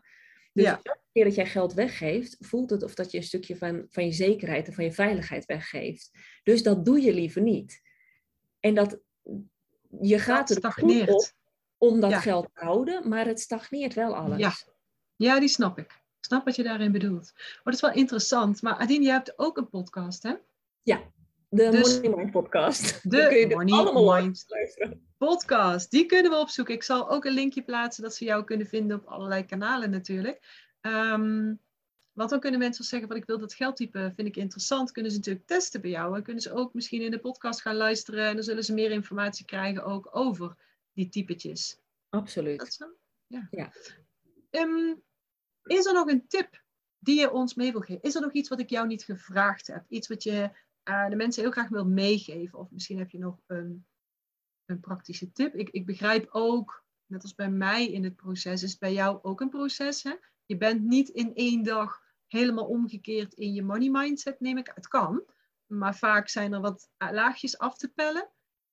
Dus 0.52 0.64
ja. 0.64 0.80
elke 0.82 1.00
keer 1.12 1.24
dat 1.24 1.34
jij 1.34 1.46
geld 1.46 1.72
weggeeft, 1.72 2.36
voelt 2.40 2.70
het 2.70 2.82
of 2.82 2.94
dat 2.94 3.10
je 3.10 3.16
een 3.16 3.24
stukje 3.24 3.56
van, 3.56 3.86
van 3.88 4.04
je 4.04 4.12
zekerheid 4.12 4.66
en 4.66 4.72
van 4.72 4.84
je 4.84 4.92
veiligheid 4.92 5.44
weggeeft. 5.44 6.10
Dus 6.42 6.62
dat 6.62 6.84
doe 6.84 7.00
je 7.00 7.14
liever 7.14 7.42
niet. 7.42 7.80
En 8.60 8.74
dat 8.74 9.00
je 10.00 10.18
gaat 10.18 10.48
dat 10.48 10.64
er 10.64 10.72
goed 10.72 11.08
op 11.08 11.32
om 11.78 12.00
dat 12.00 12.14
geld 12.14 12.44
te 12.54 12.64
houden, 12.64 13.08
maar 13.08 13.26
het 13.26 13.40
stagneert 13.40 13.94
wel 13.94 14.16
alles. 14.16 14.38
Ja. 14.38 14.52
ja, 15.16 15.40
die 15.40 15.48
snap 15.48 15.78
ik. 15.78 15.90
Ik 16.18 16.26
snap 16.26 16.44
wat 16.44 16.56
je 16.56 16.62
daarin 16.62 16.92
bedoelt. 16.92 17.32
Maar 17.34 17.60
dat 17.64 17.74
is 17.74 17.80
wel 17.80 17.92
interessant. 17.92 18.62
Maar 18.62 18.74
Adine, 18.74 19.04
je 19.04 19.10
hebt 19.10 19.38
ook 19.38 19.56
een 19.56 19.68
podcast, 19.68 20.22
hè? 20.22 20.34
Ja, 20.82 21.12
de 21.48 21.70
dus, 21.70 22.00
Money 22.00 22.16
Mind 22.16 22.30
podcast. 22.30 23.10
De 23.10 23.26
kun 23.28 23.38
je 23.38 23.46
Money 23.46 23.78
allemaal 23.78 24.22
Mind 24.22 24.46
podcast. 25.18 25.90
Die 25.90 26.06
kunnen 26.06 26.30
we 26.30 26.38
opzoeken. 26.38 26.74
Ik 26.74 26.82
zal 26.82 27.10
ook 27.10 27.24
een 27.24 27.32
linkje 27.32 27.62
plaatsen 27.62 28.02
dat 28.02 28.14
ze 28.14 28.24
jou 28.24 28.44
kunnen 28.44 28.66
vinden 28.66 28.96
op 28.96 29.06
allerlei 29.06 29.44
kanalen 29.44 29.90
natuurlijk. 29.90 30.68
Um, 30.80 31.60
want 32.12 32.30
dan 32.30 32.40
kunnen 32.40 32.60
mensen 32.60 32.84
zeggen 32.84 33.08
van 33.08 33.16
ik 33.16 33.24
wil 33.24 33.38
dat 33.38 33.54
geldtype, 33.54 34.12
vind 34.16 34.28
ik 34.28 34.36
interessant. 34.36 34.92
Kunnen 34.92 35.12
ze 35.12 35.18
natuurlijk 35.18 35.46
testen 35.46 35.80
bij 35.80 35.90
jou. 35.90 36.16
En 36.16 36.22
kunnen 36.22 36.42
ze 36.42 36.52
ook 36.52 36.74
misschien 36.74 37.02
in 37.02 37.10
de 37.10 37.20
podcast 37.20 37.60
gaan 37.60 37.76
luisteren. 37.76 38.26
En 38.26 38.34
dan 38.34 38.44
zullen 38.44 38.64
ze 38.64 38.74
meer 38.74 38.90
informatie 38.90 39.44
krijgen 39.44 39.84
ook 39.84 40.08
over 40.16 40.56
die 40.92 41.08
typetjes. 41.08 41.80
Absoluut. 42.08 42.58
Dat 42.58 42.72
zo? 42.72 42.86
Ja. 43.26 43.48
ja. 43.50 43.72
Um, 44.50 45.02
is 45.62 45.86
er 45.86 45.92
nog 45.92 46.08
een 46.08 46.26
tip 46.26 46.62
die 46.98 47.20
je 47.20 47.30
ons 47.30 47.54
mee 47.54 47.72
wil 47.72 47.80
geven? 47.80 48.02
Is 48.02 48.14
er 48.14 48.20
nog 48.20 48.32
iets 48.32 48.48
wat 48.48 48.60
ik 48.60 48.70
jou 48.70 48.86
niet 48.86 49.04
gevraagd 49.04 49.66
heb? 49.66 49.84
Iets 49.88 50.08
wat 50.08 50.22
je 50.22 50.50
uh, 50.84 51.08
de 51.08 51.16
mensen 51.16 51.42
heel 51.42 51.52
graag 51.52 51.68
wil 51.68 51.86
meegeven? 51.86 52.58
Of 52.58 52.70
misschien 52.70 52.98
heb 52.98 53.10
je 53.10 53.18
nog 53.18 53.40
een, 53.46 53.86
een 54.64 54.80
praktische 54.80 55.32
tip. 55.32 55.54
Ik, 55.54 55.70
ik 55.70 55.86
begrijp 55.86 56.28
ook, 56.30 56.84
net 57.06 57.22
als 57.22 57.34
bij 57.34 57.50
mij 57.50 57.90
in 57.90 58.04
het 58.04 58.16
proces, 58.16 58.62
is 58.62 58.70
het 58.70 58.80
bij 58.80 58.92
jou 58.92 59.18
ook 59.22 59.40
een 59.40 59.48
proces. 59.48 60.02
Hè? 60.02 60.14
Je 60.46 60.56
bent 60.56 60.82
niet 60.82 61.08
in 61.08 61.34
één 61.34 61.62
dag 61.62 62.02
helemaal 62.26 62.66
omgekeerd 62.66 63.34
in 63.34 63.52
je 63.52 63.62
money 63.62 63.90
mindset, 63.90 64.40
neem 64.40 64.58
ik. 64.58 64.70
Het 64.74 64.88
kan, 64.88 65.24
maar 65.66 65.96
vaak 65.96 66.28
zijn 66.28 66.52
er 66.52 66.60
wat 66.60 66.90
laagjes 66.96 67.58
af 67.58 67.76
te 67.76 67.88
pellen. 67.88 68.30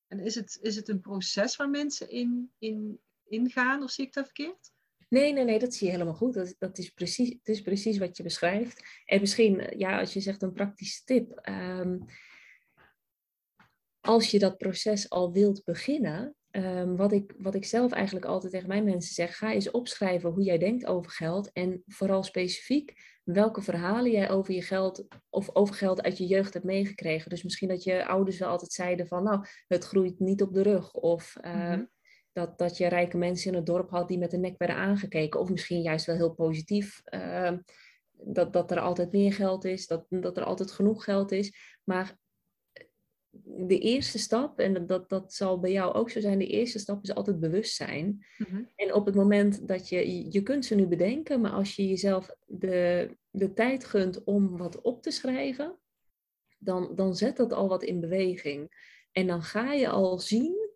En 0.08 0.20
is 0.20 0.36
het, 0.36 0.58
is 0.62 0.76
het 0.76 0.88
een 0.88 1.02
proces 1.02 1.56
waar 1.56 1.70
mensen 1.70 2.10
in, 2.10 2.52
in 2.58 3.00
ingaan, 3.24 3.84
of 3.84 3.92
zie 3.92 4.06
ik 4.06 4.14
dat 4.14 4.26
verkeerd? 4.26 4.72
Nee, 5.10 5.34
nee, 5.34 5.44
nee, 5.44 5.60
dat 5.60 5.74
zie 5.74 5.86
je 5.86 5.94
helemaal 5.94 6.14
goed. 6.14 6.34
Dat, 6.34 6.56
dat 6.58 6.78
is, 6.78 6.90
precies, 6.90 7.30
het 7.30 7.48
is 7.48 7.62
precies 7.62 7.98
wat 7.98 8.18
je 8.18 8.24
beschrijft. 8.24 8.84
En 9.06 9.20
misschien, 9.20 9.74
ja, 9.78 10.00
als 10.00 10.14
je 10.14 10.20
zegt 10.20 10.42
een 10.42 10.54
praktische 10.54 11.04
tip. 11.04 11.32
Ehm, 11.32 11.98
als 14.00 14.32
je 14.32 14.40
dat 14.40 14.58
proces 14.58 15.10
al 15.10 15.32
wilt 15.32 15.64
beginnen, 15.64 16.36
um, 16.52 16.96
wat, 16.96 17.12
ik, 17.12 17.34
wat 17.38 17.56
ik 17.56 17.66
zelf 17.66 17.92
eigenlijk 17.92 18.26
altijd 18.26 18.52
tegen 18.52 18.68
mijn 18.68 18.84
mensen 18.84 19.14
zeg, 19.14 19.38
ga 19.38 19.54
eens 19.54 19.72
opschrijven 19.72 20.30
hoe 20.30 20.44
jij 20.44 20.58
denkt 20.58 20.86
over 20.86 21.12
geld. 21.12 21.52
En 21.52 21.84
vooral 21.86 22.24
specifiek 22.24 22.94
welke 23.24 23.62
verhalen 23.62 24.12
jij 24.12 24.30
over 24.30 24.54
je 24.54 24.62
geld 24.62 25.08
of 25.30 25.56
over 25.56 25.76
geld 25.76 26.02
uit 26.02 26.18
je 26.18 26.26
jeugd 26.26 26.54
hebt 26.54 26.66
meegekregen. 26.66 27.30
Dus 27.30 27.44
misschien 27.44 27.68
dat 27.68 27.84
je 27.84 28.06
ouders 28.06 28.38
wel 28.38 28.50
altijd 28.50 28.72
zeiden 28.72 29.08
van, 29.08 29.24
nou, 29.24 29.46
het 29.68 29.84
groeit 29.84 30.20
niet 30.20 30.42
op 30.42 30.54
de 30.54 30.62
rug. 30.62 30.94
Of 30.94 31.36
uh, 31.42 31.80
dat, 32.38 32.58
dat 32.58 32.78
je 32.78 32.88
rijke 32.88 33.18
mensen 33.18 33.52
in 33.52 33.58
het 33.58 33.66
dorp 33.66 33.90
had 33.90 34.08
die 34.08 34.18
met 34.18 34.32
de 34.32 34.38
nek 34.38 34.58
werden 34.58 34.78
aangekeken. 34.78 35.40
Of 35.40 35.50
misschien 35.50 35.82
juist 35.82 36.06
wel 36.06 36.16
heel 36.16 36.34
positief. 36.34 37.02
Uh, 37.14 37.54
dat, 38.12 38.54
dat 38.54 38.72
er 38.72 38.80
altijd 38.80 39.12
meer 39.12 39.34
geld 39.34 39.66
is, 39.66 39.88
dat, 39.88 40.06
dat 40.10 40.38
er 40.38 40.44
altijd 40.44 40.72
genoeg 40.72 41.04
geld 41.04 41.32
is. 41.32 41.80
Maar 41.84 42.18
de 43.44 43.80
eerste 43.80 44.20
stap, 44.20 44.60
en 44.60 44.86
dat, 44.86 45.10
dat 45.10 45.34
zal 45.34 45.60
bij 45.60 45.72
jou 45.72 45.94
ook 45.94 46.10
zo 46.10 46.20
zijn, 46.20 46.40
de 46.40 46.48
eerste 46.48 46.80
stap 46.80 47.04
is 47.04 47.14
altijd 47.14 47.40
bewustzijn. 47.40 48.26
Mm 48.38 48.70
En 48.76 48.94
op 48.94 49.06
het 49.06 49.16
moment 49.16 49.68
dat 49.68 49.90
je, 49.90 50.32
je 50.32 50.44
kunt 50.44 50.66
ze 50.66 50.76
nu 50.76 50.88
bedenken, 50.88 51.42
maar 51.42 51.52
als 51.52 51.76
je 51.76 51.88
jezelf 51.88 52.36
de, 52.46 53.10
de 53.30 53.54
tijd 53.54 53.86
gunt 53.86 54.24
om 54.24 54.58
wat 54.58 54.82
op 54.82 55.02
te 55.02 55.12
schrijven, 55.12 55.78
dan, 56.58 56.96
dan 56.96 57.16
zet 57.16 57.38
dat 57.38 57.54
al 57.54 57.68
wat 57.68 57.84
in 57.84 58.00
beweging. 58.00 58.70
En 59.12 59.28
dan 59.28 59.42
ga 59.44 59.74
je 59.74 59.90
al 59.90 60.20
zien 60.20 60.67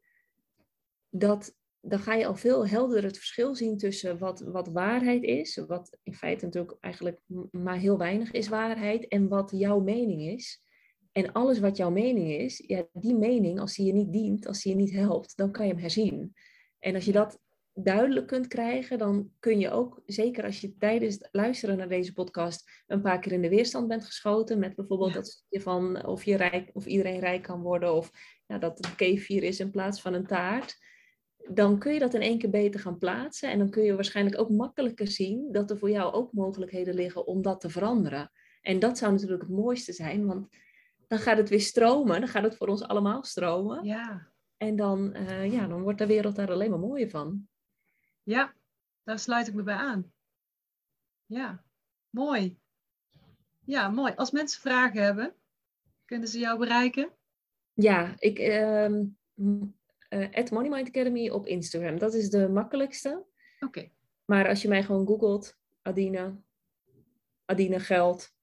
dat, 1.11 1.55
dan 1.79 1.99
ga 1.99 2.13
je 2.13 2.25
al 2.25 2.35
veel 2.35 2.67
helderder 2.67 3.09
het 3.09 3.17
verschil 3.17 3.55
zien 3.55 3.77
tussen 3.77 4.17
wat, 4.17 4.39
wat 4.39 4.67
waarheid 4.67 5.23
is, 5.23 5.55
wat 5.67 5.97
in 6.03 6.13
feite 6.13 6.45
natuurlijk 6.45 6.77
eigenlijk 6.79 7.19
maar 7.51 7.77
heel 7.77 7.97
weinig 7.97 8.31
is 8.31 8.47
waarheid, 8.47 9.07
en 9.07 9.27
wat 9.27 9.51
jouw 9.53 9.79
mening 9.79 10.21
is. 10.21 10.65
En 11.11 11.31
alles 11.31 11.59
wat 11.59 11.77
jouw 11.77 11.91
mening 11.91 12.31
is, 12.31 12.63
ja, 12.67 12.87
die 12.93 13.15
mening, 13.15 13.59
als 13.59 13.75
die 13.75 13.85
je 13.85 13.93
niet 13.93 14.13
dient, 14.13 14.47
als 14.47 14.61
die 14.61 14.71
je 14.71 14.77
niet 14.77 14.91
helpt, 14.91 15.37
dan 15.37 15.51
kan 15.51 15.65
je 15.65 15.71
hem 15.71 15.81
herzien. 15.81 16.33
En 16.79 16.95
als 16.95 17.05
je 17.05 17.11
dat 17.11 17.39
duidelijk 17.73 18.27
kunt 18.27 18.47
krijgen, 18.47 18.97
dan 18.97 19.31
kun 19.39 19.59
je 19.59 19.69
ook, 19.69 20.01
zeker 20.05 20.43
als 20.43 20.61
je 20.61 20.77
tijdens 20.77 21.13
het 21.13 21.29
luisteren 21.31 21.77
naar 21.77 21.89
deze 21.89 22.13
podcast 22.13 22.83
een 22.87 23.01
paar 23.01 23.19
keer 23.19 23.31
in 23.31 23.41
de 23.41 23.49
weerstand 23.49 23.87
bent 23.87 24.05
geschoten, 24.05 24.59
met 24.59 24.75
bijvoorbeeld 24.75 25.13
dat 25.13 25.27
stukje 25.27 25.61
van 25.61 26.05
of, 26.05 26.23
je 26.23 26.35
rijk, 26.35 26.69
of 26.73 26.85
iedereen 26.85 27.19
rijk 27.19 27.43
kan 27.43 27.61
worden, 27.61 27.93
of 27.93 28.11
ja, 28.47 28.57
dat 28.57 28.77
het 28.77 28.95
kefir 28.95 29.43
is 29.43 29.59
in 29.59 29.71
plaats 29.71 30.01
van 30.01 30.13
een 30.13 30.27
taart 30.27 30.77
dan 31.49 31.79
kun 31.79 31.93
je 31.93 31.99
dat 31.99 32.13
in 32.13 32.21
één 32.21 32.37
keer 32.37 32.49
beter 32.49 32.79
gaan 32.79 32.97
plaatsen. 32.97 33.51
En 33.51 33.57
dan 33.57 33.69
kun 33.69 33.83
je 33.83 33.95
waarschijnlijk 33.95 34.39
ook 34.39 34.49
makkelijker 34.49 35.07
zien 35.07 35.51
dat 35.51 35.69
er 35.69 35.77
voor 35.77 35.89
jou 35.89 36.13
ook 36.13 36.33
mogelijkheden 36.33 36.93
liggen 36.93 37.27
om 37.27 37.41
dat 37.41 37.61
te 37.61 37.69
veranderen. 37.69 38.31
En 38.61 38.79
dat 38.79 38.97
zou 38.97 39.11
natuurlijk 39.11 39.41
het 39.41 39.51
mooiste 39.51 39.93
zijn, 39.93 40.25
want 40.25 40.47
dan 41.07 41.19
gaat 41.19 41.37
het 41.37 41.49
weer 41.49 41.61
stromen. 41.61 42.19
Dan 42.19 42.29
gaat 42.29 42.43
het 42.43 42.55
voor 42.55 42.67
ons 42.67 42.83
allemaal 42.83 43.23
stromen. 43.23 43.83
Ja. 43.83 44.31
En 44.57 44.75
dan, 44.75 45.15
uh, 45.17 45.51
ja, 45.51 45.67
dan 45.67 45.81
wordt 45.81 45.99
de 45.99 46.05
wereld 46.05 46.35
daar 46.35 46.51
alleen 46.51 46.69
maar 46.69 46.79
mooier 46.79 47.09
van. 47.09 47.47
Ja, 48.23 48.53
daar 49.03 49.19
sluit 49.19 49.47
ik 49.47 49.53
me 49.53 49.63
bij 49.63 49.75
aan. 49.75 50.13
Ja, 51.25 51.63
mooi. 52.09 52.59
Ja, 53.65 53.89
mooi. 53.89 54.13
Als 54.15 54.31
mensen 54.31 54.61
vragen 54.61 55.03
hebben, 55.03 55.35
kunnen 56.05 56.27
ze 56.27 56.39
jou 56.39 56.59
bereiken? 56.59 57.09
Ja, 57.73 58.13
ik, 58.17 58.39
uh, 58.39 59.01
uh, 60.13 60.49
Money 60.51 60.69
Mind 60.69 60.87
Academy 60.87 61.29
op 61.29 61.47
Instagram. 61.47 61.99
Dat 61.99 62.13
is 62.13 62.29
de 62.29 62.49
makkelijkste. 62.49 63.25
Oké. 63.59 63.89
Maar 64.25 64.47
als 64.47 64.61
je 64.61 64.67
mij 64.67 64.83
gewoon 64.83 65.07
googelt, 65.07 65.57
Adina, 65.81 66.37
Adina 67.45 67.79
geld. 67.79 68.33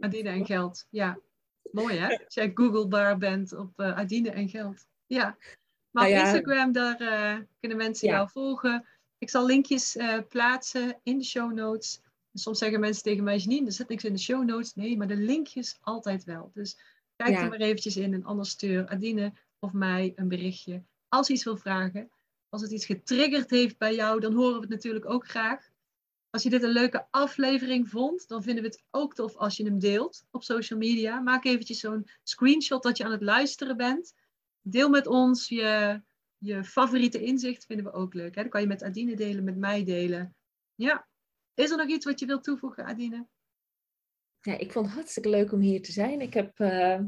Adina 0.00 0.30
en 0.30 0.46
geld, 0.46 0.86
ja. 0.90 1.18
Mooi 1.70 1.96
hè? 1.96 2.24
Als 2.24 2.34
jij 2.34 2.50
googlebaar 2.54 3.18
bent 3.18 3.52
op 3.52 3.80
uh, 3.80 3.96
Adine 3.96 4.30
en 4.30 4.48
geld. 4.48 4.86
Ja. 5.06 5.36
Maar 5.90 6.10
nou 6.10 6.20
op 6.20 6.24
Instagram, 6.24 6.72
daar 6.72 7.00
uh, 7.00 7.44
kunnen 7.60 7.78
mensen 7.78 8.08
jou 8.08 8.28
volgen. 8.30 8.86
Ik 9.18 9.30
zal 9.30 9.46
linkjes 9.46 9.96
uh, 9.96 10.18
plaatsen 10.28 11.00
in 11.02 11.18
de 11.18 11.24
show 11.24 11.52
notes. 11.52 12.00
soms 12.32 12.58
zeggen 12.58 12.80
mensen 12.80 13.02
tegen 13.02 13.24
mij, 13.24 13.36
Janine, 13.36 13.66
er 13.66 13.72
zit 13.72 13.88
niks 13.88 14.04
in 14.04 14.12
de 14.12 14.18
show 14.18 14.44
notes. 14.44 14.74
Nee, 14.74 14.96
maar 14.96 15.08
de 15.08 15.16
linkjes 15.16 15.78
altijd 15.80 16.24
wel. 16.24 16.50
Dus 16.54 16.78
kijk 17.16 17.38
er 17.38 17.48
maar 17.48 17.60
eventjes 17.60 17.96
in 17.96 18.14
en 18.14 18.24
anders 18.24 18.50
stuur 18.50 18.88
Adine 18.88 19.32
of 19.58 19.72
mij 19.72 20.12
een 20.14 20.28
berichtje 20.28 20.82
als 21.08 21.26
je 21.26 21.32
iets 21.32 21.44
wil 21.44 21.56
vragen. 21.56 22.10
Als 22.48 22.62
het 22.62 22.70
iets 22.70 22.86
getriggerd 22.86 23.50
heeft 23.50 23.78
bij 23.78 23.94
jou, 23.94 24.20
dan 24.20 24.34
horen 24.34 24.54
we 24.54 24.60
het 24.60 24.68
natuurlijk 24.68 25.10
ook 25.10 25.28
graag. 25.28 25.68
Als 26.30 26.42
je 26.42 26.50
dit 26.50 26.62
een 26.62 26.70
leuke 26.70 27.06
aflevering 27.10 27.88
vond, 27.88 28.28
dan 28.28 28.42
vinden 28.42 28.62
we 28.62 28.68
het 28.68 28.84
ook 28.90 29.14
tof 29.14 29.36
als 29.36 29.56
je 29.56 29.64
hem 29.64 29.78
deelt 29.78 30.24
op 30.30 30.42
social 30.42 30.78
media. 30.78 31.20
Maak 31.20 31.44
eventjes 31.44 31.80
zo'n 31.80 32.08
screenshot 32.22 32.82
dat 32.82 32.96
je 32.96 33.04
aan 33.04 33.10
het 33.10 33.22
luisteren 33.22 33.76
bent. 33.76 34.14
Deel 34.60 34.88
met 34.88 35.06
ons 35.06 35.48
je, 35.48 36.02
je 36.38 36.64
favoriete 36.64 37.22
inzicht, 37.22 37.64
vinden 37.64 37.84
we 37.84 37.92
ook 37.92 38.14
leuk. 38.14 38.34
Hè? 38.34 38.40
Dan 38.40 38.50
kan 38.50 38.60
je 38.60 38.66
met 38.66 38.82
Adine 38.82 39.16
delen, 39.16 39.44
met 39.44 39.56
mij 39.56 39.84
delen. 39.84 40.36
Ja, 40.74 41.08
is 41.54 41.70
er 41.70 41.76
nog 41.76 41.88
iets 41.88 42.04
wat 42.04 42.20
je 42.20 42.26
wilt 42.26 42.44
toevoegen, 42.44 42.84
Adine? 42.84 43.26
Ja, 44.40 44.58
ik 44.58 44.72
vond 44.72 44.86
het 44.86 44.94
hartstikke 44.94 45.28
leuk 45.28 45.52
om 45.52 45.60
hier 45.60 45.82
te 45.82 45.92
zijn. 45.92 46.20
Ik 46.20 46.34
heb, 46.34 46.58
uh, 46.58 47.00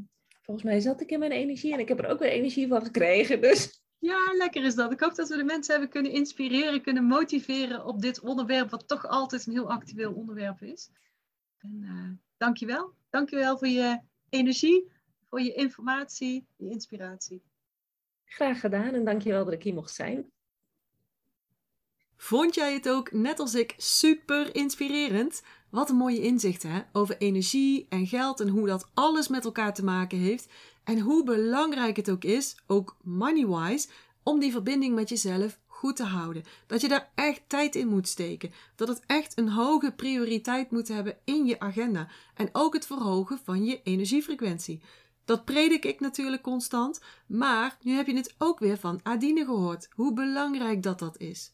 volgens 0.42 0.66
mij 0.66 0.80
zat 0.80 1.00
ik 1.00 1.10
in 1.10 1.18
mijn 1.18 1.32
energie 1.32 1.72
en 1.72 1.78
ik 1.78 1.88
heb 1.88 1.98
er 1.98 2.10
ook 2.10 2.18
weer 2.18 2.30
energie 2.30 2.68
van 2.68 2.84
gekregen. 2.84 3.40
Dus 3.40 3.82
ja, 4.00 4.34
lekker 4.36 4.64
is 4.64 4.74
dat. 4.74 4.92
Ik 4.92 5.00
hoop 5.00 5.14
dat 5.14 5.28
we 5.28 5.36
de 5.36 5.44
mensen 5.44 5.72
hebben 5.72 5.90
kunnen 5.90 6.12
inspireren, 6.12 6.82
kunnen 6.82 7.04
motiveren 7.04 7.84
op 7.84 8.00
dit 8.00 8.20
onderwerp, 8.20 8.70
wat 8.70 8.88
toch 8.88 9.06
altijd 9.06 9.46
een 9.46 9.52
heel 9.52 9.70
actueel 9.70 10.12
onderwerp 10.12 10.62
is. 10.62 10.90
En 11.58 11.80
uh, 11.82 12.10
dankjewel. 12.36 12.94
Dankjewel 13.10 13.58
voor 13.58 13.68
je 13.68 14.00
energie, 14.28 14.92
voor 15.28 15.40
je 15.40 15.54
informatie, 15.54 16.46
je 16.56 16.70
inspiratie. 16.70 17.42
Graag 18.24 18.60
gedaan 18.60 18.94
en 18.94 19.04
dankjewel 19.04 19.44
dat 19.44 19.54
ik 19.54 19.62
hier 19.62 19.74
mocht 19.74 19.94
zijn. 19.94 20.30
Vond 22.16 22.54
jij 22.54 22.72
het 22.72 22.88
ook, 22.88 23.12
net 23.12 23.38
als 23.38 23.54
ik, 23.54 23.74
super 23.76 24.54
inspirerend? 24.54 25.42
Wat 25.70 25.90
een 25.90 25.96
mooie 25.96 26.22
inzichten 26.22 26.70
hè? 26.70 26.80
over 26.92 27.16
energie 27.16 27.86
en 27.88 28.06
geld 28.06 28.40
en 28.40 28.48
hoe 28.48 28.66
dat 28.66 28.90
alles 28.94 29.28
met 29.28 29.44
elkaar 29.44 29.74
te 29.74 29.84
maken 29.84 30.18
heeft. 30.18 30.48
En 30.84 30.98
hoe 30.98 31.24
belangrijk 31.24 31.96
het 31.96 32.10
ook 32.10 32.24
is, 32.24 32.56
ook 32.66 32.96
money-wise, 33.02 33.88
om 34.22 34.40
die 34.40 34.52
verbinding 34.52 34.94
met 34.94 35.08
jezelf 35.08 35.58
goed 35.66 35.96
te 35.96 36.04
houden. 36.04 36.44
Dat 36.66 36.80
je 36.80 36.88
daar 36.88 37.10
echt 37.14 37.42
tijd 37.46 37.74
in 37.74 37.88
moet 37.88 38.08
steken. 38.08 38.52
Dat 38.76 38.88
het 38.88 39.02
echt 39.06 39.38
een 39.38 39.48
hoge 39.48 39.92
prioriteit 39.92 40.70
moet 40.70 40.88
hebben 40.88 41.16
in 41.24 41.46
je 41.46 41.60
agenda. 41.60 42.08
En 42.34 42.48
ook 42.52 42.74
het 42.74 42.86
verhogen 42.86 43.38
van 43.44 43.64
je 43.64 43.82
energiefrequentie. 43.82 44.82
Dat 45.24 45.44
predik 45.44 45.84
ik 45.84 46.00
natuurlijk 46.00 46.42
constant, 46.42 47.00
maar 47.26 47.78
nu 47.82 47.92
heb 47.92 48.06
je 48.06 48.16
het 48.16 48.34
ook 48.38 48.58
weer 48.58 48.78
van 48.78 49.00
Adine 49.02 49.44
gehoord, 49.44 49.88
hoe 49.90 50.12
belangrijk 50.12 50.82
dat 50.82 50.98
dat 50.98 51.18
is. 51.18 51.52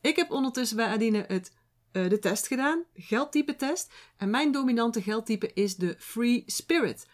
Ik 0.00 0.16
heb 0.16 0.30
ondertussen 0.30 0.76
bij 0.76 0.86
Adine 0.86 1.24
het, 1.28 1.52
uh, 1.92 2.08
de 2.08 2.18
test 2.18 2.46
gedaan, 2.46 2.84
geldtype 2.94 3.56
test, 3.56 3.92
en 4.16 4.30
mijn 4.30 4.52
dominante 4.52 5.02
geldtype 5.02 5.52
is 5.52 5.76
de 5.76 5.96
Free 5.98 6.42
Spirit. 6.46 7.06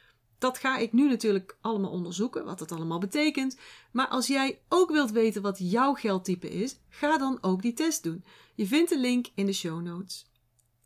Dat 0.44 0.58
ga 0.58 0.76
ik 0.76 0.92
nu 0.92 1.08
natuurlijk 1.08 1.56
allemaal 1.60 1.90
onderzoeken, 1.90 2.44
wat 2.44 2.58
dat 2.58 2.72
allemaal 2.72 2.98
betekent. 2.98 3.58
Maar 3.92 4.08
als 4.08 4.26
jij 4.26 4.58
ook 4.68 4.90
wilt 4.90 5.10
weten 5.10 5.42
wat 5.42 5.58
jouw 5.58 5.94
geldtype 5.94 6.50
is, 6.50 6.76
ga 6.88 7.18
dan 7.18 7.38
ook 7.40 7.62
die 7.62 7.72
test 7.72 8.02
doen. 8.02 8.24
Je 8.54 8.66
vindt 8.66 8.90
de 8.90 8.98
link 8.98 9.26
in 9.34 9.46
de 9.46 9.52
show 9.52 9.82
notes. 9.82 10.26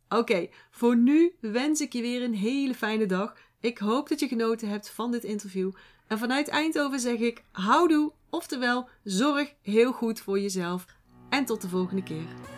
Oké, 0.08 0.48
voor 0.70 0.96
nu 0.96 1.34
wens 1.40 1.80
ik 1.80 1.92
je 1.92 2.00
weer 2.00 2.22
een 2.22 2.34
hele 2.34 2.74
fijne 2.74 3.06
dag. 3.06 3.36
Ik 3.60 3.78
hoop 3.78 4.08
dat 4.08 4.20
je 4.20 4.28
genoten 4.28 4.68
hebt 4.68 4.90
van 4.90 5.10
dit 5.10 5.24
interview. 5.24 5.70
En 6.06 6.18
vanuit 6.18 6.48
Eindhoven 6.48 7.00
zeg 7.00 7.18
ik 7.18 7.44
houdoe, 7.52 8.12
oftewel 8.30 8.88
zorg 9.04 9.54
heel 9.62 9.92
goed 9.92 10.20
voor 10.20 10.40
jezelf. 10.40 10.86
En 11.28 11.44
tot 11.44 11.60
de 11.60 11.68
volgende 11.68 12.02
keer. 12.02 12.57